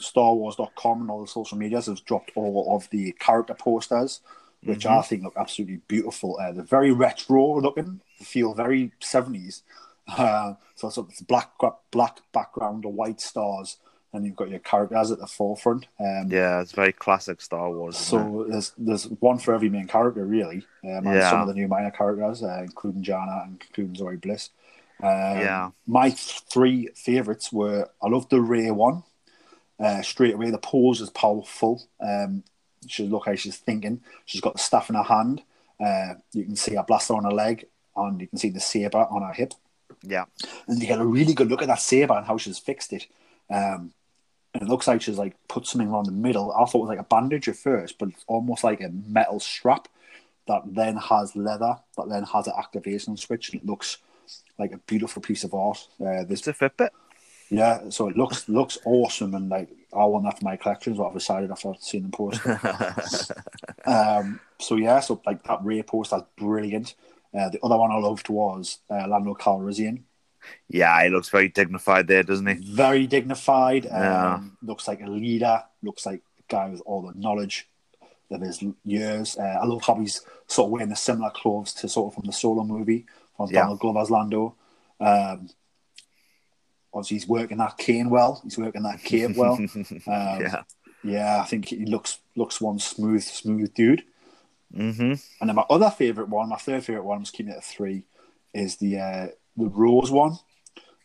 StarWars.com 0.00 1.02
and 1.02 1.10
all 1.10 1.20
the 1.22 1.26
social 1.28 1.58
medias 1.58 1.86
have 1.86 2.04
dropped 2.04 2.32
all 2.34 2.76
of 2.76 2.88
the 2.90 3.12
character 3.12 3.54
posters, 3.54 4.20
which 4.62 4.86
I 4.86 5.02
think 5.02 5.22
look 5.22 5.34
absolutely 5.36 5.80
beautiful. 5.88 6.38
Uh, 6.40 6.52
they're 6.52 6.64
very 6.64 6.92
retro 6.92 7.60
looking, 7.60 8.00
feel 8.20 8.54
very 8.54 8.92
70s. 9.00 9.62
Uh, 10.06 10.54
so 10.74 10.88
it's 10.88 10.98
it's 10.98 11.20
black 11.22 11.50
black 11.90 12.18
background 12.32 12.84
or 12.84 12.92
white 12.92 13.20
stars, 13.20 13.78
and 14.12 14.24
you've 14.26 14.36
got 14.36 14.50
your 14.50 14.58
characters 14.58 15.10
at 15.10 15.18
the 15.18 15.26
forefront. 15.26 15.86
Um, 15.98 16.28
yeah, 16.30 16.60
it's 16.60 16.72
very 16.72 16.92
classic 16.92 17.40
Star 17.40 17.70
Wars. 17.70 17.96
it? 17.96 18.00
so 18.00 18.46
there's 18.48 18.72
there's 18.76 19.04
one 19.20 19.38
for 19.38 19.54
every 19.54 19.70
main 19.70 19.86
character 19.86 20.24
really, 20.26 20.66
um, 20.84 21.06
and 21.06 21.14
Yeah. 21.14 21.30
some 21.30 21.40
of 21.40 21.48
the 21.48 21.54
new 21.54 21.68
minor 21.68 21.90
characters, 21.90 22.42
uh, 22.42 22.60
including 22.62 23.02
Jannah 23.02 23.42
and 23.44 23.62
including 23.66 23.94
Zorii 23.94 24.20
Bliss. 24.20 24.50
Um, 25.04 25.38
Yeah. 25.38 25.70
My 25.86 26.10
three 26.10 26.88
favourites 26.94 27.52
were 27.52 27.88
I 28.02 28.08
love 28.08 28.28
the 28.28 28.40
Rey 28.40 28.70
one. 28.70 29.02
Uh, 29.78 30.02
straight 30.02 30.34
away, 30.34 30.50
the 30.50 30.58
pose 30.58 31.00
is 31.00 31.10
powerful. 31.10 31.86
Um, 32.00 32.44
she 32.86 33.06
look 33.06 33.26
how 33.26 33.34
she's 33.34 33.56
thinking. 33.56 34.02
She's 34.24 34.40
got 34.40 34.54
the 34.54 34.58
staff 34.60 34.88
in 34.88 34.94
her 34.94 35.02
hand. 35.02 35.42
Uh, 35.80 36.14
you 36.32 36.44
can 36.44 36.56
see 36.56 36.74
her 36.76 36.84
blaster 36.84 37.14
on 37.14 37.24
her 37.24 37.32
leg, 37.32 37.66
and 37.96 38.20
you 38.20 38.28
can 38.28 38.38
see 38.38 38.50
the 38.50 38.60
saber 38.60 39.06
on 39.10 39.22
her 39.22 39.32
hip 39.32 39.54
yeah, 40.06 40.24
and 40.66 40.80
you 40.80 40.86
get 40.86 41.00
a 41.00 41.06
really 41.06 41.34
good 41.34 41.48
look 41.48 41.62
at 41.62 41.68
that 41.68 41.80
saber 41.80 42.14
and 42.14 42.26
how 42.26 42.36
she's 42.36 42.58
fixed 42.58 42.92
it. 42.92 43.06
Um, 43.50 43.92
and 44.52 44.62
it 44.62 44.68
looks 44.68 44.86
like 44.86 45.02
she's 45.02 45.18
like 45.18 45.34
put 45.48 45.66
something 45.66 45.88
around 45.88 46.06
the 46.06 46.12
middle. 46.12 46.52
I 46.52 46.64
thought 46.64 46.78
it 46.78 46.82
was 46.82 46.88
like 46.88 46.98
a 47.00 47.04
bandage 47.04 47.48
at 47.48 47.56
first, 47.56 47.98
but 47.98 48.10
it's 48.10 48.24
almost 48.26 48.62
like 48.62 48.80
a 48.80 48.90
metal 48.90 49.40
strap 49.40 49.88
that 50.46 50.62
then 50.66 50.96
has 50.96 51.34
leather, 51.34 51.78
that 51.96 52.08
then 52.08 52.24
has 52.24 52.46
an 52.46 52.52
activation 52.56 53.16
switch. 53.16 53.50
And 53.50 53.60
it 53.60 53.66
looks 53.66 53.98
like 54.58 54.72
a 54.72 54.78
beautiful 54.78 55.22
piece 55.22 55.44
of 55.44 55.54
art. 55.54 55.86
Uh, 56.00 56.24
this, 56.24 56.46
it's 56.46 56.48
a 56.48 56.52
Fitbit. 56.52 56.90
yeah, 57.50 57.88
so 57.90 58.08
it 58.08 58.16
looks 58.16 58.48
looks 58.48 58.78
awesome, 58.84 59.34
and 59.34 59.48
like 59.48 59.68
I 59.92 60.04
want 60.04 60.24
that 60.24 60.38
for 60.38 60.44
my 60.44 60.56
collection. 60.56 60.92
Is 60.92 60.98
what 60.98 61.08
I've 61.08 61.14
decided 61.14 61.50
after 61.50 61.72
seeing 61.80 62.04
the 62.04 62.16
post. 62.16 62.40
um, 63.86 64.40
so 64.58 64.76
yeah, 64.76 65.00
so 65.00 65.20
like 65.26 65.42
that 65.44 65.60
Rey 65.62 65.82
post, 65.82 66.10
that's 66.10 66.24
brilliant. 66.36 66.94
Uh, 67.32 67.48
the 67.48 67.60
other 67.62 67.76
one 67.76 67.90
I 67.90 67.96
loved 67.96 68.28
was 68.28 68.78
uh, 68.88 69.06
Lando 69.08 69.34
Calrissian. 69.34 70.02
yeah, 70.68 71.02
he 71.02 71.10
looks 71.10 71.30
very 71.30 71.48
dignified 71.48 72.06
there, 72.06 72.22
doesn't 72.22 72.46
he? 72.46 72.54
very 72.54 73.06
dignified. 73.06 73.86
Um, 73.86 73.92
Yeah. 73.92 74.40
Looks 74.62 74.86
like 74.86 75.00
a 75.02 75.06
leader. 75.06 75.62
Looks 75.82 76.06
like 76.06 76.22
a 76.38 76.42
guy 76.48 76.68
with 76.68 76.82
all 76.86 77.02
the 77.02 77.18
knowledge 77.18 77.68
of 78.30 78.40
his 78.40 78.64
years. 78.84 79.36
Uh, 79.36 79.58
I 79.62 79.64
love 79.66 79.82
how 79.84 79.96
he's 79.96 80.20
sort 80.46 80.66
of 80.68 80.72
wearing 80.72 80.88
the 80.88 80.96
similar 80.96 81.30
clothes 81.30 81.72
to 81.74 81.88
sort 81.88 82.08
of 82.10 82.14
from 82.14 82.26
the 82.26 82.32
Solo 82.32 82.64
movie 82.64 83.06
from 83.36 83.50
Yeah. 83.50 83.60
Donald 83.62 83.80
Glover's 83.80 84.10
Lando. 84.10 84.54
Um, 85.00 85.48
obviously, 86.92 87.16
he's 87.16 87.28
working 87.28 87.58
that 87.58 87.78
cane 87.78 88.10
well. 88.10 88.40
He's 88.44 88.58
working 88.58 88.82
that 88.82 89.02
cape 89.02 89.36
well. 89.36 89.58
Um, 90.06 90.42
yeah. 90.42 90.62
yeah, 91.02 91.40
I 91.40 91.44
think 91.44 91.66
he 91.66 91.84
looks 91.86 92.18
looks 92.36 92.60
one 92.60 92.78
smooth, 92.78 93.22
smooth 93.22 93.72
dude. 93.74 94.02
hmm 94.74 95.14
And 95.40 95.48
then 95.48 95.54
my 95.54 95.64
other 95.70 95.90
favorite 95.90 96.28
one, 96.28 96.48
my 96.48 96.56
third 96.56 96.84
favorite 96.84 97.04
one, 97.04 97.18
I'm 97.18 97.22
just 97.24 97.34
keeping 97.34 97.52
it 97.52 97.56
at 97.58 97.64
three, 97.64 98.04
is 98.52 98.76
the 98.76 98.98
uh, 98.98 99.26
the 99.56 99.68
Rose 99.68 100.10
one, 100.10 100.38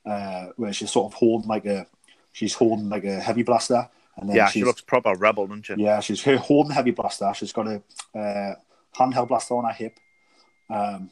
uh, 0.06 0.48
where 0.58 0.74
she's 0.74 0.92
sort 0.92 1.12
of 1.12 1.18
holding 1.18 1.48
like 1.48 1.66
a 1.66 1.88
she's 2.32 2.54
holding 2.54 2.90
like 2.90 3.06
a 3.06 3.20
heavy 3.20 3.44
blaster, 3.44 3.90
and 4.18 4.30
then 4.30 4.36
Yeah, 4.38 4.48
she 4.50 4.64
looks 4.66 4.82
proper 4.82 5.14
rebel, 5.16 5.48
doesn't 5.48 5.64
she? 5.64 5.76
yeah 5.78 6.00
she's 6.02 6.24
her 6.24 6.38
holding 6.50 6.72
a 6.72 6.76
heavy 6.76 6.92
blaster. 6.92 7.32
She's 7.34 7.54
got 7.54 7.68
a 7.68 7.82
uh, 8.18 8.56
handheld 8.96 9.28
blaster 9.30 9.56
on 9.56 9.66
her 9.66 9.74
hip. 9.74 9.98
Um, 10.70 11.10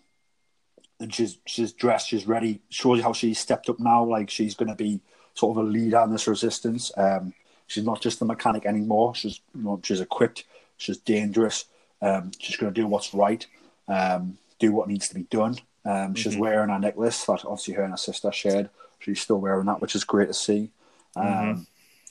and 0.99 1.13
she's 1.13 1.37
she's 1.45 1.71
dressed, 1.73 2.07
she's 2.09 2.27
ready. 2.27 2.61
Shows 2.69 2.97
you 2.97 3.03
how 3.03 3.13
she's 3.13 3.39
stepped 3.39 3.69
up 3.69 3.79
now. 3.79 4.03
Like 4.03 4.29
she's 4.29 4.55
going 4.55 4.69
to 4.69 4.75
be 4.75 4.99
sort 5.35 5.57
of 5.57 5.65
a 5.65 5.67
leader 5.69 5.99
in 5.99 6.11
this 6.11 6.27
resistance. 6.27 6.91
Um, 6.97 7.33
she's 7.67 7.83
not 7.85 8.01
just 8.01 8.21
a 8.21 8.25
mechanic 8.25 8.65
anymore. 8.65 9.13
She's 9.15 9.41
you 9.55 9.63
know, 9.63 9.79
she's 9.83 10.01
equipped. 10.01 10.43
She's 10.77 10.97
dangerous. 10.97 11.65
Um, 12.01 12.31
she's 12.39 12.55
going 12.57 12.73
to 12.73 12.81
do 12.81 12.87
what's 12.87 13.13
right. 13.13 13.45
Um, 13.87 14.37
do 14.59 14.71
what 14.71 14.87
needs 14.87 15.07
to 15.09 15.15
be 15.15 15.23
done. 15.23 15.57
Um, 15.85 16.15
she's 16.15 16.33
Mm-hmm. 16.33 16.41
wearing 16.41 16.69
a 16.69 16.79
necklace 16.79 17.23
that 17.25 17.45
obviously 17.45 17.75
her 17.75 17.83
and 17.83 17.91
her 17.93 17.97
sister 17.97 18.31
shared. 18.31 18.69
She's 18.99 19.21
still 19.21 19.39
wearing 19.39 19.65
that, 19.67 19.79
which 19.81 19.95
is 19.95 20.03
great 20.03 20.27
to 20.27 20.33
see. 20.33 20.69
Um, 21.15 21.23
Mm-hmm. 21.25 21.61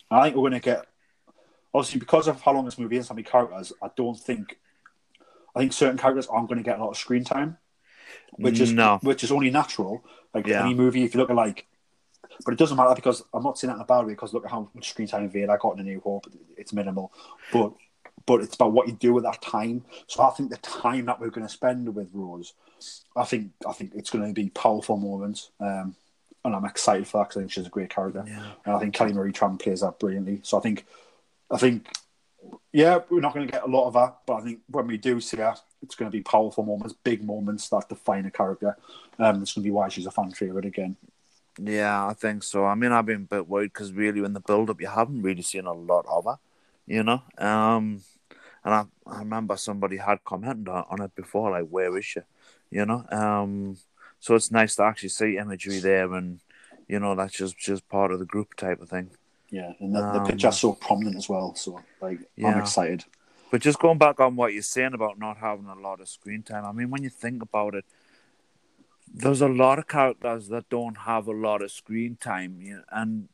I 0.08 0.22
think 0.22 0.36
we're 0.36 0.48
going 0.48 0.52
to 0.52 0.60
get 0.60 0.86
obviously 1.74 1.98
because 2.00 2.28
of 2.28 2.40
how 2.40 2.52
long 2.52 2.64
this 2.64 2.78
movie 2.78 2.96
is, 2.96 3.08
how 3.08 3.14
many 3.14 3.24
characters. 3.24 3.72
I 3.82 3.90
don't 3.96 4.18
think. 4.18 4.58
I 5.54 5.60
think 5.60 5.72
certain 5.72 5.98
characters 5.98 6.26
aren't 6.26 6.48
going 6.48 6.58
to 6.58 6.64
get 6.64 6.78
a 6.78 6.82
lot 6.84 6.90
of 6.90 6.96
screen 6.98 7.24
time, 7.24 7.56
which 8.36 8.60
is 8.60 8.72
No. 8.72 8.98
which 9.02 9.24
is 9.24 9.32
only 9.32 9.50
natural. 9.50 10.04
Like 10.34 10.46
Yeah. 10.46 10.64
any 10.64 10.74
movie, 10.74 11.04
if 11.04 11.14
you 11.14 11.20
look 11.20 11.30
at 11.30 11.36
like, 11.36 11.66
but 12.44 12.52
it 12.52 12.58
doesn't 12.58 12.76
matter 12.76 12.94
because 12.94 13.22
I'm 13.32 13.42
not 13.42 13.58
saying 13.58 13.70
that 13.70 13.76
in 13.76 13.80
a 13.82 13.86
bad 13.86 14.06
way 14.06 14.12
because 14.12 14.34
look 14.34 14.44
at 14.44 14.50
how 14.50 14.68
much 14.74 14.90
screen 14.90 15.08
time 15.08 15.28
Vader 15.30 15.56
got 15.60 15.74
in 15.74 15.80
A 15.80 15.82
New 15.84 16.00
Hope. 16.00 16.26
It's 16.56 16.72
minimal, 16.72 17.12
but 17.52 17.72
but 18.26 18.40
it's 18.40 18.56
about 18.56 18.72
what 18.72 18.88
you 18.88 18.94
do 18.94 19.14
with 19.14 19.24
that 19.24 19.40
time. 19.40 19.84
So 20.08 20.22
I 20.22 20.30
think 20.30 20.50
the 20.50 20.56
time 20.58 21.06
that 21.06 21.20
we're 21.20 21.30
going 21.30 21.46
to 21.46 21.52
spend 21.52 21.94
with 21.94 22.08
Rose, 22.12 22.54
I 23.14 23.24
think 23.24 23.52
I 23.66 23.72
think 23.72 23.92
it's 23.94 24.10
going 24.10 24.26
to 24.26 24.32
be 24.32 24.50
powerful 24.50 24.96
moments. 24.96 25.50
Um, 25.60 25.94
and 26.44 26.54
I'm 26.54 26.64
excited 26.64 27.06
for 27.08 27.18
that 27.18 27.24
because 27.28 27.36
I 27.38 27.40
think 27.40 27.52
she's 27.52 27.66
a 27.66 27.70
great 27.70 27.90
character, 27.90 28.24
Yeah. 28.26 28.52
and 28.64 28.74
I 28.74 28.78
think 28.78 28.94
Kelly 28.94 29.12
Marie 29.12 29.32
Tran 29.32 29.58
plays 29.60 29.80
that 29.80 29.98
brilliantly. 29.98 30.40
So 30.44 30.56
I 30.56 30.60
think, 30.60 30.86
I 31.50 31.56
think, 31.56 31.88
yeah, 32.72 33.00
we're 33.10 33.20
not 33.20 33.34
going 33.34 33.46
to 33.46 33.52
get 33.52 33.64
a 33.64 33.66
lot 33.66 33.88
of 33.88 33.94
that, 33.94 34.18
but 34.26 34.34
I 34.34 34.40
think 34.42 34.60
when 34.68 34.86
we 34.86 34.96
do 34.96 35.20
see 35.20 35.38
her, 35.38 35.56
it's 35.82 35.94
going 35.94 36.10
to 36.10 36.16
be 36.16 36.22
powerful 36.22 36.64
moments, 36.64 36.94
big 37.04 37.24
moments 37.24 37.68
that 37.68 37.88
define 37.88 38.26
a 38.26 38.30
character. 38.30 38.76
Um, 39.18 39.42
it's 39.42 39.54
going 39.54 39.62
to 39.62 39.68
be 39.68 39.70
why 39.70 39.88
she's 39.88 40.06
a 40.06 40.10
fan 40.10 40.32
favorite 40.32 40.64
again. 40.66 40.96
Yeah, 41.58 42.06
I 42.06 42.12
think 42.12 42.42
so. 42.42 42.66
I 42.66 42.74
mean, 42.74 42.92
I've 42.92 43.06
been 43.06 43.22
a 43.22 43.34
bit 43.36 43.48
worried 43.48 43.72
because 43.72 43.92
really, 43.92 44.22
in 44.22 44.34
the 44.34 44.40
build-up, 44.40 44.80
you 44.80 44.88
haven't 44.88 45.22
really 45.22 45.42
seen 45.42 45.64
a 45.64 45.72
lot 45.72 46.04
of 46.06 46.24
her, 46.26 46.38
you 46.86 47.02
know. 47.02 47.22
Um, 47.38 48.02
and 48.64 48.74
I, 48.74 48.84
I 49.06 49.18
remember 49.20 49.56
somebody 49.56 49.96
had 49.96 50.24
commented 50.24 50.68
on, 50.68 50.84
on 50.90 51.02
it 51.02 51.14
before, 51.14 51.50
like, 51.52 51.68
"Where 51.68 51.96
is 51.96 52.04
she?" 52.04 52.20
You 52.70 52.84
know. 52.84 53.04
Um, 53.10 53.78
so 54.20 54.34
it's 54.34 54.50
nice 54.50 54.76
to 54.76 54.82
actually 54.82 55.10
see 55.10 55.38
imagery 55.38 55.78
there, 55.78 56.12
and 56.12 56.40
you 56.88 57.00
know, 57.00 57.14
that's 57.14 57.34
just 57.34 57.56
just 57.58 57.88
part 57.88 58.12
of 58.12 58.18
the 58.18 58.26
group 58.26 58.54
type 58.54 58.80
of 58.82 58.90
thing. 58.90 59.10
Yeah, 59.50 59.72
and 59.80 59.94
the, 59.94 60.02
the 60.02 60.20
Um, 60.20 60.26
picture's 60.26 60.58
so 60.58 60.72
prominent 60.74 61.16
as 61.16 61.28
well. 61.28 61.54
So 61.54 61.80
like, 62.00 62.20
I'm 62.44 62.58
excited. 62.58 63.04
But 63.56 63.62
just 63.62 63.78
going 63.78 63.96
back 63.96 64.20
on 64.20 64.36
what 64.36 64.52
you're 64.52 64.60
saying 64.60 64.92
about 64.92 65.18
not 65.18 65.38
having 65.38 65.64
a 65.64 65.74
lot 65.74 66.02
of 66.02 66.10
screen 66.10 66.42
time, 66.42 66.66
I 66.66 66.72
mean, 66.72 66.90
when 66.90 67.02
you 67.02 67.08
think 67.08 67.40
about 67.40 67.74
it, 67.74 67.86
there's 69.10 69.40
a 69.40 69.48
lot 69.48 69.78
of 69.78 69.88
characters 69.88 70.48
that 70.48 70.68
don't 70.68 70.98
have 70.98 71.26
a 71.26 71.32
lot 71.32 71.62
of 71.62 71.70
screen 71.72 72.18
time, 72.20 72.60
you 72.60 72.74
know, 72.74 72.82
and 72.92 73.30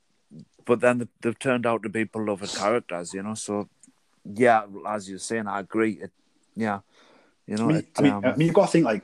but 0.65 0.79
then 0.79 0.99
they- 0.99 1.09
they've 1.23 1.39
turned 1.41 1.67
out 1.67 1.83
to 1.83 1.89
be 1.89 2.05
beloved 2.05 2.55
characters, 2.55 3.13
you 3.15 3.25
know. 3.25 3.35
So, 3.35 3.69
yeah, 4.25 4.65
as 4.87 5.11
you're 5.11 5.19
saying, 5.19 5.49
I 5.49 5.59
agree. 5.59 5.95
It, 5.95 6.13
yeah, 6.55 6.83
you 7.49 7.57
know, 7.57 7.65
I 7.65 7.67
mean, 7.67 7.77
it, 7.79 7.87
I 7.99 8.03
mean, 8.03 8.13
um, 8.13 8.25
I 8.25 8.37
mean, 8.37 8.47
you've 8.47 8.55
got 8.55 8.67
to 8.67 8.71
think 8.71 8.85
like 8.85 9.03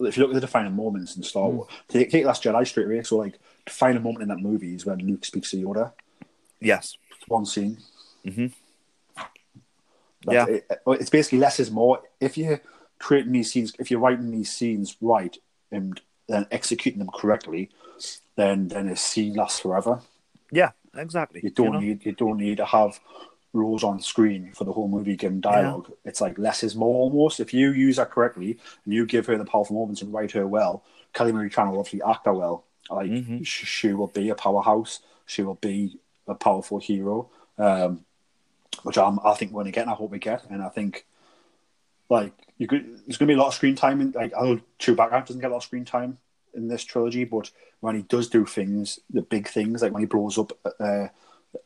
if 0.00 0.18
you 0.18 0.22
look 0.22 0.32
at 0.32 0.34
the 0.34 0.42
defining 0.42 0.76
moments 0.76 1.16
in 1.16 1.22
Star 1.22 1.48
Wars, 1.48 1.66
take, 1.88 2.10
take 2.10 2.26
Last 2.26 2.42
Jedi 2.42 2.66
straight 2.66 2.88
away. 2.88 3.02
So 3.04 3.16
like, 3.16 3.38
defining 3.64 4.02
moment 4.02 4.24
in 4.24 4.28
that 4.28 4.42
movie 4.42 4.74
is 4.74 4.84
when 4.84 4.98
Luke 4.98 5.24
speaks 5.24 5.50
to 5.52 5.56
Yoda. 5.56 5.94
yes, 6.60 6.98
one 7.26 7.46
scene. 7.46 7.78
Mhm. 8.26 8.52
Yeah. 10.32 10.46
it- 10.46 10.70
it's 10.86 11.10
basically 11.10 11.38
less 11.38 11.60
is 11.60 11.70
more. 11.70 12.02
If 12.20 12.36
you're 12.38 12.60
creating 12.98 13.32
these 13.32 13.52
scenes, 13.52 13.72
if 13.78 13.90
you're 13.90 14.00
writing 14.00 14.30
these 14.30 14.50
scenes 14.52 14.96
right 15.00 15.36
and 15.70 16.00
then 16.28 16.46
executing 16.50 16.98
them 16.98 17.10
correctly, 17.12 17.70
then 18.36 18.68
then 18.68 18.88
a 18.88 18.96
scene 18.96 19.34
lasts 19.34 19.60
forever. 19.60 20.00
yeah, 20.50 20.70
exactly. 20.96 21.40
You 21.42 21.50
don't 21.50 21.72
know? 21.74 21.80
need 21.80 22.04
you 22.06 22.12
don't 22.12 22.38
need 22.38 22.56
to 22.58 22.64
have 22.64 23.00
Rose 23.54 23.82
on 23.82 24.00
screen 24.00 24.52
for 24.54 24.64
the 24.64 24.72
whole 24.72 24.88
movie 24.88 25.16
giving 25.16 25.40
dialogue. 25.40 25.90
It's 26.04 26.20
like 26.20 26.38
less 26.38 26.62
is 26.62 26.76
more 26.76 26.94
almost. 27.00 27.40
If 27.40 27.54
you 27.54 27.72
use 27.72 27.96
that 27.96 28.10
correctly 28.10 28.58
and 28.84 28.92
you 28.94 29.06
give 29.06 29.26
her 29.26 29.38
the 29.38 29.44
powerful 29.46 29.74
moments 29.76 30.02
and 30.02 30.12
write 30.12 30.32
her 30.32 30.46
well, 30.46 30.84
Kelly 31.14 31.32
Marie 31.32 31.48
Tran 31.48 31.70
will 31.70 31.78
obviously 31.78 32.02
act 32.02 32.26
her 32.26 32.34
well. 32.34 32.64
Like 32.90 33.10
Mhm. 33.10 33.46
she 33.46 33.94
will 33.94 34.08
be 34.08 34.28
a 34.28 34.34
powerhouse. 34.34 35.00
She 35.26 35.42
will 35.42 35.54
be 35.56 35.98
a 36.26 36.34
powerful 36.34 36.78
hero, 36.78 37.30
um, 37.56 38.04
which 38.82 38.98
I'm, 38.98 39.18
I 39.24 39.34
think 39.34 39.52
we're 39.52 39.62
going 39.62 39.72
to 39.72 39.76
get, 39.76 39.82
and 39.82 39.90
I 39.90 39.94
hope 39.94 40.10
we 40.10 40.18
get. 40.18 40.44
And 40.50 40.62
I 40.62 40.68
think 40.68 41.04
like 42.08 42.32
you 42.56 42.66
could, 42.66 42.84
there's 43.06 43.16
going 43.16 43.28
to 43.28 43.34
be 43.34 43.34
a 43.34 43.38
lot 43.38 43.48
of 43.48 43.54
screen 43.54 43.74
time. 43.74 44.00
In, 44.00 44.12
like 44.12 44.32
I 44.36 44.42
know 44.42 44.60
Chewbacca 44.78 45.26
doesn't 45.26 45.40
get 45.40 45.50
a 45.50 45.52
lot 45.52 45.58
of 45.58 45.62
screen 45.64 45.84
time 45.84 46.18
in 46.54 46.68
this 46.68 46.84
trilogy, 46.84 47.24
but 47.24 47.50
when 47.80 47.94
he 47.94 48.02
does 48.02 48.28
do 48.28 48.44
things, 48.44 48.98
the 49.10 49.22
big 49.22 49.48
things, 49.48 49.82
like 49.82 49.92
when 49.92 50.02
he 50.02 50.06
blows 50.06 50.38
up, 50.38 50.52
uh, 50.64 51.08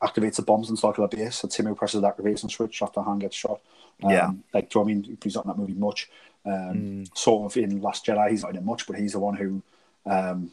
activates 0.02 0.36
the 0.36 0.42
bombs 0.42 0.68
and 0.68 0.78
Starkiller 0.78 1.10
Base, 1.10 1.36
so 1.36 1.48
Timo 1.48 1.76
presses 1.76 2.00
the 2.00 2.06
activation 2.06 2.48
switch 2.48 2.82
after 2.82 3.00
Han 3.00 3.18
gets 3.18 3.36
shot. 3.36 3.60
Um, 4.02 4.10
Yeah. 4.10 4.30
Like, 4.52 4.70
do 4.70 4.78
you 4.78 4.80
know 4.80 4.84
what 4.84 4.90
I 4.90 4.94
mean? 4.94 5.18
He's 5.22 5.34
not 5.34 5.44
in 5.44 5.50
that 5.50 5.58
movie 5.58 5.74
much. 5.74 6.10
Um, 6.44 7.04
Sort 7.14 7.50
of 7.50 7.56
in 7.56 7.80
Last 7.80 8.04
Jedi, 8.04 8.30
he's 8.30 8.42
not 8.42 8.50
in 8.50 8.56
it 8.56 8.64
much, 8.64 8.86
but 8.86 8.96
he's 8.96 9.12
the 9.12 9.20
one 9.20 9.36
who, 9.36 9.62
um, 10.06 10.50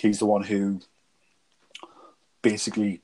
he's 0.00 0.20
the 0.20 0.26
one 0.26 0.42
who 0.44 0.80
basically 2.42 3.00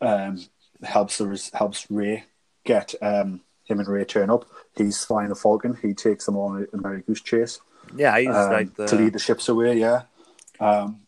um, 0.00 0.44
helps 0.82 1.18
the 1.18 1.50
helps 1.54 1.90
Rey 1.90 2.24
get 2.64 2.94
um, 3.02 3.40
him 3.64 3.80
and 3.80 3.88
Rey 3.88 4.04
turn 4.04 4.30
up. 4.30 4.46
He's 4.76 5.04
flying 5.04 5.28
the 5.28 5.34
Falcon. 5.34 5.76
He 5.80 5.94
takes 5.94 6.26
them 6.26 6.36
on 6.36 6.66
a 6.72 6.76
merry 6.76 7.02
goose 7.02 7.20
chase 7.22 7.60
Yeah, 7.94 8.18
he's 8.18 8.28
um, 8.28 8.50
like 8.52 8.74
the 8.76 8.86
to 8.86 8.96
lead 8.96 9.12
the 9.12 9.18
ships 9.18 9.48
away. 9.48 9.78
Yeah. 9.78 10.02
Um, 10.58 11.00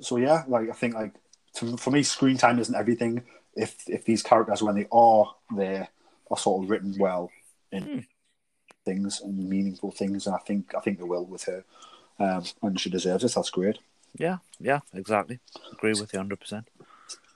so 0.00 0.16
yeah, 0.16 0.44
like 0.46 0.68
I 0.70 0.72
think 0.72 0.94
like 0.94 1.14
to, 1.54 1.76
for 1.76 1.90
me, 1.90 2.02
screen 2.02 2.36
time 2.36 2.58
isn't 2.58 2.74
everything. 2.74 3.22
If 3.54 3.88
if 3.88 4.04
these 4.04 4.22
characters 4.22 4.62
when 4.62 4.76
they 4.76 4.86
are 4.92 5.34
there 5.56 5.88
are 6.30 6.36
sort 6.36 6.62
of 6.62 6.70
written 6.70 6.94
well 6.98 7.30
in 7.72 7.82
Hmm. 7.82 7.98
things 8.84 9.20
and 9.20 9.48
meaningful 9.48 9.90
things, 9.90 10.26
and 10.26 10.34
I 10.36 10.38
think 10.38 10.74
I 10.76 10.80
think 10.80 10.98
they 10.98 11.04
will 11.04 11.24
with 11.24 11.44
her, 11.44 11.64
um, 12.18 12.44
and 12.62 12.78
she 12.78 12.90
deserves 12.90 13.24
it. 13.24 13.34
That's 13.34 13.50
great. 13.50 13.78
yeah, 14.16 14.38
yeah, 14.60 14.80
exactly. 14.94 15.40
Agree 15.72 15.92
with 15.98 16.12
you 16.12 16.18
hundred 16.18 16.40
percent. 16.40 16.68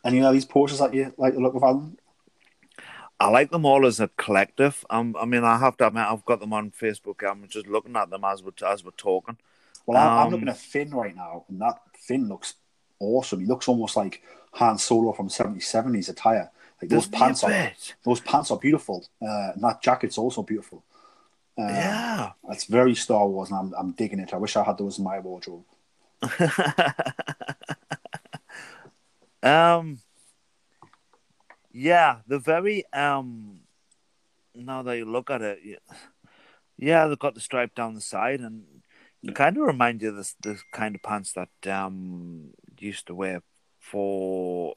Any 0.05 0.23
of 0.23 0.33
these 0.33 0.45
posters 0.45 0.81
that 0.81 0.95
you 0.95 1.13
like 1.17 1.35
the 1.35 1.41
look 1.41 1.55
of 1.55 1.63
Alan? 1.63 1.97
I 3.21 3.29
like 3.29 3.51
them 3.51 3.65
all 3.65 3.87
as 3.87 4.01
a 4.01 4.09
collective. 4.09 4.85
Um, 4.91 5.15
I 5.21 5.25
mean, 5.27 5.45
I 5.45 5.59
have 5.59 5.77
to 5.77 5.87
admit, 5.87 6.05
I've 6.05 6.25
got 6.25 6.41
them 6.41 6.53
on 6.53 6.73
Facebook. 6.73 7.23
I'm 7.29 7.47
just 7.49 7.69
looking 7.69 7.95
at 7.97 8.11
them 8.11 8.25
as 8.25 8.43
we're 8.43 8.53
as 8.67 8.85
we're 8.85 8.91
talking. 8.93 9.37
Well, 9.87 9.97
I'm, 9.99 10.09
I'm 10.19 10.27
Um, 10.27 10.33
looking 10.33 10.49
at 10.49 10.57
Finn 10.57 10.91
right 10.91 11.15
now, 11.15 11.45
and 11.49 11.61
that 11.61 11.81
Finn 11.97 12.29
looks 12.29 12.55
awesome. 12.99 13.41
He 13.41 13.47
looks 13.47 13.69
almost 13.69 13.97
like 13.97 14.23
Han 14.55 14.77
Solo 14.79 15.13
from 15.13 15.29
'77. 15.29 15.95
His 15.95 16.09
attire, 16.09 16.51
like 16.81 16.91
those 16.91 17.07
Doesn't 17.07 17.13
he 17.13 17.17
a 17.17 17.27
pants 17.27 17.45
are 17.45 17.73
those 18.05 18.21
pants 18.21 18.51
are 18.51 18.59
beautiful, 18.59 19.05
uh, 19.21 19.53
and 19.55 19.63
that 19.63 19.83
jacket's 19.83 20.19
also 20.19 20.43
beautiful. 20.43 20.83
Uh, 21.57 21.69
Yeah. 21.69 22.33
it's 22.51 22.65
very 22.65 22.95
Star 22.95 23.27
Wars, 23.29 23.51
and 23.51 23.59
I'm, 23.59 23.75
I'm 23.79 23.93
digging 23.93 24.19
it. 24.19 24.33
I 24.35 24.37
wish 24.39 24.57
I 24.57 24.65
had 24.65 24.79
those 24.79 24.99
in 24.99 25.05
my 25.05 25.19
wardrobe. 25.21 25.65
um. 29.43 29.99
Yeah, 31.73 32.19
the 32.27 32.39
very 32.39 32.85
um. 32.93 33.61
Now 34.55 34.83
that 34.83 34.99
you 34.99 35.07
look 35.07 35.31
at 35.31 35.41
it, 35.41 35.59
yeah, 36.77 37.07
they've 37.07 37.19
got 37.19 37.35
the 37.35 37.41
stripe 37.41 37.75
down 37.75 37.95
the 37.95 38.03
side, 38.03 38.41
and 38.41 38.65
they 39.23 39.33
kind 39.33 39.57
of 39.57 39.63
reminds 39.63 40.03
you 40.03 40.11
of 40.11 40.17
this 40.17 40.37
the 40.43 40.59
kind 40.73 40.95
of 40.95 41.03
pants 41.03 41.33
that 41.33 41.49
um 41.73 42.51
used 42.79 43.07
to 43.07 43.15
wear 43.15 43.43
for 43.81 44.75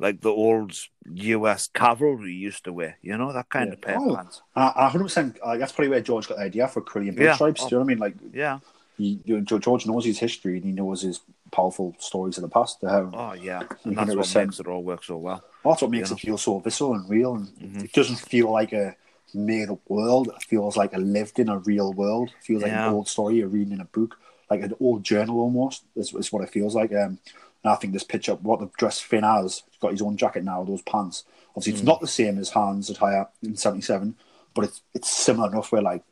like 0.00 0.20
the 0.20 0.30
old 0.30 0.76
U.S. 1.08 1.68
cavalry 1.72 2.32
used 2.32 2.64
to 2.64 2.72
wear. 2.72 2.98
You 3.00 3.16
know 3.16 3.32
that 3.32 3.48
kind 3.48 3.68
Yeah. 3.68 3.72
of 3.74 3.80
pair 3.80 3.98
Oh. 4.00 4.10
of 4.10 4.16
pants. 4.16 4.42
I, 4.54 4.72
I 4.76 4.90
100%, 4.90 5.38
uh, 5.42 5.56
that's 5.56 5.72
probably 5.72 5.88
where 5.90 6.00
George 6.00 6.28
got 6.28 6.36
the 6.38 6.44
idea 6.44 6.68
for 6.68 6.82
Corellian 6.82 7.18
Yeah. 7.18 7.34
stripes. 7.34 7.60
Do 7.60 7.66
you 7.66 7.70
know 7.72 7.78
what 7.78 7.84
I 7.84 7.86
mean? 7.88 7.98
Like, 7.98 8.16
Yeah. 8.32 8.58
he, 8.98 9.20
George 9.44 9.86
knows 9.86 10.04
his 10.04 10.18
history 10.18 10.56
and 10.56 10.64
he 10.64 10.72
knows 10.72 11.02
his 11.02 11.20
powerful 11.52 11.94
stories 11.98 12.36
of 12.38 12.42
the 12.42 12.48
past. 12.48 12.82
Um, 12.84 13.10
Oh 13.14 13.32
yeah, 13.32 13.60
and 13.84 13.96
that's 13.96 14.08
what 14.14 14.26
100%. 14.26 14.46
makes 14.46 14.60
it 14.60 14.66
all 14.66 14.82
work 14.82 15.04
so 15.04 15.16
well. 15.16 15.44
That's 15.64 15.82
what 15.82 15.90
makes 15.90 16.10
Yeah. 16.10 16.16
it 16.16 16.20
feel 16.20 16.38
so 16.38 16.58
visceral 16.58 16.94
and 16.94 17.08
real. 17.08 17.34
And 17.34 17.48
Mhm. 17.48 17.84
it 17.84 17.92
doesn't 17.92 18.16
feel 18.16 18.50
like 18.50 18.72
a 18.72 18.96
made 19.34 19.68
up 19.70 19.80
world. 19.88 20.28
It 20.28 20.42
feels 20.44 20.76
like 20.76 20.94
a 20.94 20.98
lived 20.98 21.38
in 21.38 21.48
a 21.48 21.58
real 21.58 21.92
world. 21.92 22.30
It 22.38 22.44
feels 22.44 22.62
like 22.62 22.72
an 22.72 22.94
old 22.94 23.08
story 23.08 23.36
you're 23.36 23.48
reading 23.48 23.72
in 23.72 23.80
a 23.80 23.84
book, 23.86 24.18
like 24.50 24.62
an 24.62 24.74
old 24.80 25.02
journal 25.04 25.40
almost. 25.40 25.84
Is, 25.96 26.14
is 26.14 26.32
what 26.32 26.42
it 26.42 26.50
feels 26.50 26.74
like. 26.74 26.92
Um, 26.92 27.18
and 27.64 27.72
I 27.72 27.74
think 27.74 27.92
this 27.92 28.04
picture, 28.04 28.34
what 28.36 28.60
the 28.60 28.70
dress 28.78 29.00
Finn 29.00 29.24
has, 29.24 29.62
he's 29.68 29.78
got 29.80 29.90
his 29.90 30.02
own 30.02 30.16
jacket 30.16 30.44
now, 30.44 30.62
those 30.62 30.82
pants. 30.82 31.24
Obviously, 31.50 31.72
Mm. 31.72 31.76
it's 31.76 31.84
not 31.86 32.00
the 32.00 32.06
same 32.06 32.38
as 32.38 32.50
Han's 32.50 32.90
attire 32.90 33.28
in 33.42 33.56
'77, 33.56 34.14
but 34.54 34.64
it's 34.64 34.82
it's 34.94 35.10
similar 35.10 35.48
enough. 35.50 35.72
Where 35.72 35.82
like, 35.82 36.04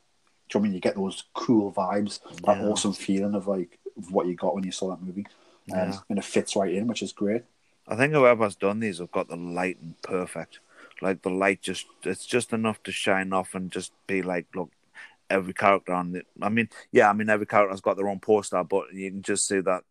do 0.48 0.58
you 0.58 0.60
know 0.60 0.60
I 0.60 0.62
mean 0.64 0.74
you 0.74 0.80
get 0.80 0.96
those 0.96 1.24
cool 1.34 1.72
vibes, 1.72 2.18
that 2.42 2.58
Yeah. 2.58 2.64
awesome 2.68 2.92
feeling 2.92 3.34
of 3.34 3.46
like 3.46 3.78
what 4.10 4.26
you 4.26 4.34
got 4.34 4.54
when 4.54 4.64
you 4.64 4.72
saw 4.72 4.90
that 4.90 5.02
movie, 5.02 5.26
um, 5.72 5.78
Yeah. 5.78 5.98
and 6.08 6.18
it 6.18 6.24
fits 6.24 6.56
right 6.56 6.72
in, 6.72 6.86
which 6.86 7.02
is 7.02 7.12
great. 7.12 7.42
I 7.86 7.96
think 7.96 8.12
whoever's 8.14 8.56
done 8.56 8.80
these 8.80 8.98
have 8.98 9.12
got 9.12 9.28
the 9.28 9.36
lighting 9.36 9.94
perfect. 10.02 10.60
Like 11.02 11.22
the 11.22 11.30
light 11.30 11.60
just 11.60 11.86
it's 12.02 12.24
just 12.24 12.52
enough 12.52 12.82
to 12.84 12.92
shine 12.92 13.32
off 13.32 13.54
and 13.54 13.70
just 13.70 13.92
be 14.06 14.22
like, 14.22 14.46
look, 14.54 14.70
every 15.28 15.52
character 15.52 15.92
on 15.92 16.16
it. 16.16 16.26
I 16.40 16.48
mean, 16.48 16.68
yeah, 16.92 17.10
I 17.10 17.12
mean 17.12 17.28
every 17.28 17.46
character's 17.46 17.80
got 17.80 17.96
their 17.96 18.08
own 18.08 18.20
poster, 18.20 18.62
but 18.64 18.92
you 18.94 19.10
can 19.10 19.22
just 19.22 19.46
see 19.46 19.60
that 19.60 19.84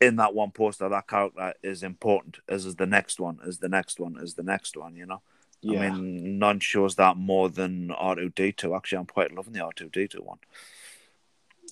in 0.00 0.16
that 0.16 0.34
one 0.34 0.52
poster, 0.52 0.88
that 0.88 1.08
character 1.08 1.54
is 1.62 1.82
important. 1.82 2.38
As 2.48 2.64
is 2.64 2.76
the 2.76 2.86
next 2.86 3.18
one, 3.20 3.40
as 3.46 3.58
the 3.58 3.68
next 3.68 3.98
one, 3.98 4.16
as 4.22 4.34
the 4.34 4.44
next 4.44 4.76
one. 4.76 4.96
You 4.96 5.06
know. 5.06 5.20
Yeah. 5.60 5.80
I 5.80 5.90
mean, 5.90 6.38
none 6.38 6.60
shows 6.60 6.94
that 6.94 7.16
more 7.16 7.48
than 7.50 7.90
R 7.90 8.14
two 8.14 8.30
D 8.30 8.52
two. 8.52 8.74
Actually, 8.74 8.98
I'm 8.98 9.06
quite 9.06 9.34
loving 9.34 9.54
the 9.54 9.60
R 9.60 9.72
two 9.74 9.88
D 9.88 10.06
two 10.06 10.22
one. 10.22 10.38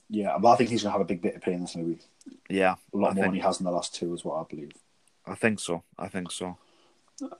Yeah, 0.08 0.36
but 0.40 0.50
I 0.50 0.56
think 0.56 0.70
he's 0.70 0.82
going 0.82 0.92
to 0.92 0.98
have 0.98 1.00
a 1.00 1.08
big 1.08 1.22
bit 1.22 1.36
of 1.36 1.42
play 1.42 1.54
in 1.54 1.62
this 1.62 1.76
movie. 1.76 1.98
Yeah, 2.48 2.76
A 2.94 2.96
lot 2.96 3.12
I 3.12 3.14
more 3.14 3.24
than 3.24 3.34
he 3.34 3.40
has 3.40 3.58
in 3.60 3.64
the 3.64 3.72
last 3.72 3.94
two, 3.94 4.14
is 4.14 4.24
what 4.24 4.40
I 4.40 4.44
believe. 4.48 4.72
I 5.26 5.34
think 5.34 5.58
so. 5.60 5.82
I 5.98 6.08
think 6.08 6.30
so. 6.30 6.58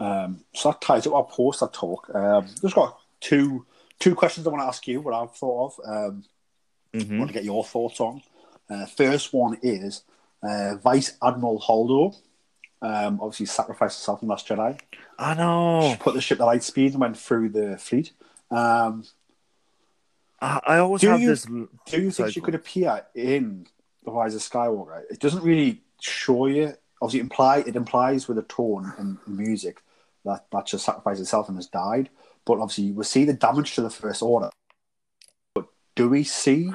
Um, 0.01 0.41
so 0.55 0.71
that 0.71 0.81
ties 0.81 1.07
up 1.07 1.12
our 1.14 1.25
poster 1.25 1.69
talk. 1.73 2.11
Um, 2.14 2.47
just 2.61 2.75
got 2.75 2.99
two 3.21 3.67
two 3.99 4.14
questions 4.14 4.47
I 4.47 4.51
want 4.51 4.62
to 4.62 4.67
ask 4.67 4.87
you. 4.89 5.01
What 5.01 5.14
I've 5.14 5.35
thought 5.35 5.75
of. 5.81 5.89
Um, 5.89 6.25
I 6.95 6.99
hmm 7.03 7.19
want 7.19 7.29
to 7.29 7.35
get 7.35 7.45
your 7.45 7.64
thoughts 7.64 8.01
on. 8.01 8.23
Uh, 8.71 8.87
first 8.87 9.33
one 9.33 9.59
is 9.62 10.03
uh, 10.43 10.77
Vice 10.77 11.17
Admiral 11.23 11.61
Holdo. 11.61 12.17
Um, 12.83 13.21
obviously, 13.21 13.47
sacrificed 13.47 14.01
herself 14.01 14.23
in 14.23 14.29
Last 14.29 14.49
Jedi. 14.49 14.79
I 15.19 15.35
know. 15.35 15.91
She 15.93 15.97
put 15.99 16.14
the 16.14 16.21
ship 16.21 16.41
at 16.41 16.47
light 16.47 16.62
speed 16.62 16.93
and 16.93 17.01
went 17.01 17.19
through 17.19 17.51
the 17.51 17.77
fleet. 17.79 18.12
Um, 18.51 19.05
I, 20.41 20.61
I 20.66 20.78
always 20.78 21.01
Do 21.01 21.09
have 21.09 21.20
you- 21.20 21.28
this. 21.28 21.45
do 21.45 21.68
you 22.03 22.11
think 22.11 22.30
she 22.32 22.41
could 22.41 22.55
appear 22.55 23.07
in 23.14 23.66
The 24.05 24.11
Rise 24.11 24.34
of 24.34 24.43
Skywalker? 24.43 25.03
It 25.11 25.18
doesn't 25.20 25.43
really 25.43 25.82
show 26.01 26.47
you. 26.47 26.74
Obviously, 27.01 27.20
imply 27.20 27.59
it 27.59 27.76
implies 27.76 28.26
with 28.28 28.37
the 28.37 28.43
tone 28.43 28.93
and 28.99 29.18
music 29.26 29.82
that 30.24 30.47
that 30.53 30.66
just 30.66 30.84
sacrificed 30.84 31.20
itself 31.20 31.49
and 31.49 31.57
has 31.59 31.66
died. 31.66 32.09
But 32.45 32.59
obviously, 32.59 32.93
we 32.93 33.05
see 33.05 33.24
the 33.24 33.32
damage 33.32 33.74
to 33.74 33.82
the 33.82 33.91
First 33.91 34.22
Order. 34.22 34.51
But 35.55 35.66
do 35.95 36.09
we 36.09 36.24
see 36.24 36.70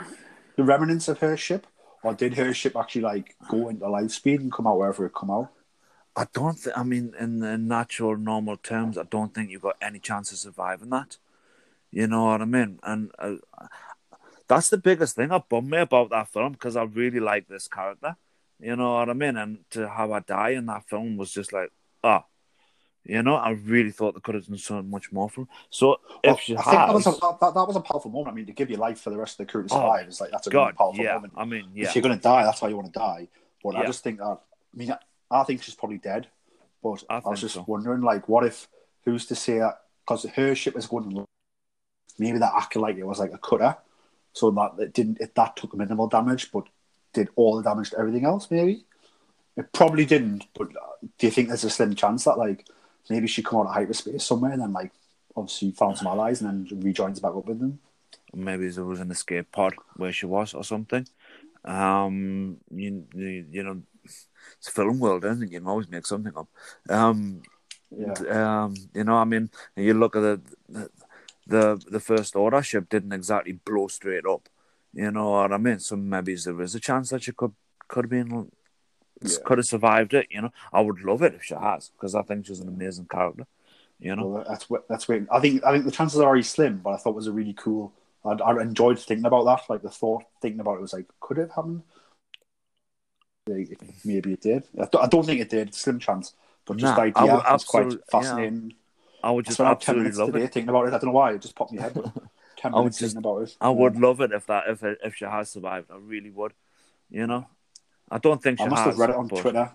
the 0.57 0.63
remnants 0.63 1.07
of 1.07 1.19
her 1.19 1.35
ship, 1.37 1.65
or 2.03 2.13
did 2.13 2.35
her 2.35 2.53
ship 2.53 2.75
actually 2.75 3.01
like 3.03 3.35
go 3.49 3.69
into 3.69 3.87
light 3.87 4.11
speed 4.11 4.41
and 4.41 4.51
come 4.51 4.67
out 4.67 4.77
wherever 4.77 5.05
it 5.05 5.13
come 5.13 5.31
out? 5.31 5.49
I 6.15 6.27
don't 6.33 6.59
think. 6.59 6.77
I 6.77 6.83
mean, 6.83 7.13
in 7.19 7.39
the 7.39 7.57
natural, 7.57 8.17
normal 8.17 8.57
terms, 8.57 8.97
I 8.97 9.03
don't 9.03 9.33
think 9.33 9.49
you've 9.49 9.61
got 9.61 9.77
any 9.81 9.99
chance 9.99 10.31
of 10.31 10.37
surviving 10.39 10.89
that. 10.89 11.17
You 11.91 12.07
know 12.07 12.25
what 12.25 12.41
I 12.41 12.45
mean? 12.45 12.79
And 12.83 13.11
uh, 13.19 13.35
that's 14.47 14.69
the 14.69 14.77
biggest 14.77 15.15
thing 15.15 15.29
that 15.29 15.49
bummed 15.49 15.69
me 15.69 15.79
about 15.79 16.09
that 16.11 16.29
film 16.29 16.53
because 16.53 16.75
I 16.75 16.83
really 16.83 17.19
like 17.19 17.47
this 17.47 17.67
character. 17.67 18.15
You 18.59 18.75
know 18.75 18.93
what 18.93 19.09
I 19.09 19.13
mean? 19.13 19.37
And 19.37 19.59
to 19.71 19.89
have 19.89 20.09
her 20.09 20.23
die 20.25 20.51
in 20.51 20.67
that 20.67 20.87
film 20.87 21.17
was 21.17 21.31
just 21.31 21.51
like, 21.51 21.71
ah, 22.03 22.25
you 23.03 23.23
know, 23.23 23.35
I 23.35 23.51
really 23.51 23.91
thought 23.91 24.13
they 24.13 24.21
could 24.21 24.35
have 24.35 24.45
done 24.45 24.57
so 24.57 24.81
much 24.83 25.11
more 25.11 25.29
for. 25.29 25.41
Her. 25.41 25.47
So 25.69 25.93
if 26.23 26.27
Well, 26.27 26.37
she 26.37 26.55
I 26.55 26.61
think 26.61 26.75
that 26.75 26.93
was, 26.93 27.07
a, 27.07 27.11
that, 27.11 27.53
that 27.55 27.67
was 27.67 27.75
a 27.75 27.81
powerful 27.81 28.11
moment. 28.11 28.33
I 28.33 28.35
mean, 28.35 28.45
to 28.45 28.51
give 28.51 28.69
you 28.69 28.77
life 28.77 29.01
for 29.01 29.09
the 29.09 29.17
rest 29.17 29.39
of 29.39 29.47
the 29.47 29.51
crew 29.51 29.67
to 29.67 29.73
Oh, 29.73 29.77
survive 29.77 30.07
is 30.07 30.21
like 30.21 30.31
that's 30.31 30.47
a 30.47 30.49
really 30.51 30.65
God, 30.65 30.75
powerful 30.75 31.03
yeah, 31.03 31.13
moment. 31.15 31.33
I 31.35 31.45
mean, 31.45 31.65
yeah, 31.73 31.87
If 31.89 31.95
you're 31.95 32.03
going 32.03 32.15
to 32.15 32.21
die, 32.21 32.43
that's 32.43 32.61
why 32.61 32.69
you 32.69 32.75
want 32.75 32.93
to 32.93 32.99
die. 32.99 33.27
But 33.63 33.75
I 33.75 33.85
just 33.85 34.03
think 34.03 34.19
that, 34.19 34.25
I 34.25 34.37
mean, 34.77 34.93
I 35.31 35.43
think 35.43 35.63
she's 35.63 35.75
probably 35.75 35.97
dead. 35.97 36.27
But 36.83 37.03
I 37.09 37.17
I, 37.17 37.29
was 37.29 37.41
just 37.41 37.55
so. 37.55 37.65
wondering, 37.67 38.01
like, 38.01 38.27
what 38.29 38.45
if, 38.45 38.67
who's 39.05 39.25
to 39.27 39.35
say 39.35 39.59
that, 39.59 39.81
because 40.05 40.25
her 40.25 40.55
ship 40.55 40.75
was 40.75 40.87
going 40.87 41.09
to, 41.11 41.25
maybe 42.17 42.37
that 42.39 42.53
acolyte 42.55 42.97
it 42.97 43.07
was 43.07 43.19
like 43.19 43.33
a 43.33 43.37
cutter, 43.37 43.75
so 44.33 44.51
that 44.51 44.71
it 44.79 44.93
didn't, 44.93 45.19
it, 45.19 45.35
that 45.35 45.55
took 45.55 45.75
minimal 45.75 46.07
damage, 46.07 46.51
but 46.51 46.65
did 47.13 47.29
all 47.35 47.57
the 47.57 47.63
damage 47.63 47.91
to 47.91 47.99
everything 47.99 48.25
else, 48.25 48.49
maybe? 48.49 48.85
It 49.57 49.71
probably 49.73 50.05
didn't, 50.05 50.47
but 50.53 50.69
uh, 50.69 51.07
do 51.17 51.27
you 51.27 51.31
think 51.31 51.49
there's 51.49 51.63
a 51.63 51.69
slim 51.69 51.95
chance 51.95 52.23
that, 52.23 52.37
like, 52.37 52.65
maybe 53.09 53.27
she 53.27 53.43
come 53.43 53.59
out 53.59 53.67
of 53.67 53.73
hyperspace 53.73 54.25
somewhere 54.25 54.51
and 54.51 54.61
then, 54.61 54.73
like, 54.73 54.91
obviously 55.35 55.71
found 55.71 55.97
some 55.97 56.07
allies 56.07 56.41
and 56.41 56.67
then 56.69 56.81
rejoins 56.81 57.19
back 57.19 57.35
up 57.35 57.45
with 57.45 57.59
them? 57.59 57.79
maybe 58.33 58.69
there 58.69 58.85
was 58.85 58.99
an 58.99 59.11
escape 59.11 59.51
pod 59.51 59.73
where 59.95 60.11
she 60.11 60.25
was 60.25 60.53
or 60.53 60.63
something. 60.63 61.07
Um, 61.65 62.57
you, 62.71 63.05
you, 63.13 63.45
you 63.51 63.63
know, 63.63 63.81
it's 64.03 64.67
a 64.67 64.71
film 64.71 64.99
world, 64.99 65.25
isn't 65.25 65.43
it? 65.43 65.51
You 65.51 65.59
can 65.59 65.67
always 65.67 65.89
make 65.89 66.05
something 66.05 66.33
up. 66.35 66.47
Um, 66.89 67.41
Yeah. 67.91 68.63
um, 68.63 68.75
you 68.93 69.03
know, 69.03 69.15
I 69.15 69.25
mean, 69.25 69.49
you 69.75 69.93
look 69.93 70.15
at 70.15 70.21
the, 70.21 70.89
the 71.51 71.81
the 71.89 71.99
first 71.99 72.35
order 72.35 72.61
ship 72.63 72.89
didn't 72.89 73.13
exactly 73.13 73.53
blow 73.53 73.87
straight 73.87 74.25
up. 74.25 74.49
You 74.93 75.11
know 75.11 75.31
what 75.31 75.53
I 75.53 75.57
mean? 75.57 75.79
So 75.79 75.95
maybe 75.95 76.35
there 76.35 76.61
is 76.61 76.75
a 76.75 76.79
chance 76.79 77.09
that 77.11 77.23
she 77.23 77.31
could 77.33 77.53
could 77.89 78.05
have 78.05 78.11
been 78.11 78.51
Yeah. 79.21 79.37
could 79.45 79.59
have 79.59 79.67
survived 79.67 80.13
it. 80.13 80.27
You 80.31 80.43
know, 80.43 80.51
I 80.73 80.81
would 80.81 81.01
love 81.01 81.21
it 81.23 81.35
if 81.35 81.43
she 81.43 81.55
has 81.55 81.89
because 81.89 82.15
I 82.15 82.23
think 82.23 82.45
she's 82.45 82.59
an 82.61 82.69
amazing 82.69 83.07
character. 83.07 83.47
You 83.99 84.15
know, 84.15 84.27
Well, 84.27 84.43
that's 84.47 84.67
that's 84.89 85.07
wait. 85.07 85.23
I 85.31 85.39
think 85.39 85.63
I 85.63 85.71
think 85.71 85.85
the 85.85 85.91
chances 85.91 86.19
are 86.19 86.25
very 86.25 86.43
slim, 86.43 86.79
but 86.83 86.91
I 86.91 86.97
thought 86.97 87.11
it 87.11 87.15
was 87.15 87.27
a 87.27 87.31
really 87.31 87.53
cool. 87.53 87.93
I, 88.25 88.31
I 88.33 88.61
enjoyed 88.61 88.99
thinking 88.99 89.25
about 89.25 89.45
that. 89.45 89.69
Like 89.69 89.81
the 89.81 89.89
thought, 89.89 90.23
thinking 90.41 90.59
about 90.59 90.75
it 90.75 90.81
was 90.81 90.93
like, 90.93 91.07
could 91.19 91.37
it 91.37 91.41
have 91.41 91.51
happened? 91.51 91.83
Like, 93.47 93.79
Maybe 94.05 94.33
it 94.33 94.41
did. 94.41 94.63
I 94.79 94.85
don't, 94.85 95.03
I 95.03 95.07
don't 95.07 95.25
think 95.25 95.41
it 95.41 95.49
did. 95.49 95.73
Slim 95.73 95.99
chance, 95.99 96.33
but 96.65 96.77
just 96.77 96.95
Nah, 96.95 96.95
the 96.95 97.01
I 97.15 97.23
idea 97.23 97.25
would 97.25 97.43
was 97.51 97.63
quite 97.63 97.93
fascinating. 98.09 98.73
yeah. 98.73 98.80
I 99.23 99.31
would 99.31 99.45
just 99.45 99.57
ten 99.57 99.67
absolutely 99.67 100.11
love 100.11 100.31
today 100.31 100.45
it. 100.45 100.53
thinking 100.53 100.69
about 100.69 100.85
it. 100.87 100.93
I 100.93 100.97
don't 100.97 101.05
know 101.05 101.11
why. 101.11 101.33
It 101.33 101.41
just 101.41 101.55
popped 101.55 101.71
in 101.71 101.77
my 101.77 101.83
head. 101.83 101.93
But 101.93 102.13
ten 102.57 102.73
I 102.73 102.79
would 102.79 102.89
just- 102.93 102.99
thinking 102.99 103.17
about 103.17 103.41
it. 103.43 103.55
I 103.61 103.69
would 103.69 103.95
love 103.97 104.21
it 104.21 104.31
if 104.31 104.45
that 104.47 104.63
if 104.67 104.83
if 104.83 105.15
she 105.15 105.25
has 105.25 105.49
survived. 105.49 105.89
I 105.91 105.97
really 105.97 106.29
would. 106.31 106.53
You 107.09 107.27
know, 107.27 107.47
I 108.09 108.17
don't 108.17 108.41
think 108.41 108.59
she 108.59 108.65
I 108.65 108.69
must 108.69 108.83
has. 108.83 108.93
have 108.93 108.99
read 108.99 109.09
it 109.11 109.15
on 109.15 109.27
but- 109.27 109.39
Twitter. 109.41 109.71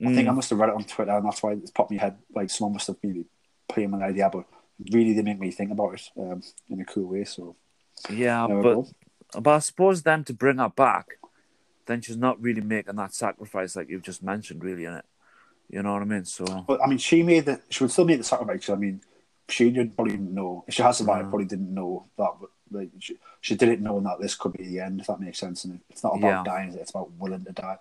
I 0.00 0.06
think 0.14 0.26
I 0.28 0.32
Mm. 0.32 0.36
must 0.36 0.50
have 0.50 0.58
read 0.58 0.70
it 0.70 0.74
on 0.74 0.82
Twitter, 0.84 1.12
and 1.12 1.24
that's 1.24 1.42
why 1.44 1.52
it's 1.52 1.70
popped 1.70 1.92
in 1.92 1.96
my 1.98 2.02
head. 2.02 2.16
Like 2.34 2.50
someone 2.50 2.72
must 2.72 2.88
have 2.88 2.96
maybe 3.04 3.24
put 3.68 3.84
in 3.84 3.94
an 3.94 4.02
idea, 4.02 4.28
but 4.32 4.46
really 4.90 5.12
they 5.12 5.22
make 5.22 5.38
me 5.38 5.52
think 5.52 5.70
about 5.70 5.94
it 5.94 6.02
um, 6.18 6.42
in 6.68 6.80
a 6.80 6.84
cool 6.84 7.06
way. 7.06 7.22
So 7.24 7.54
Yeah, 8.10 8.48
but 8.48 8.90
but 9.40 9.54
I 9.54 9.58
suppose 9.60 10.02
then 10.02 10.24
to 10.24 10.34
bring 10.34 10.58
her 10.58 10.70
back, 10.70 11.18
then 11.86 12.00
she's 12.00 12.16
not 12.16 12.40
really 12.42 12.60
making 12.62 12.96
that 12.96 13.14
sacrifice 13.14 13.76
like 13.76 13.88
you've 13.90 14.02
just 14.02 14.24
mentioned, 14.24 14.64
really, 14.64 14.86
in 14.86 14.94
it. 14.94 15.04
You 15.72 15.82
know 15.82 15.94
what 15.94 16.02
I 16.02 16.04
mean? 16.04 16.24
So 16.26 16.44
But 16.68 16.80
I 16.82 16.86
mean, 16.86 16.98
she 16.98 17.22
made 17.22 17.46
the. 17.46 17.60
She 17.70 17.82
would 17.82 17.90
still 17.90 18.04
make 18.04 18.18
the 18.18 18.24
sacrifice. 18.24 18.68
I 18.68 18.74
mean, 18.76 19.00
she 19.48 19.70
didn't 19.70 19.96
probably 19.96 20.12
didn't 20.12 20.34
know. 20.34 20.64
If 20.68 20.74
she 20.74 20.82
has 20.82 20.98
survived, 20.98 21.26
Mm. 21.26 21.30
probably 21.30 21.46
didn't 21.46 21.72
know 21.74 22.06
that. 22.18 22.30
Like, 22.70 22.90
she, 23.00 23.16
she 23.40 23.54
didn't 23.56 23.80
know 23.82 23.98
that 24.00 24.20
this 24.20 24.34
could 24.34 24.52
be 24.52 24.64
the 24.68 24.80
end. 24.80 25.00
If 25.00 25.06
that 25.08 25.20
makes 25.20 25.38
sense. 25.38 25.64
And 25.64 25.80
it's 25.90 26.04
not 26.04 26.16
about 26.18 26.46
Yeah. 26.46 26.52
dying; 26.52 26.68
it? 26.72 26.76
it's 26.80 26.90
about 26.90 27.10
willing 27.12 27.44
to 27.44 27.52
die. 27.52 27.78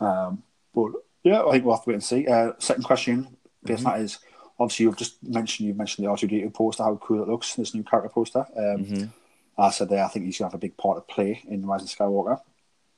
Um, 0.00 0.42
but 0.74 0.92
yeah, 1.24 1.42
I 1.42 1.50
think 1.52 1.64
we'll 1.64 1.74
have 1.76 1.84
to 1.84 1.90
wait 1.90 1.94
and 1.94 2.04
see. 2.04 2.26
Uh, 2.26 2.52
second 2.58 2.84
question, 2.84 3.36
based 3.64 3.84
on 3.86 3.92
that 3.92 4.00
is 4.02 4.18
obviously 4.58 4.84
you've 4.84 4.96
just 4.96 5.22
mentioned 5.22 5.66
you've 5.66 5.76
mentioned 5.78 6.04
the 6.06 6.10
R 6.10 6.16
two 6.18 6.26
D 6.26 6.42
two 6.42 6.50
poster, 6.50 6.82
how 6.84 6.96
cool 6.96 7.22
it 7.22 7.28
looks. 7.28 7.54
This 7.54 7.74
new 7.74 7.82
character 7.82 8.10
poster. 8.10 8.46
Um, 8.54 8.84
Mhm. 8.84 9.12
I 9.58 9.70
said 9.70 9.88
there, 9.90 10.04
I 10.04 10.08
think 10.08 10.24
he's 10.26 10.38
gonna 10.38 10.48
have 10.50 10.54
a 10.54 10.58
big 10.58 10.76
part 10.76 10.96
to 11.06 11.14
play 11.14 11.42
in 11.48 11.66
Rise 11.66 11.82
of 11.82 11.88
Skywalker. 11.88 12.40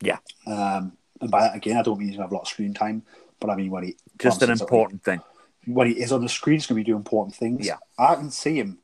Yeah. 0.01 0.19
Um, 0.47 0.97
and 1.21 1.31
by 1.31 1.41
that 1.43 1.57
again, 1.57 1.77
I 1.77 1.83
don't 1.83 1.99
mean 1.99 2.09
he's 2.09 2.17
gonna 2.17 2.27
have 2.27 2.33
a 2.33 2.35
lot 2.35 2.43
of 2.43 2.49
screen 2.49 2.73
time, 2.75 3.03
but 3.43 3.51
I 3.51 3.57
mean 3.57 3.71
when 3.71 3.85
he 3.85 3.97
just 4.19 4.41
an 4.43 4.51
important 4.51 5.03
thing. 5.03 5.21
when 5.67 5.89
he 5.89 6.01
is 6.01 6.13
on 6.13 6.23
the 6.23 6.29
screen, 6.29 6.55
he's 6.55 6.67
going 6.67 6.77
to 6.77 6.85
be 6.85 6.91
doing 6.91 6.99
important 6.99 7.35
things. 7.37 7.67
Yeah. 7.67 7.77
I 7.99 8.15
can 8.15 8.31
see 8.31 8.57
him. 8.59 8.79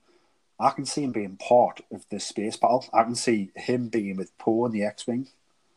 I 0.61 0.71
can 0.71 0.85
see 0.85 1.05
him 1.05 1.13
being 1.13 1.37
part 1.37 1.81
of 1.93 2.05
the 2.11 2.19
space 2.19 2.57
battle. 2.57 2.85
I 2.93 3.05
can 3.05 3.15
see 3.15 3.51
him 3.55 3.89
being 3.89 4.17
with 4.17 4.37
Poe 4.39 4.67
in 4.67 4.73
the 4.73 4.83
X-wing. 4.83 5.29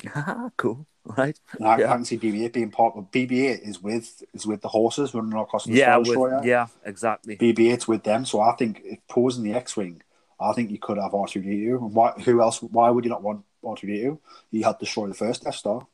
cool, 0.57 0.87
right? 1.05 1.39
And 1.53 1.67
I, 1.67 1.77
Yeah. 1.77 1.91
I 1.91 1.95
can 1.95 2.05
see 2.05 2.17
BB-8 2.17 2.53
being 2.53 2.71
part 2.71 2.95
of 2.97 3.11
BB-8 3.11 3.61
is 3.61 3.81
with 3.81 4.23
is 4.33 4.47
with 4.47 4.61
the 4.61 4.67
horses 4.69 5.13
running 5.13 5.39
across 5.39 5.65
the 5.65 5.73
Yeah, 5.73 5.97
with, 5.97 6.43
yeah, 6.43 6.67
exactly. 6.83 7.37
BB-8's 7.37 7.87
with 7.87 8.03
them, 8.03 8.25
so 8.25 8.41
I 8.41 8.53
think 8.55 8.81
if 8.83 8.99
Poe's 9.07 9.37
in 9.37 9.43
the 9.43 9.53
X-wing, 9.53 10.01
I 10.39 10.53
think 10.53 10.71
you 10.71 10.79
could 10.79 10.97
have 10.97 11.11
R2D2. 11.11 11.77
And 11.77 11.93
why? 11.93 12.11
Who 12.25 12.41
else? 12.41 12.63
Why 12.63 12.89
would 12.89 13.03
you 13.05 13.11
not 13.11 13.21
want 13.21 13.45
R2D2? 13.63 14.17
He 14.49 14.63
helped 14.63 14.79
destroy 14.79 15.05
the 15.07 15.13
first 15.13 15.43
Death 15.43 15.55
Star. 15.55 15.85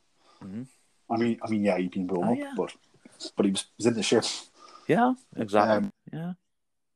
Mhm. 0.42 0.66
I 1.10 1.16
mean, 1.16 1.38
I 1.42 1.48
mean, 1.50 1.64
yeah, 1.64 1.78
he'd 1.78 1.90
been 1.90 2.06
blown 2.06 2.28
Oh, 2.28 2.32
up, 2.32 2.38
yeah. 2.38 2.52
but 2.56 2.74
but 3.36 3.46
he 3.46 3.52
was, 3.52 3.66
was 3.76 3.86
in 3.86 3.94
the 3.94 4.02
ship. 4.02 4.24
Yeah, 4.86 5.14
exactly. 5.36 5.76
Um, 5.76 5.92
yeah, 6.12 6.32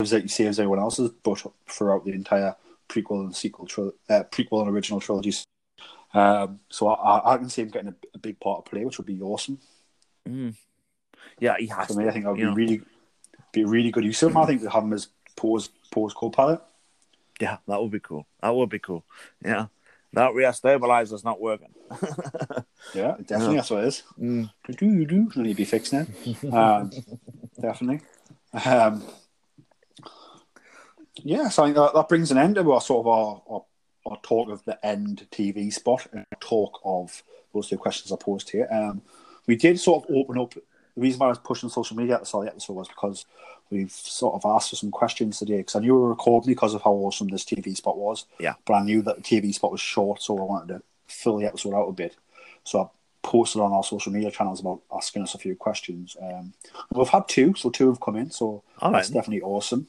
was 0.01 0.13
like 0.13 0.29
saves 0.31 0.59
everyone 0.59 0.79
else's, 0.79 1.11
but 1.23 1.43
throughout 1.69 2.05
the 2.05 2.13
entire 2.13 2.57
prequel 2.89 3.21
and 3.25 3.35
sequel, 3.35 3.67
tril- 3.67 3.93
uh, 4.09 4.25
prequel 4.31 4.61
and 4.61 4.71
original 4.71 5.01
trilogies. 5.01 5.45
Um, 6.15 6.61
so 6.69 6.89
I, 6.89 7.35
I 7.35 7.39
can 7.39 7.49
see 7.49 7.63
him 7.63 7.69
getting 7.69 7.89
a, 7.89 7.95
a 8.15 8.19
big 8.19 8.39
part 8.39 8.65
to 8.65 8.71
play, 8.71 8.85
which 8.85 8.99
would 8.99 9.07
be 9.07 9.21
awesome 9.23 9.59
mm. 10.29 10.55
yeah, 11.41 11.57
he 11.59 11.67
has 11.69 11.87
for 11.89 11.95
me. 11.95 12.05
to. 12.05 12.11
I 12.11 12.13
think 12.13 12.25
that 12.25 12.31
would 12.31 12.39
be 12.39 12.45
know. 12.45 12.55
really 12.55 12.83
be 13.53 13.63
a 13.63 13.67
really 13.67 13.91
good 13.91 14.05
use 14.05 14.23
of 14.23 14.31
him. 14.33 14.37
I 14.39 14.47
think 14.47 14.63
to 14.63 14.71
have 14.71 14.83
him 14.83 14.93
as 14.93 15.09
Poe's 15.37 15.69
Poe's 15.91 16.13
co-pilot. 16.15 16.61
Yeah, 17.41 17.59
that 17.67 17.81
would 17.83 17.91
be 17.91 18.01
cool. 18.01 18.27
That 18.43 18.55
would 18.55 18.69
be 18.69 18.79
cool. 18.79 19.05
Yeah, 19.45 19.67
that 20.13 20.35
rear 20.35 20.53
stabilizer's 20.53 21.25
not 21.25 21.41
working. 21.41 21.75
Yeah, 22.95 23.15
definitely. 23.25 23.55
Yeah. 23.55 23.61
That's 23.61 23.71
what 23.71 23.85
it 23.85 23.87
is. 23.87 24.03
Mm. 24.21 24.51
Do. 24.77 24.87
Need 25.37 25.53
to 25.53 25.55
be 25.55 25.65
fixed 25.65 25.93
now. 25.93 26.07
Um, 26.53 26.91
definitely. 27.61 28.01
Um, 28.65 29.05
yeah, 31.17 31.49
so 31.49 31.63
I 31.63 31.67
think 31.67 31.77
that, 31.77 31.95
that 31.95 32.09
brings 32.09 32.31
an 32.31 32.39
end 32.39 32.57
to 32.57 32.73
our 32.73 32.81
sort 32.81 33.07
of 33.07 33.07
our, 33.07 33.43
our, 33.49 33.65
our 34.07 34.19
talk 34.23 34.51
of 34.51 34.65
the 34.65 34.85
end 34.85 35.27
TV 35.31 35.73
spot 35.73 36.07
and 36.13 36.27
talk 36.41 36.81
of 36.85 37.23
those 37.55 37.69
two 37.69 37.79
questions 37.79 38.13
I 38.13 38.17
posed 38.17 38.51
here. 38.51 38.69
Um, 38.71 39.03
we 39.47 39.57
did 39.57 39.79
sort 39.79 40.05
of 40.05 40.15
open 40.15 40.39
up. 40.39 40.55
The 40.55 41.01
reason 41.01 41.21
why 41.21 41.27
I 41.27 41.31
was 41.31 41.39
pushing 41.39 41.69
social 41.69 41.97
media 41.97 42.17
at 42.17 42.21
the 42.21 42.27
start 42.27 42.43
of 42.43 42.47
the 42.47 42.57
episode 42.57 42.75
was 42.75 42.89
because 42.89 43.25
we've 43.73 43.91
sort 43.91 44.35
of 44.35 44.45
asked 44.45 44.71
for 44.71 44.77
some 44.77 44.91
questions 44.91 45.39
today 45.39 45.57
because 45.59 45.75
I 45.75 45.81
knew 45.81 45.95
we 45.95 46.01
were 46.01 46.09
recording 46.11 46.53
because 46.53 46.75
of 46.75 46.83
how 46.83 46.93
awesome 46.93 47.29
this 47.29 47.45
TV 47.45 47.75
spot 47.75 47.97
was. 47.97 48.27
Yeah. 48.39 48.55
But 48.67 48.75
I 48.75 48.83
knew 48.85 49.03
that 49.03 49.17
the 49.17 49.23
TV 49.23 49.53
spot 49.55 49.73
was 49.73 49.81
short, 49.81 50.23
so 50.23 50.39
I 50.39 50.43
wanted 50.43 50.75
to 50.75 50.83
fill 51.07 51.39
the 51.39 51.47
episode 51.47 51.75
out 51.75 51.89
a 51.89 51.93
bit. 51.93 52.17
So 52.65 52.83
I 52.83 52.87
posted 53.23 53.63
on 53.63 53.73
our 53.73 53.83
social 53.83 54.13
media 54.13 54.31
channels 54.31 54.61
about 54.61 54.83
asking 54.95 55.23
us 55.23 55.35
a 55.35 55.39
few 55.39 55.57
questions. 55.57 56.17
Um, 56.21 56.53
we've 56.93 57.09
had 57.09 57.29
two, 57.29 57.55
so 57.55 57.71
two 57.71 57.89
have 57.89 58.01
come 58.01 58.17
in, 58.17 58.31
so 58.31 58.63
All 58.81 58.93
that's 58.93 59.09
right. 59.09 59.15
definitely 59.15 59.43
awesome. 59.43 59.89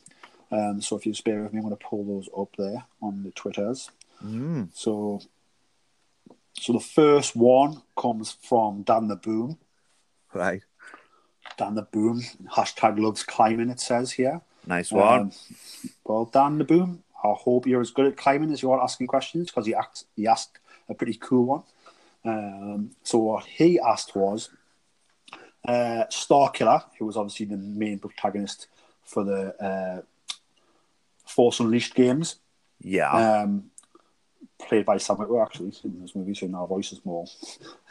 Um, 0.51 0.81
so 0.81 0.95
if 0.95 1.05
you 1.05 1.13
spare 1.13 1.41
with 1.43 1.51
me, 1.53 1.59
I'm 1.59 1.65
going 1.65 1.77
to 1.77 1.83
pull 1.83 2.05
those 2.05 2.29
up 2.37 2.55
there 2.57 2.85
on 3.01 3.23
the 3.23 3.31
Twitters. 3.31 3.89
Mm. 4.23 4.69
So, 4.73 5.19
so 6.53 6.73
the 6.73 6.79
first 6.79 7.35
one 7.35 7.81
comes 7.97 8.37
from 8.41 8.83
Dan 8.83 9.07
the 9.07 9.15
Boom. 9.15 9.57
Right. 10.33 10.61
Dan 11.57 11.75
the 11.75 11.83
Boom 11.83 12.21
hashtag 12.55 12.99
loves 12.99 13.23
climbing. 13.23 13.69
It 13.69 13.79
says 13.79 14.11
here. 14.11 14.41
Nice 14.65 14.91
one. 14.91 15.19
Um, 15.19 15.31
well, 16.05 16.25
Dan 16.25 16.57
the 16.57 16.63
Boom, 16.63 17.03
I 17.23 17.33
hope 17.33 17.67
you're 17.67 17.81
as 17.81 17.91
good 17.91 18.05
at 18.05 18.17
climbing 18.17 18.51
as 18.51 18.61
you 18.61 18.71
are 18.71 18.81
asking 18.81 19.07
questions 19.07 19.47
because 19.47 19.65
he 19.65 19.73
asked, 19.73 20.05
he 20.15 20.27
asked 20.27 20.59
a 20.89 20.93
pretty 20.93 21.15
cool 21.15 21.45
one. 21.45 21.63
Um, 22.25 22.91
so 23.03 23.17
what 23.17 23.45
he 23.45 23.79
asked 23.79 24.15
was 24.15 24.49
uh, 25.67 26.05
Star 26.09 26.49
Killer, 26.51 26.81
who 26.97 27.05
was 27.05 27.17
obviously 27.17 27.45
the 27.45 27.57
main 27.57 27.99
protagonist 27.99 28.67
for 29.03 29.23
the 29.23 29.55
uh, 29.63 30.01
Force 31.25 31.59
Unleashed 31.59 31.95
games, 31.95 32.37
yeah. 32.81 33.11
um, 33.11 33.65
played 34.59 34.85
by 34.85 34.97
Sam 34.97 35.17
Witwer 35.17 35.45
actually 35.45 35.73
in 35.83 36.01
this 36.01 36.15
movie, 36.15 36.33
so 36.33 36.47
now 36.47 36.65
voices 36.65 37.01
Maul. 37.05 37.29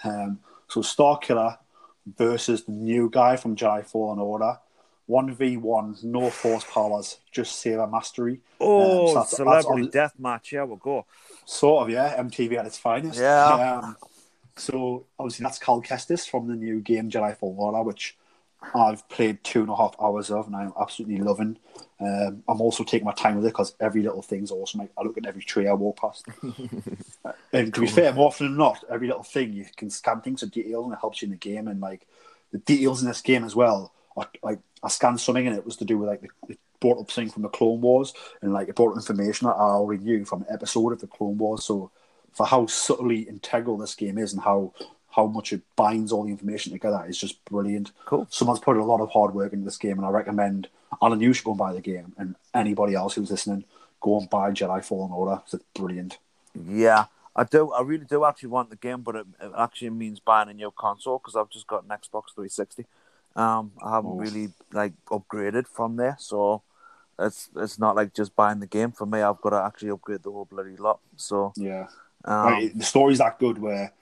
Um, 0.04 0.40
so 0.68 0.82
Star 0.82 1.18
Killer 1.18 1.58
versus 2.06 2.64
the 2.64 2.72
new 2.72 3.08
guy 3.10 3.36
from 3.36 3.56
Jedi 3.56 3.84
Fallen 3.84 4.18
Order. 4.18 4.58
1v1, 5.08 6.04
no 6.04 6.30
force 6.30 6.64
powers, 6.64 7.18
just 7.32 7.56
Saber 7.60 7.86
Mastery. 7.86 8.40
oh, 8.60 8.80
um, 8.80 9.06
so 9.08 9.14
that's- 9.14 9.14
that's 9.30 9.36
celebrity 9.36 9.82
on- 9.82 9.90
death 9.90 10.14
match. 10.18 10.52
Yeah, 10.52 10.62
we'll 10.62 10.76
go. 10.76 11.04
Sort 11.44 11.84
of, 11.84 11.90
yeah. 11.90 12.16
MTV 12.18 12.56
at 12.56 12.66
its 12.66 12.78
finest. 12.78 13.18
Yeah. 13.20 13.80
Um, 13.82 13.96
so 14.56 15.04
obviously 15.18 15.42
that's 15.44 15.58
Cal 15.58 15.82
Kestis 15.82 16.28
from 16.28 16.46
the 16.46 16.54
new 16.54 16.80
game 16.80 17.10
Jedi 17.10 17.36
Fallen 17.36 17.56
Order, 17.58 17.82
which 17.82 18.16
I've 18.74 19.08
played 19.08 19.42
two 19.44 19.60
and 19.60 19.70
a 19.70 19.76
half 19.76 19.94
hours 20.00 20.30
of, 20.30 20.46
and 20.46 20.56
I'm 20.56 20.72
absolutely 20.80 21.18
loving. 21.18 21.58
Um, 22.00 22.42
I'm 22.48 22.60
also 22.60 22.84
taking 22.84 23.06
my 23.06 23.12
time 23.12 23.36
with 23.36 23.44
it 23.44 23.48
because 23.48 23.74
every 23.80 24.02
little 24.02 24.22
thing's 24.22 24.50
awesome. 24.50 24.82
I, 24.82 24.88
I 24.96 25.02
look 25.02 25.18
at 25.18 25.26
every 25.26 25.42
tree 25.42 25.68
I 25.68 25.72
walk 25.72 26.00
past. 26.00 26.26
And 27.52 27.72
to 27.74 27.80
be 27.80 27.86
fair, 27.86 28.12
more 28.14 28.28
often 28.28 28.46
than 28.46 28.56
not, 28.56 28.82
every 28.90 29.06
little 29.06 29.22
thing 29.22 29.52
you 29.52 29.66
can 29.76 29.90
scan 29.90 30.22
things 30.22 30.40
for 30.40 30.46
details, 30.46 30.86
and 30.86 30.94
it 30.94 31.00
helps 31.00 31.20
you 31.20 31.26
in 31.26 31.32
the 31.32 31.36
game. 31.36 31.68
And 31.68 31.80
like 31.80 32.06
the 32.50 32.58
details 32.58 33.02
in 33.02 33.08
this 33.08 33.20
game 33.20 33.44
as 33.44 33.54
well. 33.54 33.92
Are, 34.16 34.28
like 34.42 34.60
I 34.82 34.88
scanned 34.88 35.20
something, 35.20 35.46
and 35.46 35.56
it 35.56 35.64
was 35.64 35.76
to 35.76 35.84
do 35.84 35.98
with 35.98 36.08
like 36.08 36.22
the, 36.22 36.28
it 36.48 36.58
brought 36.80 36.98
up 36.98 37.10
something 37.10 37.32
from 37.32 37.42
the 37.42 37.48
Clone 37.48 37.80
Wars, 37.80 38.14
and 38.40 38.52
like 38.52 38.68
it 38.68 38.74
brought 38.74 38.96
information 38.96 39.46
that 39.46 39.54
I 39.54 39.70
already 39.70 40.02
knew 40.02 40.24
from 40.24 40.42
an 40.42 40.48
episode 40.50 40.92
of 40.92 41.00
the 41.00 41.06
Clone 41.06 41.38
Wars. 41.38 41.64
So 41.64 41.90
for 42.32 42.46
how 42.46 42.66
subtly 42.66 43.20
integral 43.20 43.76
this 43.76 43.94
game 43.94 44.18
is, 44.18 44.32
and 44.32 44.42
how 44.42 44.72
how 45.12 45.26
much 45.26 45.52
it 45.52 45.62
binds 45.76 46.10
all 46.12 46.24
the 46.24 46.30
information 46.30 46.72
together 46.72 47.04
is 47.08 47.18
just 47.18 47.44
brilliant. 47.44 47.92
Cool. 48.06 48.26
Someone's 48.30 48.60
put 48.60 48.76
a 48.76 48.84
lot 48.84 49.00
of 49.00 49.10
hard 49.10 49.34
work 49.34 49.52
into 49.52 49.64
this 49.64 49.78
game, 49.78 49.98
and 49.98 50.06
I 50.06 50.10
recommend 50.10 50.68
Alan, 51.02 51.20
you 51.20 51.32
should 51.32 51.44
go 51.44 51.52
and 51.52 51.58
buy 51.58 51.72
the 51.72 51.80
game, 51.80 52.12
and 52.18 52.34
anybody 52.54 52.94
else 52.94 53.14
who's 53.14 53.30
listening, 53.30 53.64
go 54.00 54.18
and 54.20 54.28
buy 54.30 54.50
Jedi 54.50 54.84
Fallen 54.84 55.12
Order. 55.12 55.42
It's 55.52 55.62
brilliant. 55.74 56.18
Yeah, 56.54 57.04
I 57.36 57.44
do. 57.44 57.72
I 57.72 57.82
really 57.82 58.04
do 58.04 58.24
actually 58.24 58.50
want 58.50 58.70
the 58.70 58.76
game, 58.76 59.02
but 59.02 59.16
it, 59.16 59.26
it 59.40 59.52
actually 59.56 59.90
means 59.90 60.20
buying 60.20 60.48
a 60.50 60.54
new 60.54 60.70
console 60.76 61.18
because 61.18 61.36
I've 61.36 61.50
just 61.50 61.66
got 61.66 61.84
an 61.84 61.90
Xbox 61.90 62.34
360. 62.34 62.84
Um, 63.36 63.72
I 63.82 63.94
haven't 63.94 64.10
Oh. 64.10 64.16
really 64.18 64.50
like 64.72 64.92
upgraded 65.10 65.66
from 65.66 65.96
there, 65.96 66.16
so 66.18 66.62
it's 67.18 67.48
it's 67.56 67.78
not 67.78 67.96
like 67.96 68.12
just 68.14 68.34
buying 68.36 68.60
the 68.60 68.66
game 68.66 68.92
for 68.92 69.06
me. 69.06 69.22
I've 69.22 69.40
got 69.40 69.50
to 69.50 69.62
actually 69.62 69.90
upgrade 69.90 70.22
the 70.22 70.30
whole 70.30 70.44
bloody 70.44 70.76
lot. 70.76 71.00
So 71.16 71.52
Yeah. 71.56 71.86
um, 72.24 72.46
Right, 72.46 72.78
the 72.78 72.84
story's 72.84 73.18
that 73.18 73.38
good 73.38 73.58
where 73.58 73.92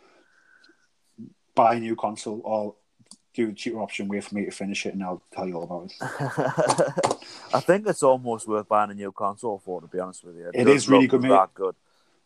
buy 1.65 1.75
a 1.75 1.81
new 1.81 1.97
console 1.97 2.41
or 2.45 2.75
do 3.35 3.47
the 3.47 3.53
cheaper 3.53 3.81
option, 3.81 4.09
wait 4.09 4.25
for 4.25 4.35
me 4.35 4.45
to 4.45 4.51
finish 4.51 4.87
it, 4.87 4.95
and 4.95 5.03
I'll 5.03 5.23
tell 5.33 5.47
you 5.47 5.55
all 5.57 5.63
about 5.65 5.85
it. 5.85 5.97
I 7.55 7.61
think 7.61 7.87
it's 7.87 8.03
almost 8.03 8.49
worth 8.49 8.69
buying 8.69 8.91
a 8.91 8.95
new 8.95 9.13
console 9.13 9.59
for. 9.65 9.81
To 9.81 9.87
be 9.87 10.01
honest 10.01 10.25
with 10.25 10.37
you, 10.37 10.51
It 10.53 10.65
does 10.65 10.83
is 10.83 10.89
really 10.89 11.07
good, 11.07 11.23
mate. 11.23 11.29
That 11.29 11.55
good. 11.55 11.75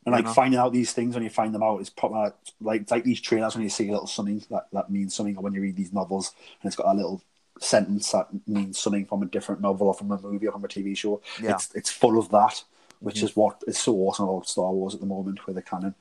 And 0.06 0.12
You 0.12 0.16
like 0.18 0.24
know? 0.26 0.32
finding 0.32 0.58
out 0.60 0.72
these 0.72 0.92
things 0.92 1.14
when 1.14 1.22
you 1.24 1.30
find 1.30 1.54
them 1.54 1.62
out 1.62 1.80
is 1.80 1.90
proper 1.90 2.32
like 2.60 2.90
like 2.90 3.04
these 3.04 3.20
trailers 3.20 3.54
when 3.54 3.64
you 3.64 3.70
see 3.70 3.88
a 3.88 3.92
little 3.92 4.06
something 4.06 4.42
that, 4.50 4.66
that 4.72 4.90
means 4.90 5.14
something, 5.14 5.36
or 5.36 5.42
when 5.42 5.54
you 5.54 5.62
read 5.62 5.76
these 5.76 5.92
novels 5.92 6.32
and 6.60 6.68
it's 6.68 6.76
got 6.76 6.92
a 6.92 6.96
little 6.96 7.22
sentence 7.60 8.10
that 8.12 8.28
means 8.46 8.78
something 8.78 9.06
from 9.06 9.22
a 9.22 9.26
different 9.26 9.60
novel 9.60 9.86
or 9.88 9.94
from 9.94 10.10
a 10.10 10.20
movie 10.20 10.46
or 10.46 10.52
from 10.52 10.64
a 10.64 10.68
TV 10.68 10.96
show. 10.96 11.20
Yeah. 11.38 11.50
Mm-hmm. 11.50 11.54
It's 11.54 11.74
it's 11.74 11.90
full 11.90 12.18
of 12.18 12.30
that, 12.30 12.64
which 13.00 13.22
is 13.22 13.36
what 13.36 13.62
is 13.66 13.78
so 13.78 13.94
awesome 13.96 14.28
about 14.28 14.48
Star 14.48 14.72
Wars 14.72 14.94
at 14.94 15.00
the 15.00 15.06
moment 15.06 15.46
with 15.46 15.56
the 15.56 15.62
canon. 15.62 15.94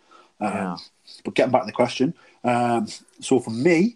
Um, 0.43 0.53
Yeah. 0.53 0.77
But 1.23 1.35
getting 1.35 1.51
back 1.51 1.61
to 1.63 1.67
the 1.67 1.71
question, 1.73 2.13
um, 2.43 2.87
so 3.19 3.39
for 3.39 3.51
me, 3.51 3.95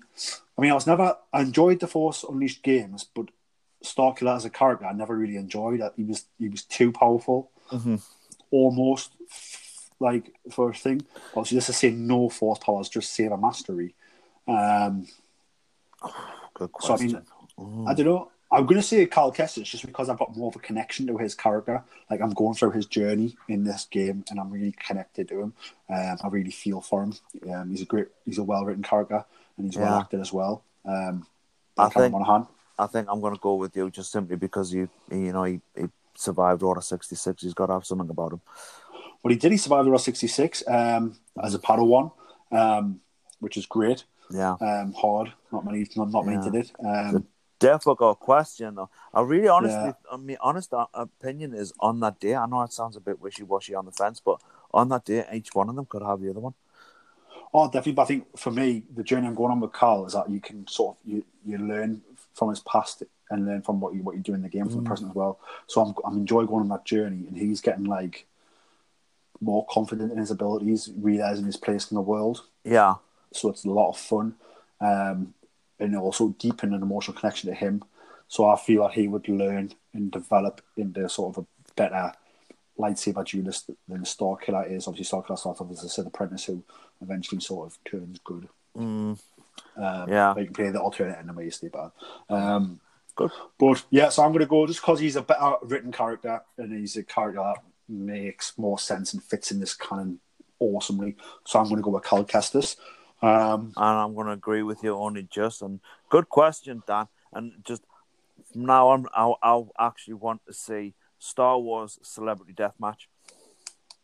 I 0.58 0.62
mean, 0.62 0.72
I 0.72 0.74
was 0.76 0.88
never 0.88 1.18
I 1.34 1.42
enjoyed 1.42 1.80
the 1.80 1.88
Force 1.88 2.24
Unleashed 2.24 2.64
games, 2.64 3.06
but 3.16 3.28
Starkiller 3.84 4.36
as 4.36 4.46
a 4.46 4.50
character, 4.50 4.86
I 4.86 4.94
never 4.94 5.16
really 5.16 5.36
enjoyed. 5.38 5.80
It. 5.82 5.94
He 5.96 6.04
was 6.04 6.26
he 6.40 6.50
was 6.50 6.64
too 6.64 6.92
powerful, 6.92 7.52
Mhm. 7.72 8.02
almost 8.52 9.12
like 10.00 10.34
for 10.52 10.70
a 10.70 10.74
thing. 10.74 11.02
Obviously, 11.36 11.58
this 11.58 11.70
is 11.70 11.78
saying 11.78 12.06
no 12.08 12.30
Force 12.30 12.60
powers, 12.60 12.90
just 12.90 13.14
saber 13.14 13.38
Mastery. 13.38 13.96
Um, 14.48 15.08
Good 16.54 16.72
So, 16.82 16.94
I 16.94 16.98
question. 16.98 17.26
mean, 17.60 17.88
I 17.88 17.94
don't 17.94 18.06
know. 18.06 18.32
I'm 18.52 18.66
going 18.66 18.80
to 18.80 18.88
say 18.88 19.06
Cal 19.06 19.32
Kestis 19.32 19.66
just 19.66 19.86
because 19.86 20.10
I've 20.10 20.20
got 20.20 20.36
more 20.38 20.48
of 20.50 20.56
a 20.56 20.60
connection 20.60 21.06
to 21.08 21.18
his 21.18 21.36
character. 21.36 21.84
Like 22.10 22.22
I'm 22.22 22.32
going 22.32 22.56
through 22.56 22.72
his 22.72 22.86
journey 22.86 23.36
in 23.50 23.64
this 23.66 23.86
game, 23.86 24.24
and 24.30 24.40
I'm 24.40 24.50
really 24.52 24.74
connected 24.74 25.28
to 25.30 25.42
him. 25.42 25.54
Um, 25.90 26.18
I 26.24 26.28
really 26.30 26.52
feel 26.52 26.82
for 26.82 27.04
him. 27.04 27.14
Um, 27.52 27.70
he's 27.72 27.82
a 27.82 27.86
great, 27.86 28.08
he's 28.26 28.38
a 28.38 28.44
well 28.44 28.64
written 28.64 28.84
character, 28.84 29.26
and 29.58 29.66
he's 29.68 29.78
well 29.78 30.00
acted 30.00 30.22
as 30.22 30.32
well. 30.32 30.64
Um, 30.86 31.28
I 31.78 31.90
think- 31.90 32.12
Monaghan. 32.14 32.48
I 32.80 32.86
think 32.86 33.08
I'm 33.10 33.22
going 33.22 33.34
to 33.34 33.40
go 33.40 33.56
with 33.56 33.76
you 33.76 33.90
just 33.90 34.12
simply 34.12 34.36
because 34.36 34.72
you 34.72 34.88
you 35.12 35.34
know 35.34 35.44
he, 35.44 35.62
he 35.76 35.86
survived 36.14 36.62
Order 36.62 36.82
66. 36.82 37.42
He's 37.42 37.54
got 37.56 37.66
to 37.68 37.74
have 37.74 37.86
something 37.88 38.10
about 38.10 38.34
him. 38.34 38.42
Well, 39.24 39.32
he 39.32 39.36
did. 39.36 39.52
He 39.52 39.58
survived 39.58 39.90
Ross 39.90 40.04
66 40.06 40.64
um, 40.68 41.18
as 41.42 41.56
a 41.56 41.60
Padawan, 41.60 42.12
um, 42.52 43.00
which 43.40 43.58
is 43.58 43.66
great. 43.66 44.04
Yeah. 44.30 44.58
Um, 44.62 44.94
hard. 44.94 45.34
Not 45.52 45.66
many. 45.66 45.88
Not, 45.96 46.12
not 46.12 46.26
many 46.28 46.40
did 46.52 46.54
it. 46.56 46.72
Difficult 47.60 48.20
question. 48.20 48.78
I 49.14 49.22
really 49.22 49.48
honestly, 49.48 49.78
Yeah. 49.78 49.94
I 50.12 50.18
mean, 50.18 50.38
honest 50.42 50.74
opinion 50.94 51.54
is 51.54 51.74
on 51.80 52.00
that 52.02 52.20
day. 52.20 52.36
I 52.36 52.46
know 52.46 52.62
it 52.62 52.72
sounds 52.74 52.96
a 52.96 53.00
bit 53.00 53.20
wishy 53.20 53.44
washy 53.44 53.74
on 53.74 53.86
the 53.86 53.92
fence, 53.92 54.22
but 54.24 54.40
on 54.74 54.90
that 54.90 55.06
day, 55.06 55.26
each 55.34 55.56
one 55.56 55.70
of 55.70 55.76
them 55.76 55.86
could 55.86 56.04
have 56.04 56.22
the 56.22 56.30
other 56.30 56.40
one. 56.40 56.54
Oh, 57.54 57.66
definitely. 57.66 57.94
But 57.94 58.02
I 58.04 58.06
think 58.06 58.38
for 58.38 58.52
me, 58.52 58.84
the 58.94 59.04
journey 59.04 59.26
I'm 59.28 59.34
going 59.34 59.52
on 59.52 59.60
with 59.60 59.74
Cal 59.74 60.06
is 60.06 60.14
that 60.14 60.30
you 60.30 60.40
can 60.40 60.68
sort 60.68 60.98
of 60.98 61.10
you, 61.12 61.24
you 61.46 61.58
learn 61.58 62.02
from 62.34 62.50
his 62.50 62.60
past 62.60 63.02
and 63.32 63.46
learn 63.48 63.62
from 63.64 63.80
what 63.80 63.96
you 63.96 64.04
what 64.04 64.16
you 64.16 64.22
do 64.22 64.34
in 64.34 64.42
the 64.44 64.50
game 64.50 64.68
from 64.68 64.84
the 64.84 64.88
present 64.88 65.10
as 65.10 65.16
well. 65.16 65.40
So 65.66 65.82
I'm 65.82 65.96
I'm 66.06 66.18
enjoying 66.18 66.48
going 66.48 66.62
on 66.62 66.70
that 66.70 66.86
journey, 66.86 67.26
and 67.28 67.36
he's 67.38 67.62
getting 67.62 67.86
like 67.86 68.28
more 69.42 69.66
confident 69.70 70.12
in 70.12 70.18
his 70.18 70.32
abilities, 70.32 70.92
realizing 70.98 71.46
his 71.46 71.58
place 71.58 71.90
in 71.92 71.96
the 71.96 72.02
world. 72.02 72.44
Yeah, 72.64 72.96
So 73.32 73.50
it's 73.50 73.66
a 73.66 73.70
lot 73.70 73.90
of 73.90 73.98
fun, 73.98 74.36
um, 74.82 75.34
and 75.80 75.96
also 75.96 76.30
deepen 76.40 76.74
an 76.74 76.82
emotional 76.82 77.18
connection 77.18 77.50
to 77.50 77.56
him. 77.56 77.84
So 78.28 78.46
I 78.50 78.58
feel 78.58 78.82
like 78.82 78.94
he 78.94 79.08
would 79.08 79.28
learn 79.30 79.72
and 79.94 80.12
develop 80.12 80.62
into 80.76 81.08
sort 81.10 81.38
of 81.38 81.44
a 81.44 81.48
better 81.76 82.12
lightsaber 82.78 83.26
duelist 83.26 83.70
than 83.88 84.06
Star 84.06 84.36
Killer 84.38 84.66
is. 84.66 84.88
Obviously, 84.88 85.06
Star 85.06 85.24
Killer 85.24 85.38
starts 85.38 85.62
off 85.62 85.72
as 85.72 85.84
a 85.84 85.90
Sith 85.90 86.08
apprentice 86.08 86.46
who 86.46 86.64
eventually 87.02 87.42
sort 87.42 87.68
of 87.68 87.78
turns 87.90 88.20
good. 88.24 88.48
mm, 88.76 89.18
Um, 89.78 90.10
Yeah. 90.10 90.34
But 90.34 90.40
you 90.42 90.46
can 90.48 90.54
play 90.54 90.70
the 90.70 90.82
alternate 90.82 91.36
way, 91.36 91.50
stay 91.50 91.70
bad. 91.70 91.92
Um, 92.30 92.80
good. 93.16 93.32
but 93.58 93.84
yeah, 93.90 94.10
so 94.10 94.24
I'm 94.24 94.32
going 94.32 94.42
to 94.42 94.46
go 94.46 94.68
just 94.68 94.82
because 94.82 95.00
he's 95.00 95.16
a 95.16 95.22
better 95.22 95.56
written 95.64 95.92
character 95.92 96.42
and 96.58 96.72
he's 96.78 96.98
a 96.98 97.04
character 97.04 97.42
that 97.42 97.64
makes 97.90 98.58
more 98.58 98.78
sense 98.78 99.14
and 99.14 99.24
fits 99.24 99.52
in 99.52 99.60
this 99.60 99.74
canon 99.74 100.20
awesomely. 100.60 101.16
So 101.46 101.60
I'm 101.60 101.66
going 101.66 101.78
to 101.78 101.82
go 101.84 101.92
with 101.92 102.04
Cal 102.04 102.24
Kestis. 102.26 102.76
Um, 103.22 103.74
And 103.76 103.98
I'm 104.00 104.14
going 104.14 104.28
to 104.28 104.34
agree 104.34 104.64
with 104.64 104.84
you 104.84 104.96
only 104.96 105.24
just. 105.24 105.62
And 105.62 105.80
good 106.10 106.30
question, 106.30 106.84
Dan. 106.88 107.08
And 107.34 107.54
just 107.64 107.84
from 108.52 108.66
now 108.66 108.90
on, 108.90 109.08
I'll, 109.14 109.38
I'll 109.42 109.72
actually 109.80 110.14
want 110.16 110.46
to 110.46 110.54
see 110.54 110.94
Star 111.20 111.58
Wars 111.60 111.98
Celebrity 112.04 112.54
Deathmatch. 112.54 113.08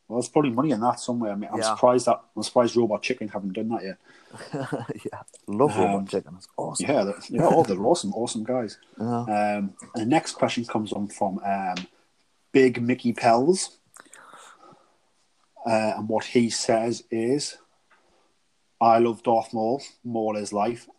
well, 0.07 0.20
there's 0.20 0.30
probably 0.30 0.49
money 0.51 0.72
in 0.72 0.82
that 0.82 0.99
somewhere. 0.99 1.32
I 1.32 1.36
mean, 1.36 1.49
I'm 1.51 1.59
Yeah. 1.59 1.76
surprised 1.76 2.07
that 2.07 2.22
I'm 2.36 2.43
surprised 2.43 2.76
Robot 2.76 3.01
Chicken 3.03 3.28
haven't 3.30 3.53
done 3.53 3.70
that 3.70 3.84
yet. 3.84 3.97
yeah, 5.05 5.22
love 5.47 5.78
Robot 5.78 5.95
Um, 5.95 6.07
Chicken. 6.07 6.34
It's 6.38 6.47
awesome. 6.57 6.89
Yeah, 6.89 7.03
they're, 7.03 7.20
yeah, 7.30 7.41
oh, 7.45 7.64
they're 7.64 7.86
awesome, 7.86 8.14
awesome 8.14 8.43
guys. 8.43 8.80
Yeah. 8.99 9.05
Um, 9.22 9.74
and 9.93 10.01
the 10.01 10.05
next 10.05 10.32
question 10.34 10.66
comes 10.66 10.91
on 10.91 11.07
from 11.07 11.39
um, 11.45 11.76
Big 12.51 12.82
Mickey 12.82 13.14
Pells. 13.14 13.78
Uh, 15.66 15.93
and 15.97 16.09
what 16.09 16.26
he 16.26 16.49
says 16.49 17.03
is, 17.09 17.57
I 18.84 18.97
love 18.97 19.23
Darth 19.23 19.53
Maul. 19.53 19.81
Maul 20.03 20.36
is 20.36 20.51
life. 20.51 20.89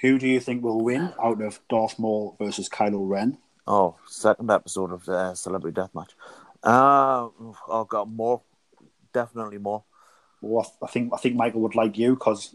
Who 0.00 0.16
do 0.16 0.28
you 0.28 0.38
think 0.38 0.62
will 0.62 0.80
win 0.80 1.12
out 1.20 1.42
of 1.42 1.58
Darth 1.68 1.98
Maul 1.98 2.36
versus 2.38 2.68
Kylo 2.68 3.08
Ren? 3.08 3.38
Oh, 3.66 3.96
second 4.06 4.48
episode 4.48 4.92
of 4.92 5.08
uh, 5.08 5.34
Celebrity 5.34 5.74
Deathmatch. 5.80 6.10
Uh, 6.62 7.28
I've 7.68 7.88
got 7.88 8.08
more, 8.08 8.42
definitely 9.12 9.58
more. 9.58 9.82
Well, 10.40 10.72
I 10.80 10.86
think 10.86 11.12
I 11.12 11.16
think 11.16 11.34
Michael 11.34 11.62
would 11.62 11.74
like 11.74 11.98
you 11.98 12.14
because 12.14 12.54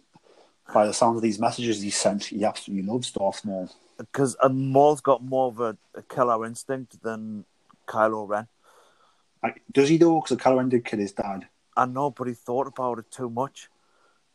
by 0.74 0.88
the 0.88 0.94
sound 0.94 1.18
of 1.18 1.22
these 1.22 1.38
messages 1.40 1.82
he 1.82 1.90
sent, 1.90 2.26
he 2.26 2.46
absolutely 2.46 2.90
loves 2.90 3.12
Darth 3.12 3.44
Maul. 3.44 3.70
Because 3.98 4.38
uh, 4.42 4.48
Maul's 4.48 5.02
got 5.02 5.22
more 5.22 5.48
of 5.48 5.60
a, 5.60 5.78
a 5.96 6.02
killer 6.04 6.46
instinct 6.46 7.04
than 7.04 7.44
Kylo 7.88 8.26
Ren. 8.26 8.48
Like, 9.44 9.64
does 9.70 9.90
he 9.90 9.98
though? 9.98 10.22
Because 10.22 10.38
Kylo 10.38 10.60
Ren 10.60 10.70
did 10.70 10.86
kill 10.86 11.00
his 11.00 11.12
dad. 11.12 11.48
I 11.76 11.86
know, 11.88 12.10
but 12.10 12.28
he 12.28 12.34
thought 12.34 12.68
about 12.68 13.00
it 13.00 13.12
too 13.12 13.30
much. 13.30 13.68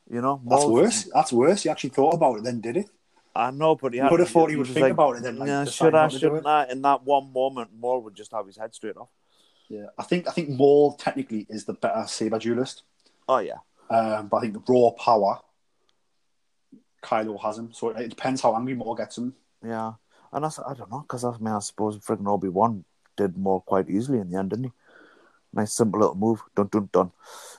You 0.09 0.21
know, 0.21 0.41
That's 0.47 0.65
worse. 0.65 1.09
That's 1.13 1.33
worse. 1.33 1.63
He 1.65 1.69
actually 1.69 1.91
thought 1.91 2.15
about 2.15 2.37
it, 2.39 2.45
then 2.45 2.61
did 2.61 2.77
it. 2.77 2.91
I 3.35 3.51
know, 3.51 3.75
but 3.75 3.93
he 3.93 3.99
had, 3.99 4.11
would 4.11 4.21
have 4.21 4.31
thought 4.31 4.49
he 4.51 4.57
would 4.57 4.67
think 4.69 4.89
about 4.89 5.17
it, 5.17 5.23
then 5.23 5.37
like, 5.39 5.49
yeah, 5.49 5.65
should 5.65 5.95
I? 5.95 6.05
not 6.05 6.11
to 6.13 6.17
do 6.17 6.21
Shouldn't 6.21 6.47
it. 6.47 6.49
I? 6.49 6.67
In 6.71 6.81
that 6.83 7.03
one 7.05 7.33
moment, 7.33 7.71
Maul 7.79 8.01
would 8.03 8.15
just 8.15 8.33
have 8.33 8.47
his 8.47 8.57
head 8.57 8.75
straight 8.75 8.97
off. 8.97 9.11
Yeah, 9.69 9.87
I 9.99 10.05
think 10.05 10.27
I 10.29 10.31
think 10.31 10.49
Maul 10.51 10.95
technically 10.95 11.45
is 11.51 11.65
the 11.65 11.75
better 11.75 12.05
saber 12.07 12.39
duelist, 12.39 12.85
Oh 13.29 13.39
yeah, 13.39 13.59
um, 13.91 14.29
but 14.29 14.39
I 14.39 14.41
think 14.43 14.55
the 14.55 14.73
raw 14.73 14.91
power, 14.93 15.41
Kylo 17.03 17.41
has 17.43 17.59
him. 17.59 17.73
So 17.73 17.91
it 17.91 18.09
depends 18.09 18.41
how 18.41 18.55
angry 18.57 18.75
Maul 18.75 18.95
gets 18.95 19.19
him. 19.19 19.35
yeah. 19.63 19.93
And 20.33 20.45
I, 20.45 20.51
I 20.69 20.75
don't 20.75 20.91
know 20.91 21.01
because 21.01 21.25
I 21.25 21.31
mean 21.39 21.55
I 21.55 21.61
suppose 21.61 21.97
friggin' 21.99 22.29
Obi 22.29 22.49
Wan 22.49 22.85
did 23.17 23.37
Maul 23.39 23.61
quite 23.61 23.89
easily 23.89 24.19
in 24.19 24.29
the 24.31 24.39
end, 24.39 24.51
didn't 24.51 24.67
he? 24.67 24.73
Nice 25.57 25.73
simple 25.73 25.99
little 26.01 26.15
move, 26.15 26.43
dun 26.55 26.69
dun 26.71 26.89
dun. 26.93 27.11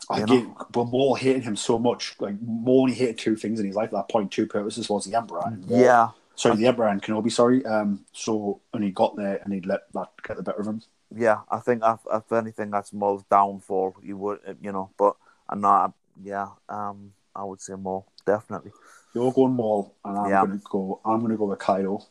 I 0.08 0.22
get, 0.22 0.46
but 0.72 0.86
Maul 0.86 1.16
hated 1.16 1.44
him 1.44 1.56
so 1.56 1.80
much. 1.80 2.16
Like 2.20 2.36
Maul 2.40 2.82
only 2.84 2.94
hated 2.94 3.18
two 3.18 3.36
things 3.36 3.60
in 3.60 3.66
his 3.66 3.76
life. 3.76 3.88
at 3.88 3.94
That 3.94 4.10
point, 4.10 4.32
two 4.32 4.46
purposes 4.46 4.88
was 4.88 5.06
the 5.06 5.16
Emperor. 5.18 5.42
And 5.48 5.66
Yeah, 5.66 6.12
sorry, 6.36 6.58
the 6.58 6.68
Emperor 6.68 6.88
and 6.90 7.02
Kenobi. 7.02 7.32
Sorry. 7.32 7.66
Um, 7.66 8.06
so 8.14 8.62
and 8.72 8.84
he 8.84 8.92
got 8.92 9.16
there 9.16 9.42
and 9.44 9.52
he 9.52 9.62
let 9.62 9.92
that 9.94 10.10
get 10.26 10.38
the 10.38 10.44
better 10.44 10.60
of 10.62 10.68
him. 10.68 10.82
yeah. 11.14 11.40
I 11.50 11.58
think 11.58 11.82
if, 11.84 12.00
if 12.14 12.32
anything, 12.32 12.70
that's 12.70 12.94
Maul's 12.94 13.24
downfall. 13.32 13.96
You 14.04 14.16
would, 14.18 14.40
uh, 14.48 14.54
you 14.62 14.72
know, 14.72 14.92
but 14.98 15.16
I'm 15.50 15.60
not. 15.62 15.94
Yeah, 16.24 16.50
um, 16.70 17.14
I 17.36 17.44
would 17.44 17.62
say 17.62 17.74
Maul 17.74 18.06
definitely. 18.28 18.72
You're 19.16 19.34
going 19.34 19.54
Maul, 19.54 19.96
and 20.06 20.18
I'm 20.20 20.30
Yeah. 20.30 20.42
gonna 20.46 20.62
go. 20.70 21.00
I'm 21.04 21.22
gonna 21.22 21.36
go 21.36 21.46
with 21.46 21.60
Kylo. 21.60 22.06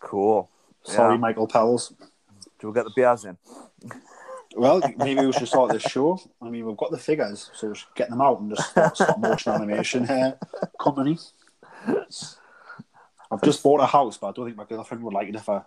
Cool. 0.00 0.48
Sorry, 0.84 1.14
Yeah. 1.14 1.20
Michael 1.20 1.48
Pels. 1.48 1.92
Do 2.60 2.68
we 2.68 2.74
get 2.74 2.84
the 2.84 2.92
beers 2.94 3.24
in? 3.24 3.36
Well, 4.56 4.82
maybe 4.98 5.24
we 5.24 5.32
should 5.32 5.48
start 5.48 5.72
this 5.72 5.82
show. 5.82 6.20
I 6.40 6.50
mean, 6.50 6.66
we've 6.66 6.76
got 6.76 6.90
the 6.90 6.98
figures, 6.98 7.50
so 7.54 7.68
we 7.68 7.74
should 7.74 7.94
get 7.94 8.10
them 8.10 8.20
out 8.20 8.40
and 8.40 8.54
just 8.54 8.70
start 8.70 8.96
stop 8.96 9.18
motion 9.18 9.52
animation 9.52 10.08
uh, 10.08 10.36
company. 10.80 11.18
I've 13.30 13.42
just 13.42 13.62
bought 13.62 13.80
a 13.80 13.86
house, 13.86 14.18
but 14.18 14.28
I 14.28 14.32
don't 14.32 14.44
think 14.46 14.56
my 14.56 14.64
girlfriend 14.64 15.02
would 15.04 15.14
like 15.14 15.28
it 15.28 15.36
if 15.36 15.48
I 15.48 15.62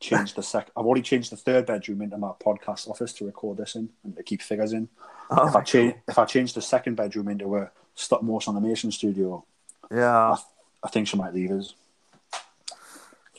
changed 0.00 0.34
the 0.36 0.42
sec. 0.42 0.70
I've 0.76 0.84
already 0.84 1.02
changed 1.02 1.30
the 1.30 1.36
third 1.36 1.66
bedroom 1.66 2.02
into 2.02 2.18
my 2.18 2.32
podcast 2.44 2.88
office 2.88 3.12
to 3.14 3.26
record 3.26 3.58
this 3.58 3.76
in 3.76 3.88
and 4.02 4.16
to 4.16 4.22
keep 4.22 4.42
figures 4.42 4.72
in. 4.72 4.88
Oh, 5.30 5.46
if 5.48 5.54
I 5.54 5.62
change, 5.62 5.94
if 6.08 6.18
I 6.18 6.24
change 6.24 6.54
the 6.54 6.62
second 6.62 6.96
bedroom 6.96 7.28
into 7.28 7.56
a 7.56 7.70
stop 7.94 8.22
motion 8.22 8.56
animation 8.56 8.90
studio, 8.90 9.44
Yeah. 9.90 10.36
I 10.82 10.88
think 10.88 11.08
she 11.08 11.16
might 11.16 11.32
leave 11.32 11.50
us. 11.52 11.74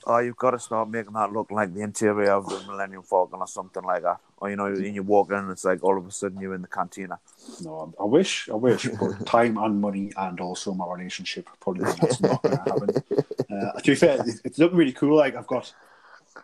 Oh, 0.08 0.20
you've 0.20 0.38
got 0.38 0.52
to 0.52 0.60
start 0.60 0.90
making 0.90 1.14
that 1.14 1.32
look 1.34 1.50
like 1.52 1.74
the 1.74 1.82
interior 1.82 2.32
of 2.32 2.48
the 2.48 2.60
Millennium 2.68 3.02
Falcon 3.04 3.40
or 3.40 3.48
something 3.48 3.84
like 3.84 4.04
that. 4.04 4.20
Or 4.38 4.50
you 4.50 4.56
know, 4.56 4.68
and 4.68 4.94
you 4.94 5.02
walk 5.02 5.32
in 5.32 5.38
and 5.38 5.52
it's 5.52 5.66
like 5.66 5.84
all 5.84 5.98
of 5.98 6.06
a 6.06 6.12
sudden 6.12 6.40
you're 6.40 6.54
in 6.54 6.62
the 6.62 6.68
cantina. 6.68 7.20
No, 7.62 7.94
I 8.00 8.04
wish, 8.04 8.50
I 8.50 8.56
wish, 8.56 8.88
but 8.88 9.26
time 9.26 9.58
and 9.58 9.82
money 9.82 10.12
and 10.16 10.40
also 10.40 10.74
my 10.74 10.86
relationship 10.94 11.50
probably 11.60 11.86
that's 12.00 12.22
not 12.22 12.44
going 12.44 12.56
to 12.58 12.64
happen. 12.64 13.04
Uh, 13.50 13.72
to 13.80 13.92
be 13.92 13.96
fair, 13.96 14.24
it's 14.44 14.60
looking 14.60 14.78
really 14.78 14.92
cool. 14.94 15.16
Like 15.16 15.36
I've 15.36 15.48
got, 15.48 15.74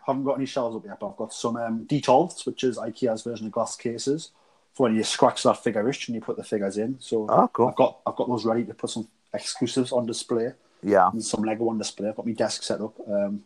haven't 0.07 0.23
got 0.23 0.37
any 0.37 0.45
shelves 0.45 0.75
up 0.75 0.85
yet, 0.85 0.99
but 0.99 1.09
I've 1.09 1.17
got 1.17 1.33
some 1.33 1.57
um, 1.57 1.85
which 1.89 2.63
is 2.63 2.77
IKEA's 2.77 3.23
version 3.23 3.45
of 3.45 3.51
glass 3.51 3.75
cases 3.75 4.31
for 4.73 4.83
when 4.83 4.95
you 4.95 5.03
scratch 5.03 5.43
that 5.43 5.63
figure 5.63 5.87
itch 5.89 6.07
and 6.07 6.15
you 6.15 6.21
put 6.21 6.37
the 6.37 6.43
figures 6.43 6.77
in. 6.77 6.95
So 6.99 7.27
Oh, 7.29 7.47
cool. 7.53 7.67
I've 7.67 7.75
got 7.75 7.99
I've 8.07 8.15
got 8.15 8.27
those 8.27 8.45
ready 8.45 8.63
to 8.65 8.73
put 8.73 8.89
some 8.89 9.07
exclusives 9.33 9.91
on 9.91 10.05
display 10.05 10.53
Yeah. 10.83 11.11
some 11.19 11.43
Lego 11.43 11.69
on 11.69 11.77
display. 11.77 12.09
I've 12.09 12.15
got 12.15 12.25
my 12.25 12.33
desk 12.33 12.63
set 12.63 12.81
up 12.81 12.95
um, 13.07 13.43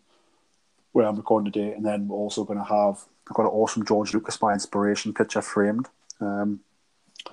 where 0.95 1.05
I'm 1.05 1.17
recording 1.17 1.51
today, 1.51 1.73
and 1.73 1.85
then 1.85 2.07
we're 2.07 2.15
also 2.15 2.45
going 2.45 2.57
to 2.57 2.63
have 2.63 3.03
I've 3.29 3.35
got 3.35 3.43
an 3.43 3.49
awesome 3.49 3.83
George 3.85 4.13
Lucas 4.13 4.37
by 4.37 4.53
inspiration 4.53 5.13
picture 5.13 5.41
framed. 5.41 5.89
Um, 6.21 6.61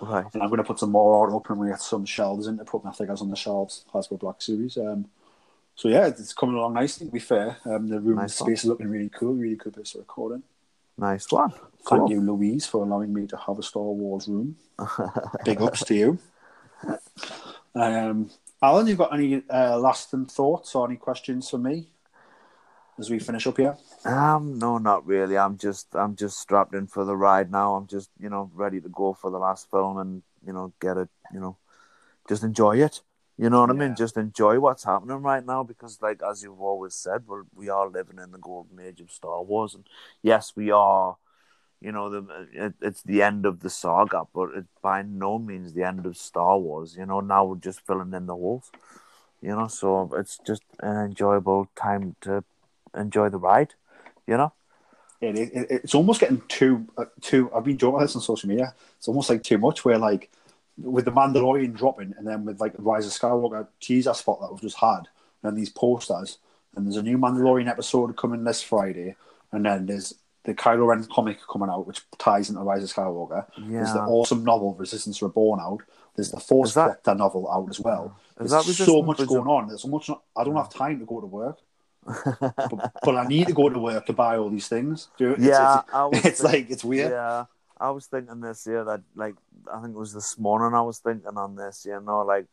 Right. 0.00 0.24
and 0.32 0.42
I'm 0.42 0.48
going 0.48 0.56
to 0.58 0.64
put 0.64 0.78
some 0.78 0.90
more 0.90 1.22
art 1.22 1.34
up 1.34 1.50
and 1.50 1.60
we 1.60 1.68
get 1.68 1.80
some 1.80 2.04
shelves 2.06 2.46
in 2.46 2.56
to 2.56 2.64
put 2.64 2.82
my 2.82 2.92
figures 2.92 3.20
on 3.20 3.28
the 3.28 3.36
shelves, 3.36 3.84
Hasbro 3.92 4.18
Black 4.18 4.40
Series. 4.40 4.78
Um, 4.78 5.04
so 5.76 5.88
yeah, 5.88 6.06
it's 6.06 6.32
coming 6.32 6.56
along 6.56 6.74
nicely. 6.74 7.06
To 7.06 7.12
be 7.12 7.18
fair, 7.18 7.58
um, 7.66 7.88
the 7.88 8.00
room 8.00 8.16
Nice 8.16 8.34
space 8.36 8.60
is 8.60 8.70
looking 8.70 8.88
really 8.88 9.10
cool. 9.10 9.34
Really 9.34 9.56
cool 9.56 9.70
place 9.70 9.94
of 9.94 10.00
recording. 10.00 10.42
Nice 10.98 11.30
one. 11.30 11.50
Thank 11.50 11.60
Cool. 11.84 12.10
you, 12.10 12.20
Louise, 12.20 12.66
for 12.66 12.82
allowing 12.82 13.12
me 13.12 13.26
to 13.28 13.36
have 13.36 13.58
a 13.58 13.62
Star 13.62 13.82
Wars 13.82 14.26
room. 14.28 14.56
Big 15.44 15.60
ups 15.60 15.84
to 15.84 15.94
you. 15.94 16.18
Um, 17.74 18.30
Alan, 18.62 18.86
You've 18.86 18.98
got 18.98 19.14
any 19.14 19.42
uh, 19.48 19.78
lasting 19.78 20.26
thoughts 20.26 20.74
or 20.74 20.86
any 20.88 20.96
questions 20.96 21.50
for 21.50 21.58
me 21.58 21.88
as 23.02 23.10
we 23.10 23.18
finish 23.18 23.46
up 23.46 23.58
here? 23.58 23.76
Um, 24.04 24.58
no, 24.58 24.78
not 24.78 25.06
really. 25.06 25.36
I'm 25.36 25.58
just, 25.58 25.88
I'm 25.94 26.14
just 26.16 26.38
strapped 26.38 26.74
in 26.74 26.86
for 26.86 27.04
the 27.04 27.16
ride 27.16 27.50
now. 27.50 27.74
I'm 27.74 27.86
just, 27.86 28.10
you 28.18 28.30
know, 28.30 28.50
ready 28.54 28.80
to 28.80 28.88
go 28.88 29.12
for 29.12 29.30
the 29.30 29.38
last 29.38 29.70
film 29.70 29.98
and 29.98 30.22
you 30.46 30.52
know, 30.52 30.72
get 30.80 30.96
it, 30.96 31.08
you 31.32 31.40
know, 31.40 31.56
just 32.28 32.42
enjoy 32.42 32.82
it. 32.82 33.00
You 33.38 33.50
know 33.50 33.60
what 33.60 33.70
I 33.70 33.72
mean? 33.72 33.96
Just 33.96 34.16
enjoy 34.16 34.60
what's 34.60 34.84
happening 34.84 35.16
right 35.22 35.44
now 35.44 35.62
because, 35.62 36.00
like 36.02 36.20
as 36.22 36.42
you've 36.42 36.60
always 36.60 36.94
said, 36.94 37.22
we're 37.26 37.44
we 37.54 37.68
are 37.68 37.88
living 37.88 38.18
in 38.22 38.30
the 38.30 38.38
golden 38.38 38.78
age 38.78 39.00
of 39.00 39.10
Star 39.10 39.42
Wars, 39.42 39.74
and 39.74 39.86
yes, 40.22 40.52
we 40.54 40.70
are. 40.70 41.16
You 41.80 41.90
know, 41.90 42.10
the 42.10 42.46
it, 42.52 42.74
it's 42.80 43.02
the 43.02 43.22
end 43.22 43.44
of 43.44 43.60
the 43.60 43.70
saga, 43.70 44.22
but 44.32 44.50
it's 44.54 44.68
by 44.80 45.02
no 45.02 45.38
means 45.38 45.72
the 45.72 45.82
end 45.82 46.06
of 46.06 46.16
Star 46.16 46.56
Wars. 46.56 46.94
You 46.96 47.06
know, 47.06 47.20
now 47.20 47.44
we're 47.44 47.56
just 47.56 47.84
filling 47.84 48.12
in 48.12 48.26
the 48.26 48.36
holes. 48.36 48.70
You 49.40 49.56
know, 49.56 49.66
so 49.66 50.10
it's 50.14 50.38
just 50.46 50.62
an 50.78 51.06
enjoyable 51.06 51.68
time 51.74 52.14
to 52.20 52.44
enjoy 52.94 53.28
the 53.28 53.38
ride. 53.38 53.74
You 54.26 54.36
know. 54.36 54.52
It, 55.20 55.38
it, 55.38 55.66
it's 55.70 55.94
almost 55.94 56.20
getting 56.20 56.42
too 56.48 56.86
uh, 56.98 57.04
too. 57.20 57.50
I've 57.54 57.64
been 57.64 57.78
joking 57.78 57.94
about 57.94 58.06
this 58.06 58.16
on 58.16 58.22
social 58.22 58.48
media. 58.48 58.74
It's 58.98 59.06
almost 59.06 59.30
like 59.30 59.42
too 59.42 59.58
much. 59.58 59.84
Where 59.84 59.98
like 59.98 60.30
with 60.76 61.04
the 61.04 61.12
Mandalorian 61.12 61.74
dropping, 61.74 62.14
and 62.18 62.26
then 62.26 62.44
with 62.44 62.60
like 62.60 62.74
Rise 62.78 63.06
of 63.06 63.12
Skywalker 63.12 63.68
teaser 63.80 64.14
spot 64.14 64.40
that 64.40 64.50
we've 64.50 64.60
just 64.60 64.78
had, 64.78 65.02
and 65.42 65.56
these 65.56 65.70
posters, 65.70 66.38
and 66.74 66.86
there's 66.86 66.96
a 66.96 67.02
new 67.02 67.18
Mandalorian 67.18 67.68
episode 67.68 68.16
coming 68.16 68.42
this 68.42 68.62
Friday, 68.62 69.14
and 69.52 69.64
then 69.64 69.86
there's 69.86 70.14
the 70.44 70.54
Kylo 70.54 70.88
Ren 70.88 71.04
comic 71.04 71.38
coming 71.50 71.68
out, 71.68 71.86
which 71.86 72.00
ties 72.18 72.50
into 72.50 72.62
Rise 72.62 72.82
of 72.82 72.90
Skywalker. 72.90 73.46
Yeah. 73.58 73.78
There's 73.78 73.92
the 73.92 74.00
awesome 74.00 74.42
novel 74.42 74.74
Resistance 74.74 75.22
Reborn 75.22 75.60
out. 75.60 75.82
There's 76.16 76.32
the 76.32 76.40
Force 76.40 76.74
that- 76.74 77.06
novel 77.06 77.48
out 77.50 77.70
as 77.70 77.78
well. 77.78 78.18
Is 78.40 78.50
There's 78.50 78.66
that 78.66 78.84
so 78.84 79.02
much 79.02 79.18
going 79.18 79.46
on. 79.46 79.68
There's 79.68 79.82
so 79.82 79.88
much. 79.88 80.10
I 80.36 80.42
don't 80.42 80.56
have 80.56 80.68
time 80.68 80.98
to 80.98 81.06
go 81.06 81.20
to 81.20 81.26
work 81.26 81.58
but, 82.04 82.92
but 83.02 83.16
I 83.16 83.26
need 83.26 83.46
to 83.46 83.52
go 83.52 83.68
to 83.68 83.78
work 83.78 84.06
to 84.06 84.12
buy 84.12 84.36
all 84.36 84.50
these 84.50 84.68
things. 84.68 85.08
Do 85.16 85.24
you- 85.24 85.32
It's, 85.32 85.42
Yeah, 85.44 85.82
it's, 86.12 86.26
it's 86.26 86.40
think- 86.40 86.52
like 86.52 86.70
it's 86.70 86.84
weird. 86.84 87.10
Yeah, 87.12 87.44
I 87.78 87.90
was 87.90 88.06
thinking 88.06 88.40
this 88.40 88.66
year 88.66 88.84
that 88.84 89.02
like 89.14 89.34
I 89.72 89.80
think 89.80 89.94
it 89.94 89.98
was 89.98 90.12
this 90.12 90.38
morning 90.38 90.74
I 90.76 90.82
was 90.82 90.98
thinking 90.98 91.36
on 91.36 91.56
this. 91.56 91.84
You 91.86 92.00
know, 92.00 92.22
like 92.22 92.46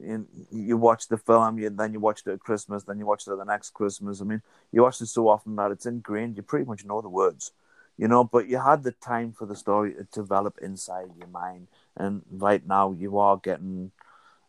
you, 0.00 0.26
you 0.50 0.76
watch 0.76 1.08
the 1.08 1.16
film, 1.18 1.58
you 1.58 1.70
then 1.70 1.92
you 1.92 2.00
watch 2.00 2.22
it 2.26 2.32
at 2.32 2.40
Christmas, 2.40 2.84
then 2.84 2.98
you 2.98 3.06
watch 3.06 3.26
it 3.26 3.32
at 3.32 3.38
the 3.38 3.44
next 3.44 3.70
Christmas. 3.70 4.20
I 4.20 4.24
mean, 4.24 4.42
you 4.72 4.82
watch 4.82 5.00
it 5.00 5.06
so 5.06 5.28
often 5.28 5.56
that 5.56 5.70
it's 5.70 5.86
ingrained. 5.86 6.36
You 6.36 6.42
pretty 6.42 6.64
much 6.66 6.84
know 6.84 7.00
the 7.00 7.08
words, 7.08 7.52
you 7.96 8.08
know. 8.08 8.24
But 8.24 8.48
you 8.48 8.58
had 8.58 8.82
the 8.82 8.92
time 8.92 9.32
for 9.32 9.46
the 9.46 9.56
story 9.56 9.94
to 9.94 10.04
develop 10.04 10.58
inside 10.60 11.10
your 11.18 11.28
mind, 11.28 11.68
and 11.96 12.22
right 12.30 12.66
now 12.66 12.92
you 12.92 13.18
are 13.18 13.36
getting. 13.36 13.92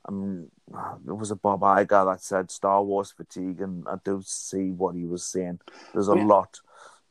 Um, 0.07 0.47
it 1.07 1.15
was 1.15 1.31
a 1.31 1.35
Bob 1.35 1.61
Iger 1.61 2.11
that 2.11 2.21
said 2.21 2.51
Star 2.51 2.83
Wars 2.83 3.11
fatigue, 3.11 3.61
and 3.61 3.87
I 3.87 3.95
do 4.03 4.21
see 4.25 4.71
what 4.71 4.95
he 4.95 5.05
was 5.05 5.25
saying. 5.25 5.59
There's 5.93 6.07
a 6.07 6.13
lot. 6.13 6.59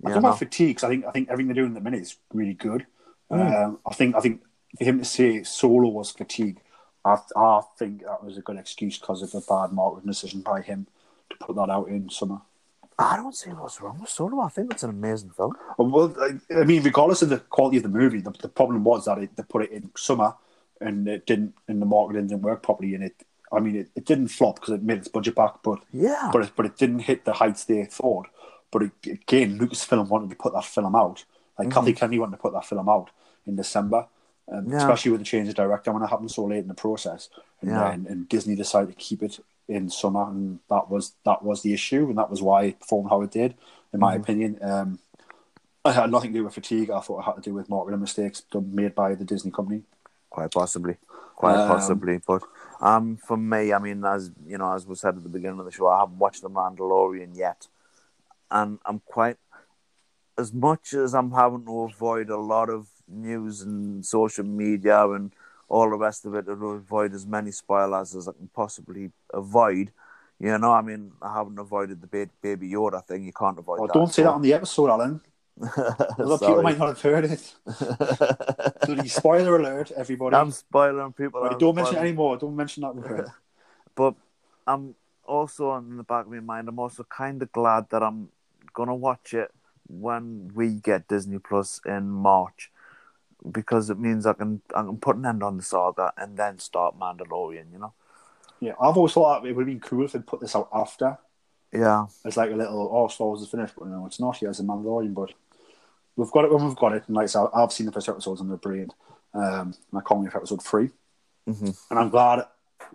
I 0.04 0.10
about 0.10 0.38
fatigue 0.38 0.82
I 0.84 0.88
think 0.88 1.04
I 1.06 1.12
think 1.12 1.28
everything 1.30 1.48
they're 1.48 1.62
doing 1.62 1.76
at 1.76 1.82
the 1.82 1.90
minute 1.90 2.02
is 2.02 2.16
really 2.32 2.54
good. 2.54 2.86
Mm. 3.30 3.64
Um, 3.64 3.78
I 3.86 3.94
think 3.94 4.14
I 4.16 4.20
think 4.20 4.42
for 4.76 4.84
him 4.84 4.98
to 4.98 5.04
say 5.04 5.42
Solo 5.44 5.88
was 5.88 6.10
fatigue, 6.10 6.60
I, 7.04 7.18
I 7.36 7.60
think 7.78 8.04
that 8.04 8.22
was 8.22 8.36
a 8.36 8.42
good 8.42 8.56
excuse 8.58 8.98
because 8.98 9.22
of 9.22 9.34
a 9.34 9.40
bad 9.40 9.72
marketing 9.72 10.08
decision 10.08 10.40
by 10.40 10.60
him 10.62 10.86
to 11.30 11.36
put 11.38 11.56
that 11.56 11.70
out 11.70 11.88
in 11.88 12.10
summer. 12.10 12.40
I 12.98 13.16
don't 13.16 13.34
see 13.34 13.50
what's 13.50 13.80
wrong 13.80 13.98
with 14.00 14.10
Solo. 14.10 14.40
I 14.40 14.48
think 14.48 14.72
it's 14.72 14.82
an 14.82 14.90
amazing 14.90 15.30
film. 15.30 15.54
Well, 15.78 16.14
I- 16.20 16.54
I 16.60 16.64
mean, 16.64 16.82
regardless 16.82 17.22
of 17.22 17.28
the 17.28 17.38
quality 17.38 17.78
of 17.78 17.82
the 17.82 17.88
movie, 17.88 18.20
the, 18.20 18.30
the 18.30 18.48
problem 18.48 18.84
was 18.84 19.06
that 19.06 19.18
it, 19.18 19.34
they 19.36 19.42
put 19.42 19.64
it 19.64 19.72
in 19.72 19.90
summer 19.96 20.34
and 20.80 21.06
it 21.08 21.26
didn't, 21.26 21.54
and 21.68 21.80
the 21.80 21.86
marketing 21.86 22.26
didn't 22.28 22.42
work 22.42 22.62
properly. 22.62 22.94
And 22.94 23.04
it, 23.04 23.14
I 23.52 23.60
mean, 23.60 23.76
it, 23.76 23.88
it 23.94 24.04
didn't 24.04 24.28
flop 24.28 24.56
because 24.56 24.74
it 24.74 24.82
made 24.82 24.98
its 24.98 25.08
budget 25.08 25.34
back, 25.34 25.62
but 25.62 25.80
Yeah. 25.92 26.30
but 26.32 26.42
it, 26.42 26.52
but 26.56 26.66
it 26.66 26.76
didn't 26.76 27.00
hit 27.00 27.24
the 27.24 27.34
heights 27.34 27.64
they 27.64 27.84
thought. 27.84 28.26
But 28.70 28.82
it, 28.82 28.90
again, 29.06 29.58
Lucasfilm 29.58 30.08
wanted 30.08 30.30
to 30.30 30.36
put 30.36 30.52
that 30.54 30.64
film 30.64 30.94
out. 30.96 31.24
Like 31.58 31.70
Kathy 31.70 31.92
Kennedy 31.92 32.18
wanted 32.18 32.32
to 32.36 32.42
put 32.42 32.52
that 32.54 32.64
film 32.66 32.88
out 32.88 33.10
in 33.46 33.56
December, 33.56 34.06
um, 34.50 34.62
Mm-hmm. 34.64 34.72
Yeah. 34.72 34.78
especially 34.78 35.12
with 35.12 35.20
the 35.20 35.24
change 35.26 35.48
of 35.48 35.54
director 35.54 35.92
when 35.92 36.02
it 36.02 36.08
happened 36.08 36.30
so 36.32 36.44
late 36.44 36.58
in 36.58 36.68
the 36.68 36.74
process. 36.74 37.28
And 37.60 37.70
Yeah. 37.70 37.90
then 37.90 38.06
and 38.08 38.28
Disney 38.28 38.56
decided 38.56 38.88
to 38.90 38.94
keep 38.96 39.22
it 39.22 39.38
in 39.68 39.88
summer, 39.88 40.28
and 40.28 40.58
that 40.68 40.90
was 40.90 41.12
that 41.24 41.42
was 41.42 41.62
the 41.62 41.72
issue, 41.72 42.08
and 42.08 42.18
that 42.18 42.30
was 42.30 42.42
why 42.42 42.64
it 42.64 42.80
performed 42.80 43.10
how 43.10 43.22
it 43.22 43.30
did. 43.30 43.54
in 43.92 44.00
my 44.00 44.16
Mhm. 44.16 44.20
opinion. 44.22 44.58
Um, 44.60 44.98
it 45.86 45.92
had 45.92 46.10
nothing 46.10 46.32
to 46.32 46.38
do 46.40 46.44
with 46.44 46.54
fatigue. 46.54 46.90
I 46.90 46.98
thought 46.98 47.20
it 47.20 47.24
had 47.26 47.36
to 47.36 47.40
do 47.40 47.54
with 47.54 47.68
marketing 47.68 48.00
mistakes 48.00 48.42
made 48.52 48.92
by 48.96 49.14
the 49.14 49.24
Disney 49.24 49.52
company. 49.52 49.82
Quite 50.34 50.50
possibly, 50.52 50.96
quite 51.36 51.56
Um, 51.56 51.68
possibly. 51.68 52.16
But 52.26 52.42
um, 52.80 53.16
for 53.16 53.36
me, 53.36 53.72
I 53.72 53.78
mean, 53.78 54.04
as 54.04 54.30
you 54.46 54.58
know, 54.58 54.72
as 54.74 54.86
was 54.86 55.00
said 55.00 55.16
at 55.16 55.22
the 55.22 55.28
beginning 55.36 55.60
of 55.60 55.64
the 55.66 55.70
show, 55.70 55.86
I 55.88 56.00
haven't 56.00 56.18
watched 56.18 56.42
The 56.42 56.50
Mandalorian 56.50 57.36
yet, 57.36 57.68
and 58.50 58.78
I'm 58.84 59.00
quite 59.16 59.36
as 60.36 60.52
much 60.52 60.92
as 60.94 61.14
I'm 61.14 61.30
having 61.30 61.64
to 61.66 61.82
avoid 61.82 62.28
a 62.30 62.36
lot 62.54 62.68
of 62.68 62.88
news 63.08 63.60
and 63.62 64.04
social 64.04 64.44
media 64.44 64.98
and 65.16 65.30
all 65.68 65.88
the 65.88 65.96
rest 65.96 66.26
of 66.26 66.34
it 66.34 66.46
to 66.46 66.52
avoid 66.52 67.14
as 67.14 67.24
many 67.26 67.52
spoilers 67.52 68.14
as 68.16 68.26
I 68.28 68.32
can 68.32 68.48
possibly 68.62 69.12
avoid. 69.32 69.92
You 70.40 70.58
know, 70.58 70.72
I 70.72 70.82
mean, 70.82 71.12
I 71.22 71.32
haven't 71.38 71.58
avoided 71.60 72.00
the 72.02 72.10
baby 72.42 72.68
Yoda 72.76 73.00
thing. 73.06 73.22
You 73.24 73.32
can't 73.32 73.58
avoid 73.58 73.78
Oh, 73.80 73.86
that. 73.86 73.94
don't 73.94 74.08
say 74.12 74.22
so- 74.22 74.28
that 74.28 74.34
on 74.34 74.42
the 74.42 74.52
episode, 74.52 74.90
Alan. 74.90 75.20
Other 75.78 76.38
people 76.38 76.62
might 76.62 76.78
not 76.78 76.88
have 76.88 77.00
heard 77.00 77.24
it. 77.24 77.54
Bloody 78.86 79.08
spoiler 79.08 79.56
alert, 79.56 79.92
everybody. 79.96 80.34
I'm 80.34 80.50
spoiling 80.50 81.12
people. 81.12 81.42
Right, 81.42 81.58
don't 81.58 81.76
mention 81.76 81.94
it 81.94 81.96
spoiling- 81.96 82.08
anymore. 82.08 82.36
Don't 82.38 82.56
mention 82.56 82.82
that 82.82 82.96
word. 82.96 83.28
But 83.96 84.14
I'm 84.66 84.96
also 85.24 85.76
in 85.76 85.96
the 85.96 86.02
back 86.02 86.26
of 86.26 86.32
my 86.32 86.40
mind. 86.40 86.68
I'm 86.68 86.80
also 86.80 87.04
kind 87.04 87.40
of 87.40 87.52
glad 87.52 87.90
that 87.90 88.02
I'm 88.02 88.30
gonna 88.72 88.96
watch 88.96 89.32
it 89.34 89.52
when 89.86 90.50
we 90.52 90.74
get 90.74 91.06
Disney 91.06 91.38
Plus 91.38 91.80
in 91.86 92.10
March, 92.10 92.72
because 93.52 93.90
it 93.90 93.98
means 94.00 94.26
I 94.26 94.32
can 94.32 94.62
I 94.74 94.82
can 94.82 94.96
put 94.96 95.14
an 95.14 95.26
end 95.26 95.44
on 95.44 95.58
the 95.58 95.62
saga 95.62 96.12
and 96.16 96.36
then 96.36 96.58
start 96.58 96.98
Mandalorian. 96.98 97.70
You 97.72 97.78
know? 97.78 97.92
Yeah, 98.58 98.72
I've 98.80 98.96
always 98.96 99.12
thought 99.12 99.46
it 99.46 99.54
would 99.54 99.62
have 99.62 99.66
been 99.66 99.78
cool 99.78 100.04
if 100.04 100.12
they'd 100.12 100.26
put 100.26 100.40
this 100.40 100.56
out 100.56 100.68
after. 100.72 101.18
Yeah, 101.72 102.06
It's 102.24 102.36
like 102.36 102.52
a 102.52 102.54
little, 102.54 102.88
oh, 102.92 103.08
Star 103.08 103.26
Wars 103.26 103.42
is 103.42 103.48
finished, 103.48 103.74
but 103.76 103.88
no, 103.88 104.06
it's 104.06 104.20
not 104.20 104.40
as 104.44 104.60
a 104.60 104.62
Mandalorian, 104.62 105.12
but 105.12 105.32
we've 106.16 106.30
got 106.30 106.44
it 106.44 106.52
when 106.52 106.64
we've 106.66 106.76
got 106.76 106.92
it. 106.92 107.04
And 107.06 107.16
like 107.16 107.24
I 107.24 107.26
said, 107.26 107.46
I've 107.54 107.72
seen 107.72 107.86
the 107.86 107.92
first 107.92 108.08
episodes 108.08 108.40
and 108.40 108.50
they're 108.50 108.56
brilliant. 108.56 108.94
Um, 109.32 109.74
and 109.90 109.98
I 109.98 110.00
can't 110.06 110.20
wait 110.20 110.30
for 110.32 110.38
episode 110.38 110.62
3 110.62 110.90
hmm 111.46 111.70
And 111.90 111.98
I'm 111.98 112.08
glad, 112.08 112.46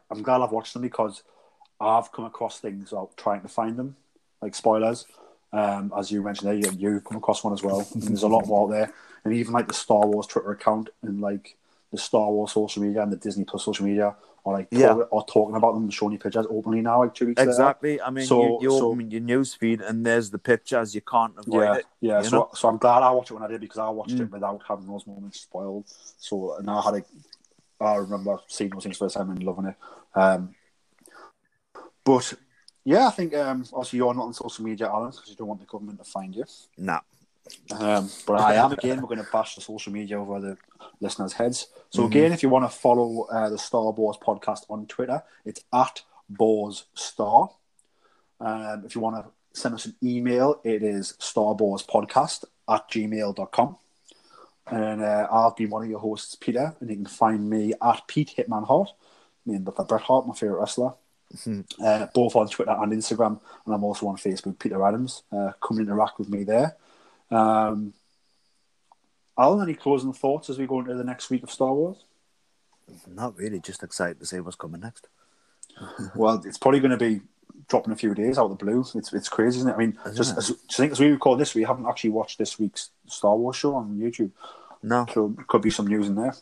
I'm 0.10 0.24
glad 0.24 0.42
I've 0.42 0.52
watched 0.52 0.74
them 0.74 0.82
because 0.82 1.24
I've 1.80 2.12
come 2.12 2.26
across 2.26 2.60
things 2.60 2.92
while 2.92 3.12
trying 3.18 3.42
to 3.42 3.48
find 3.48 3.78
them, 3.78 3.96
like 4.42 4.56
spoilers. 4.56 5.06
Um, 5.52 5.92
as 5.98 6.12
you 6.12 6.22
mentioned 6.22 6.50
there, 6.50 6.56
you, 6.56 6.72
you've 6.78 7.04
come 7.04 7.18
across 7.18 7.44
one 7.44 7.54
as 7.54 7.64
well. 7.64 7.88
And 7.94 8.04
there's 8.04 8.24
a 8.24 8.28
lot 8.28 8.48
more 8.48 8.68
out 8.68 8.72
there. 8.72 8.94
And 9.24 9.34
even 9.34 9.54
like 9.54 9.68
the 9.68 9.74
Star 9.74 10.06
Wars 10.08 10.28
Twitter 10.28 10.52
account 10.52 10.90
and 11.02 11.20
like 11.22 11.58
the 11.92 11.98
Star 11.98 12.30
Wars 12.32 12.54
social 12.54 12.84
media 12.84 13.02
and 13.02 13.12
the 13.12 13.18
Disney 13.18 13.44
Plus 13.44 13.66
social 13.66 13.86
media 13.86 14.16
are 14.50 14.54
like 14.54 14.68
Yeah. 14.72 14.90
talk, 14.90 15.10
are 15.12 15.26
talking 15.26 15.56
about 15.56 15.74
them 15.74 15.84
and 15.84 15.94
showing 15.94 16.14
you 16.14 16.20
pictures 16.20 16.46
openly 16.50 16.82
now, 16.82 17.00
like 17.04 17.14
two 17.14 17.28
weeks 17.28 17.40
later. 17.40 17.50
exactly. 17.52 18.02
I 18.02 18.10
mean, 18.10 18.26
So- 18.26 18.42
you, 18.44 18.60
you 18.64 18.70
so- 18.72 18.92
open 18.92 19.12
your 19.12 19.22
news 19.22 19.54
feed 19.54 19.82
and 19.82 20.06
there's 20.06 20.30
the 20.32 20.40
pictures. 20.40 20.94
You 20.96 21.02
can't 21.02 21.34
avoid 21.38 21.62
Yeah, 21.62 21.76
it. 21.76 21.86
yeah. 22.02 22.22
So, 22.22 22.36
know? 22.38 22.50
so 22.54 22.68
I'm 22.70 22.78
glad 22.78 23.04
I 23.04 23.12
watched 23.12 23.32
it 23.32 23.36
when 23.36 23.44
I 23.44 23.48
did 23.48 23.62
because 23.62 23.78
I 23.78 23.90
watched 23.90 24.16
Mm. 24.16 24.22
it 24.22 24.32
without 24.32 24.62
having 24.68 24.88
those 24.88 25.06
moments 25.08 25.42
spoiled. 25.42 25.86
So 26.18 26.56
and 26.58 26.70
I 26.70 26.82
had 26.82 26.94
a, 26.96 27.04
I 27.84 27.96
remember 27.96 28.40
seeing 28.48 28.72
those 28.72 28.84
things 28.84 28.98
first 28.98 29.16
time 29.16 29.30
and 29.30 29.42
loving 29.44 29.66
it. 29.66 29.76
Um, 30.16 30.56
but 32.04 32.34
yeah, 32.84 33.08
I 33.08 33.12
think 33.12 33.36
um, 33.36 33.64
obviously 33.74 33.98
you're 33.98 34.14
not 34.14 34.26
on 34.26 34.34
social 34.34 34.66
media, 34.66 34.88
Alan, 34.88 35.12
because 35.12 35.30
you 35.30 35.36
don't 35.36 35.48
want 35.48 35.60
the 35.60 35.66
government 35.68 36.00
to 36.00 36.06
find 36.06 36.36
you. 36.36 36.46
Nah. 36.78 37.00
Um, 37.72 38.10
but 38.26 38.40
I 38.42 38.56
am 38.56 38.72
again. 38.72 39.02
We're 39.02 39.08
going 39.08 39.24
to 39.24 39.32
bash 39.32 39.56
the 39.56 39.62
social 39.62 39.92
media 39.94 40.20
over 40.20 40.40
the 40.40 40.58
listeners' 41.00 41.34
heads. 41.34 41.68
So 41.90 42.04
Mhm. 42.04 42.08
again, 42.08 42.32
if 42.34 42.44
you 42.44 42.50
want 42.50 42.66
to 42.70 42.76
follow 42.78 43.24
uh, 43.32 43.50
the 43.50 43.58
Star 43.58 43.92
Wars 43.92 44.18
podcast 44.22 44.66
on 44.70 44.86
Twitter, 44.88 45.24
it's 45.46 45.62
at 45.74 46.02
Boars 46.30 46.86
Star. 46.94 47.50
Um, 48.40 48.84
if 48.86 48.96
you 48.96 49.02
want 49.02 49.16
to 49.26 49.32
send 49.60 49.76
us 49.76 49.86
an 49.86 49.96
email, 50.04 50.62
it 50.64 50.84
is 50.84 51.14
starboarspodcast 51.20 52.46
at 52.70 52.90
gmail.com. 52.90 53.78
And 54.68 55.02
uh, 55.02 55.28
I've 55.32 55.56
been 55.56 55.70
one 55.72 55.84
of 55.84 55.90
your 55.90 56.00
hosts, 56.00 56.36
Peter, 56.36 56.76
and 56.80 56.90
you 56.90 56.96
can 56.98 57.06
find 57.06 57.50
me 57.50 57.74
at 57.82 58.02
Pete 58.08 58.36
Hitman 58.38 58.68
Hart, 58.68 58.94
me 59.46 59.56
and 59.56 59.66
Dr. 59.66 59.84
Bret 59.84 60.02
Hart, 60.02 60.28
my 60.28 60.34
favourite 60.36 60.60
wrestler, 60.60 60.94
Mhm. 61.34 61.66
uh, 61.84 62.06
both 62.14 62.36
on 62.36 62.48
Twitter 62.48 62.72
and 62.72 62.92
Instagram. 62.94 63.40
And 63.66 63.74
I'm 63.76 63.84
also 63.84 64.08
on 64.08 64.18
Facebook, 64.18 64.60
Peter 64.60 64.84
Adams. 64.86 65.24
Uh, 65.32 65.52
come 65.62 65.78
and 65.80 65.88
interact 65.88 66.20
with 66.20 66.30
me 66.30 66.44
there. 66.44 66.78
Um, 67.32 67.94
Alan, 69.38 69.62
any 69.64 69.74
closing 69.74 70.14
thoughts 70.14 70.50
as 70.50 70.58
we 70.58 70.68
go 70.68 70.80
into 70.80 70.96
the 70.96 71.04
next 71.04 71.30
week 71.30 71.44
of 71.44 71.52
Star 71.52 71.74
Wars? 71.74 72.04
Not 73.08 73.38
really. 73.38 73.60
Just 73.60 73.84
excited 73.84 74.20
to 74.20 74.26
see 74.26 74.40
what's 74.40 74.56
coming 74.56 74.82
next. 74.82 75.08
Well, 76.16 76.42
it's 76.46 76.58
probably 76.58 76.82
going 76.82 76.92
to 76.92 76.98
be 76.98 77.22
dropping 77.70 77.94
a 77.94 77.96
few 77.96 78.14
days 78.14 78.38
out 78.38 78.52
of 78.52 78.58
the 78.58 78.66
blue. 78.66 78.84
It's 78.96 79.14
it's 79.14 79.30
crazy, 79.30 79.60
isn't 79.60 79.70
it? 79.70 79.76
I 79.76 79.78
mean, 79.78 79.98
just 80.14 80.38
as, 80.38 80.52
I 80.52 80.74
think 80.74 80.92
as 80.92 81.00
we 81.00 81.08
record 81.08 81.40
this, 81.40 81.56
we 81.56 81.64
haven't 81.64 81.86
actually 81.86 82.10
watched 82.10 82.38
this 82.38 82.60
week's 82.60 82.90
Star 83.08 83.36
Wars 83.36 83.56
show 83.56 83.76
on 83.76 83.98
YouTube. 83.98 84.32
No. 84.84 85.06
So 85.14 85.36
could 85.48 85.62
be 85.62 85.70
some 85.70 85.88
news 85.88 86.08
in 86.08 86.16
there. 86.16 86.36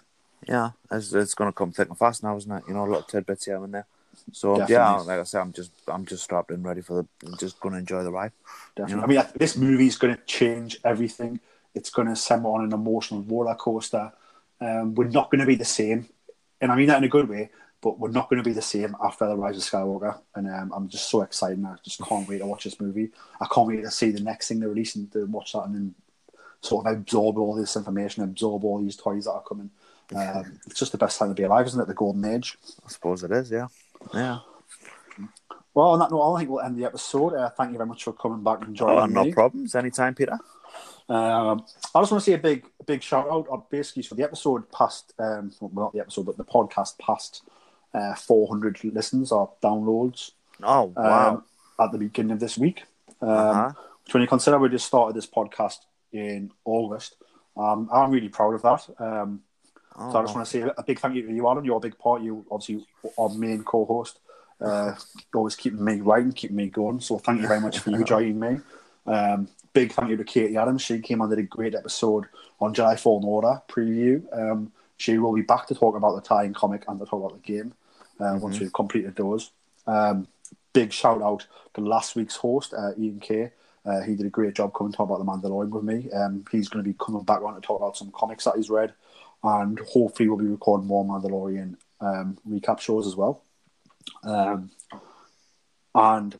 Yeah, 0.48 0.72
it's, 0.92 1.14
it's 1.14 1.34
going 1.34 1.50
to 1.50 1.56
come 1.56 1.72
thick 1.72 1.90
and 1.90 1.98
fast 1.98 2.24
now, 2.24 2.36
isn't 2.38 2.52
it? 2.52 2.64
You 2.68 2.74
know, 2.74 2.86
little 2.86 3.04
tidbits 3.04 3.46
here 3.46 3.64
and 3.64 3.74
there. 3.74 3.88
So 4.32 4.66
yeah, 4.68 4.92
like 4.94 5.20
I 5.20 5.24
said, 5.24 5.42
I'm 5.42 5.54
just 5.54 5.72
I'm 5.88 6.06
just 6.06 6.24
strapped 6.24 6.52
in, 6.52 6.64
ready 6.64 6.82
for 6.82 6.96
the. 7.02 7.28
I'm 7.28 7.38
just 7.38 7.60
going 7.60 7.74
to 7.74 7.80
enjoy 7.80 8.04
the 8.04 8.12
ride. 8.12 8.32
Definitely. 8.76 9.16
Yeah. 9.16 9.22
I 9.22 9.26
mean, 9.26 9.34
this 9.36 9.56
movie 9.56 9.88
is 9.88 9.98
going 9.98 10.16
to 10.16 10.22
change 10.26 10.80
everything. 10.84 11.40
It's 11.74 11.90
going 11.90 12.08
to 12.08 12.16
send 12.16 12.44
me 12.44 12.50
on 12.50 12.66
an 12.66 12.74
emotional 12.74 13.22
roller 13.24 13.56
coaster. 13.56 14.12
Um, 14.60 14.96
we're 14.96 15.08
not 15.08 15.30
going 15.30 15.42
to 15.42 15.46
be 15.46 15.56
the 15.56 15.66
same, 15.66 16.08
and 16.60 16.72
I 16.72 16.76
mean 16.76 16.88
that 16.88 16.98
in 16.98 17.04
a 17.04 17.10
good 17.10 17.30
way. 17.30 17.50
But 17.80 18.00
we're 18.00 18.10
not 18.10 18.28
going 18.28 18.42
to 18.42 18.50
be 18.50 18.54
the 18.54 18.62
same 18.62 18.96
after 19.04 19.28
the 19.28 19.38
Rise 19.38 19.56
of 19.56 19.64
Skywalker, 19.64 20.20
and 20.34 20.50
um, 20.50 20.74
I'm 20.76 20.90
just 20.90 21.10
so 21.10 21.22
excited. 21.22 21.60
And 21.60 21.68
I 21.68 21.76
just 21.84 22.02
can't 22.02 22.28
wait 22.28 22.40
to 22.40 22.46
watch 22.48 22.64
this 22.64 22.82
movie. 22.82 23.12
I 23.40 23.46
can't 23.54 23.68
wait 23.68 23.84
to 23.84 23.92
see 23.92 24.10
the 24.10 24.20
next 24.20 24.48
thing 24.48 24.60
they're 24.60 24.70
releasing 24.70 25.08
to 25.10 25.26
watch 25.26 25.54
that 25.54 25.66
and 25.66 25.76
then 25.76 25.96
sort 26.62 26.88
of 26.88 26.94
absorb 26.94 27.38
all 27.38 27.56
this 27.56 27.76
information, 27.76 28.24
absorb 28.24 28.64
all 28.64 28.82
these 28.82 28.96
toys 28.96 29.26
that 29.26 29.32
are 29.34 29.44
coming. 29.44 29.70
Um, 30.16 30.60
it's 30.66 30.80
just 30.80 30.92
the 30.92 30.98
best 30.98 31.20
time 31.20 31.30
to 31.30 31.36
be 31.36 31.44
alive, 31.44 31.68
isn't 31.68 31.80
it? 31.80 31.88
The 31.88 31.94
golden 31.94 32.26
age. 32.26 32.58
I 32.86 32.90
suppose 32.90 33.24
it 33.24 33.32
is. 33.32 33.52
Yeah, 33.52 33.68
yeah. 34.14 34.40
Well, 35.74 35.90
on 35.92 36.00
that 36.00 36.10
note, 36.12 36.34
I 36.34 36.40
think 36.40 36.50
we'll 36.50 36.62
end 36.62 36.76
the 36.78 36.86
episode. 36.86 37.34
Uh, 37.36 37.50
thank 37.52 37.72
you 37.72 37.78
very 37.78 37.88
much 37.88 38.04
for 38.04 38.14
coming 38.14 38.44
back 38.44 38.64
and 38.66 38.76
joining 38.76 38.98
Oh, 38.98 39.06
no 39.06 39.24
me. 39.26 39.34
problems. 39.34 39.76
Anytime, 39.76 40.16
Peter. 40.16 40.38
Um, 41.10 41.64
I 41.96 42.02
just 42.02 42.12
want 42.12 42.24
to 42.24 42.32
say 42.32 42.34
a 42.34 42.38
big, 42.40 42.66
big 42.86 43.02
shout 43.04 43.30
out. 43.30 43.48
Uh, 43.52 43.58
basically, 43.70 44.04
for 44.04 44.16
the 44.16 44.24
episode 44.24 44.70
passed, 44.72 45.14
um, 45.20 45.52
well, 45.62 45.72
not 45.86 45.94
the 45.94 46.00
episode, 46.00 46.26
but 46.26 46.38
the 46.38 46.44
podcast 46.44 46.98
passed 47.00 47.44
uh, 47.94 48.16
400 48.16 48.84
listens 48.86 49.32
or 49.32 49.52
downloads 49.64 50.32
Oh 50.64 50.94
wow. 50.98 51.30
um, 51.36 51.44
at 51.80 51.92
the 51.92 51.98
beginning 52.00 52.32
of 52.32 52.40
this 52.40 52.58
week. 52.58 52.84
Um, 53.22 53.30
uh-huh. 53.30 53.72
So 54.08 54.14
when 54.14 54.22
you 54.22 54.28
consider 54.28 54.58
we 54.58 54.70
just 54.70 54.88
started 54.88 55.16
this 55.16 55.28
podcast 55.28 55.78
in 56.12 56.52
August, 56.66 57.16
um, 57.56 57.88
I'm 57.94 58.10
really 58.12 58.30
proud 58.30 58.56
of 58.56 58.62
that. 58.64 58.88
Um, 59.00 59.42
oh, 59.98 60.12
so 60.12 60.20
I 60.20 60.22
just 60.24 60.36
want 60.36 60.48
to 60.48 60.52
say 60.52 60.62
a 60.78 60.84
big 60.84 61.00
thank 61.00 61.16
you 61.16 61.24
to 61.28 61.34
you, 61.34 61.48
Alan. 61.48 61.66
You're 61.66 61.78
a 61.78 61.82
big 61.82 61.98
part. 61.98 62.22
You 62.22 62.46
obviously 62.52 62.86
our 63.18 63.30
main 63.30 63.64
co-host, 63.64 64.20
uh, 64.62 64.96
always 65.34 65.56
keeping 65.56 65.84
me 65.84 66.02
writing, 66.02 66.32
keeping 66.32 66.58
me 66.58 66.68
going. 66.68 67.00
So 67.00 67.18
thank 67.18 67.42
you 67.42 67.48
very 67.48 67.62
much 67.62 67.80
for 67.80 67.92
you 67.92 68.04
joining 68.06 68.40
me. 68.40 68.60
Um, 69.06 69.48
big 69.74 69.92
thank 69.92 70.10
you 70.10 70.18
to 70.18 70.24
Katie 70.24 70.58
Adams. 70.58 70.82
She 70.82 71.00
came 71.00 71.22
on 71.22 71.30
did 71.30 71.40
a 71.40 71.44
great 71.44 71.76
episode 71.76 72.26
on 72.60 72.74
Jedi 72.74 73.00
Fallen 73.00 73.24
Order 73.24 73.62
preview. 73.68 74.22
Um, 74.38 74.72
she 74.98 75.18
will 75.18 75.34
be 75.34 75.42
back 75.42 75.68
to 75.68 75.76
talk 75.76 75.96
about 75.96 76.16
the 76.16 76.22
tie-in 76.22 76.54
comic 76.54 76.86
and 76.88 77.00
to 77.00 77.06
talk 77.06 77.24
about 77.24 77.42
the 77.42 77.48
game 77.48 77.74
uh, 78.20 78.38
once 78.42 78.60
we've 78.60 78.74
completed 78.74 79.16
those. 79.16 79.52
Um, 79.86 80.28
big 80.74 80.92
shout 80.92 81.22
out 81.22 81.46
to 81.76 81.82
last 81.82 82.16
week's 82.16 82.36
host, 82.36 82.74
uh, 82.74 82.92
Ian 82.98 83.20
Kay. 83.20 83.52
Uh, 83.86 84.02
he 84.02 84.16
did 84.16 84.26
a 84.26 84.30
great 84.30 84.54
job 84.54 84.74
coming 84.74 84.92
to 84.92 84.98
talk 84.98 85.10
about 85.10 85.20
the 85.20 85.26
Mandalorian 85.26 85.70
with 85.70 85.84
me. 85.84 86.12
Um, 86.12 86.44
he's 86.52 86.68
going 86.68 86.84
to 86.84 86.90
be 86.90 86.96
coming 87.00 87.24
back 87.24 87.42
on 87.42 87.56
to 87.56 87.62
talk 87.62 87.80
about 87.80 87.96
some 87.96 88.12
comics 88.12 88.44
that 88.44 88.56
he's 88.58 88.70
read, 88.70 88.94
and 89.44 89.80
hopefully 89.80 90.30
we'll 90.30 90.38
be 90.38 90.46
recording 90.46 90.88
more 90.88 91.06
Mandalorian 91.06 91.76
um, 92.02 92.38
recap 92.48 92.80
shows 92.80 93.08
as 93.08 93.16
well. 93.16 93.44
Um, 94.24 94.72
and 95.96 96.40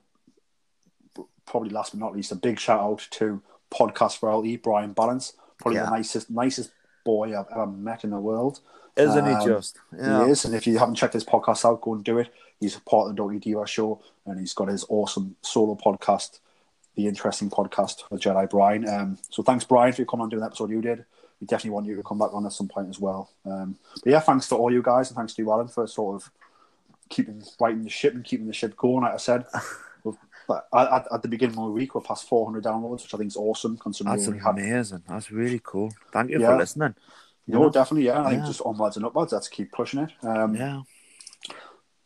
probably 1.46 1.70
last 1.70 1.92
but 1.92 2.00
not 2.00 2.16
least, 2.16 2.32
a 2.32 2.36
big 2.36 2.60
shout 2.60 2.80
out 2.80 3.08
to 3.12 3.42
podcast 3.72 4.22
royalty 4.22 4.58
Brian 4.58 4.94
Balance, 4.94 5.34
probably 5.58 5.78
Yeah. 5.78 5.86
the 5.86 5.92
nicest 5.92 6.30
nicest 6.30 6.72
boy 7.06 7.38
I've 7.38 7.48
ever 7.52 7.68
met 7.68 8.04
in 8.04 8.12
the 8.12 8.20
world. 8.20 8.60
Isn't 8.96 9.26
um, 9.28 9.40
he 9.40 9.46
just? 9.46 9.78
Yeah. 9.96 10.26
He 10.26 10.32
is, 10.32 10.46
and 10.46 10.56
if 10.56 10.66
you 10.66 10.78
haven't 10.80 10.96
checked 10.96 11.14
his 11.14 11.24
podcast 11.24 11.66
out, 11.66 11.82
go 11.82 11.94
and 11.94 12.04
do 12.04 12.18
it. 12.18 12.30
He's 12.60 12.76
a 12.76 12.82
part 12.82 13.08
of 13.08 13.16
the 13.16 13.22
Doggy 13.22 13.40
Diva 13.40 13.68
show, 13.68 14.02
and 14.26 14.40
he's 14.40 14.54
got 14.54 14.70
his 14.70 14.86
awesome 14.90 15.36
solo 15.42 15.76
podcast, 15.76 16.40
the 16.96 17.08
interesting 17.08 17.50
podcast 17.50 18.04
with 18.10 18.22
Jedi 18.22 18.50
Brian. 18.50 18.88
Um, 18.90 19.18
so 19.30 19.44
thanks, 19.44 19.66
Brian, 19.66 19.94
for 19.94 20.04
coming 20.06 20.24
on 20.24 20.30
doing 20.30 20.40
the 20.40 20.48
episode 20.48 20.72
you 20.72 20.82
did. 20.82 21.06
We 21.40 21.48
definitely 21.48 21.72
want 21.72 21.86
you 21.86 21.96
to 21.96 22.04
come 22.04 22.18
back 22.20 22.34
on 22.34 22.46
at 22.46 22.52
some 22.52 22.68
point 22.68 22.90
as 22.90 23.00
well. 23.00 23.30
Um, 23.46 23.78
but 24.04 24.12
yeah, 24.12 24.20
thanks 24.20 24.48
to 24.50 24.56
all 24.56 24.72
you 24.72 24.82
guys, 24.82 25.10
and 25.10 25.16
thanks 25.18 25.34
to 25.36 25.42
you, 25.42 25.52
Alan, 25.52 25.68
for 25.68 25.86
sort 25.88 26.16
of 26.22 26.32
keeping 27.10 27.44
writing 27.60 27.84
the 27.84 27.90
ship 27.90 28.14
and 28.16 28.24
keeping 28.24 28.48
the 28.48 28.54
ship 28.54 28.76
going. 28.76 29.04
Like 29.04 29.14
I 29.14 29.18
said, 29.18 29.46
at, 30.74 31.08
at- 31.12 31.22
the 31.22 31.28
beginning 31.28 31.58
of 31.58 31.66
the 31.66 31.72
week, 31.72 31.94
we're 31.94 32.02
past 32.02 32.28
400 32.28 32.64
downloads, 32.64 33.04
which 33.04 33.14
I 33.14 33.18
think 33.18 33.28
is 33.28 33.36
awesome. 33.38 33.78
Considering 33.78 34.18
That's 34.18 34.28
we 34.30 34.40
had 34.40 34.50
amazing. 34.58 35.04
That's 35.08 35.32
really 35.32 35.62
cool. 35.64 35.92
Thank 36.12 36.32
you 36.32 36.40
Yeah. 36.40 36.48
for 36.48 36.58
listening. 36.58 36.96
no, 37.48 37.70
definitely, 37.70 38.08
yeah. 38.08 38.24
I 38.24 38.32
think 38.32 38.46
just 38.46 38.62
onwards 38.66 38.98
and 38.98 39.06
upwards. 39.06 39.32
Let's 39.32 39.48
keep 39.48 39.72
pushing 39.72 40.00
it. 40.02 40.12
Um, 40.24 40.56
Yeah. 40.56 40.82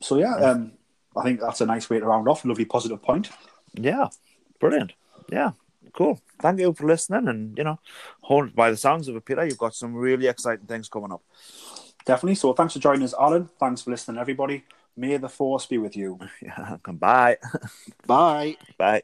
So 0.02 0.18
yeah, 0.18 0.36
um, 0.36 0.74
I 1.16 1.24
think 1.24 1.40
that's 1.40 1.62
a 1.62 1.66
nice 1.66 1.90
way 1.90 2.00
to 2.00 2.06
round 2.06 2.28
off. 2.28 2.44
Lovely 2.44 2.66
positive 2.66 3.02
point. 3.02 3.30
Yeah. 3.76 4.08
Brilliant. 4.60 4.94
Yeah. 5.32 5.52
Cool. 5.94 6.20
Thank 6.40 6.60
you 6.60 6.74
for 6.74 6.88
listening. 6.88 7.28
And, 7.28 7.58
you 7.58 7.64
know, 7.64 7.80
hold 8.22 8.56
by 8.56 8.72
the 8.72 8.78
sounds 8.78 9.08
of 9.08 9.16
it, 9.16 9.26
Peter, 9.26 9.46
you've 9.46 9.58
got 9.58 9.76
some 9.76 9.96
really 9.96 10.28
exciting 10.28 10.66
things 10.66 10.90
coming 10.90 11.12
up. 11.12 11.22
Definitely. 12.06 12.36
So 12.36 12.54
thanks 12.54 12.74
for 12.74 12.80
joining 12.80 13.04
us, 13.04 13.14
Alan. 13.20 13.50
Thanks 13.60 13.82
for 13.82 13.92
listening, 13.92 14.20
everybody. 14.20 14.64
May 14.98 15.18
the 15.18 15.30
force 15.30 15.66
be 15.66 15.78
with 15.78 15.96
you. 15.96 16.20
Yeah, 16.42 16.78
come 16.84 16.98
bye. 16.98 17.38
Bye. 18.06 18.58
Bye. 18.78 19.04